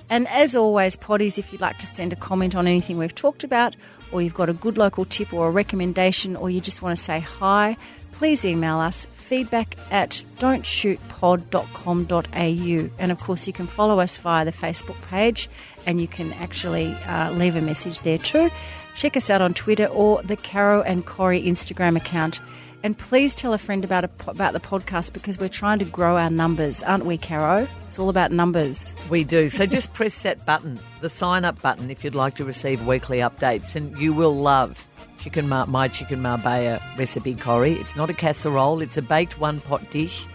And 0.08 0.28
as 0.28 0.54
always, 0.54 0.96
potties, 0.96 1.38
if 1.38 1.52
you'd 1.52 1.60
like 1.60 1.78
to 1.78 1.86
send 1.86 2.12
a 2.12 2.16
comment 2.16 2.54
on 2.54 2.66
anything 2.66 2.98
we've 2.98 3.14
talked 3.14 3.44
about, 3.44 3.76
or 4.12 4.22
you've 4.22 4.34
got 4.34 4.48
a 4.48 4.52
good 4.52 4.78
local 4.78 5.04
tip 5.04 5.32
or 5.32 5.48
a 5.48 5.50
recommendation, 5.50 6.36
or 6.36 6.48
you 6.48 6.60
just 6.60 6.82
want 6.82 6.96
to 6.96 7.02
say 7.02 7.18
hi, 7.20 7.76
please 8.12 8.44
email 8.44 8.78
us 8.78 9.06
feedback 9.12 9.76
at 9.90 10.22
don'tshootpod.com.au. 10.38 12.90
And 12.98 13.12
of 13.12 13.20
course, 13.20 13.46
you 13.46 13.52
can 13.52 13.66
follow 13.66 14.00
us 14.00 14.16
via 14.18 14.44
the 14.44 14.52
Facebook 14.52 15.00
page 15.02 15.48
and 15.84 16.00
you 16.00 16.08
can 16.08 16.32
actually 16.34 16.92
uh, 17.06 17.32
leave 17.32 17.56
a 17.56 17.60
message 17.60 17.98
there 18.00 18.18
too. 18.18 18.50
Check 18.96 19.16
us 19.16 19.28
out 19.28 19.42
on 19.42 19.52
Twitter 19.52 19.86
or 19.86 20.22
the 20.22 20.36
Caro 20.36 20.82
and 20.82 21.04
Corrie 21.04 21.42
Instagram 21.42 21.96
account. 21.96 22.40
And 22.82 22.96
please 22.96 23.34
tell 23.34 23.52
a 23.52 23.58
friend 23.58 23.84
about, 23.84 24.04
a, 24.04 24.10
about 24.28 24.52
the 24.52 24.60
podcast 24.60 25.12
because 25.12 25.38
we're 25.38 25.48
trying 25.48 25.78
to 25.80 25.84
grow 25.84 26.16
our 26.16 26.30
numbers, 26.30 26.82
aren't 26.84 27.04
we, 27.04 27.18
Caro? 27.18 27.66
It's 27.88 27.98
all 27.98 28.08
about 28.08 28.30
numbers. 28.30 28.94
We 29.10 29.24
do. 29.24 29.48
So 29.48 29.66
just 29.66 29.92
press 29.94 30.22
that 30.22 30.46
button, 30.46 30.78
the 31.00 31.10
sign 31.10 31.44
up 31.44 31.60
button, 31.60 31.90
if 31.90 32.04
you'd 32.04 32.14
like 32.14 32.36
to 32.36 32.44
receive 32.44 32.86
weekly 32.86 33.18
updates. 33.18 33.74
And 33.74 33.96
you 33.98 34.12
will 34.12 34.36
love 34.36 34.86
chicken 35.18 35.48
mar- 35.48 35.66
my 35.66 35.88
chicken 35.88 36.22
marbella 36.22 36.80
recipe, 36.96 37.34
Corrie. 37.34 37.72
It's 37.72 37.96
not 37.96 38.08
a 38.10 38.14
casserole, 38.14 38.80
it's 38.80 38.96
a 38.96 39.02
baked 39.02 39.40
one 39.40 39.60
pot 39.60 39.90
dish. 39.90 40.26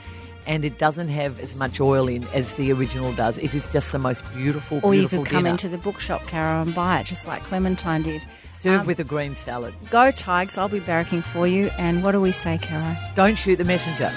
And 0.47 0.65
it 0.65 0.79
doesn't 0.79 1.09
have 1.09 1.39
as 1.39 1.55
much 1.55 1.79
oil 1.79 2.07
in 2.09 2.23
as 2.33 2.55
the 2.55 2.73
original 2.73 3.13
does. 3.13 3.37
It 3.37 3.53
is 3.53 3.67
just 3.67 3.91
the 3.91 3.99
most 3.99 4.23
beautiful, 4.33 4.81
Or 4.83 4.93
you 4.95 5.07
could 5.07 5.25
come 5.27 5.43
dinner. 5.43 5.49
into 5.51 5.69
the 5.69 5.77
bookshop, 5.77 6.25
Caro, 6.25 6.63
and 6.63 6.73
buy 6.73 6.99
it, 6.99 7.05
just 7.05 7.27
like 7.27 7.43
Clementine 7.43 8.01
did. 8.01 8.23
Serve 8.61 8.81
Um, 8.81 8.85
with 8.85 8.99
a 8.99 9.03
green 9.03 9.35
salad. 9.35 9.73
Go 9.89 10.11
Tigers, 10.11 10.55
I'll 10.59 10.69
be 10.69 10.79
barracking 10.79 11.23
for 11.23 11.47
you. 11.47 11.71
And 11.79 12.03
what 12.03 12.11
do 12.11 12.21
we 12.21 12.31
say, 12.31 12.59
Caro? 12.59 12.95
Don't 13.15 13.35
shoot 13.35 13.55
the 13.55 13.63
messenger. 13.63 14.11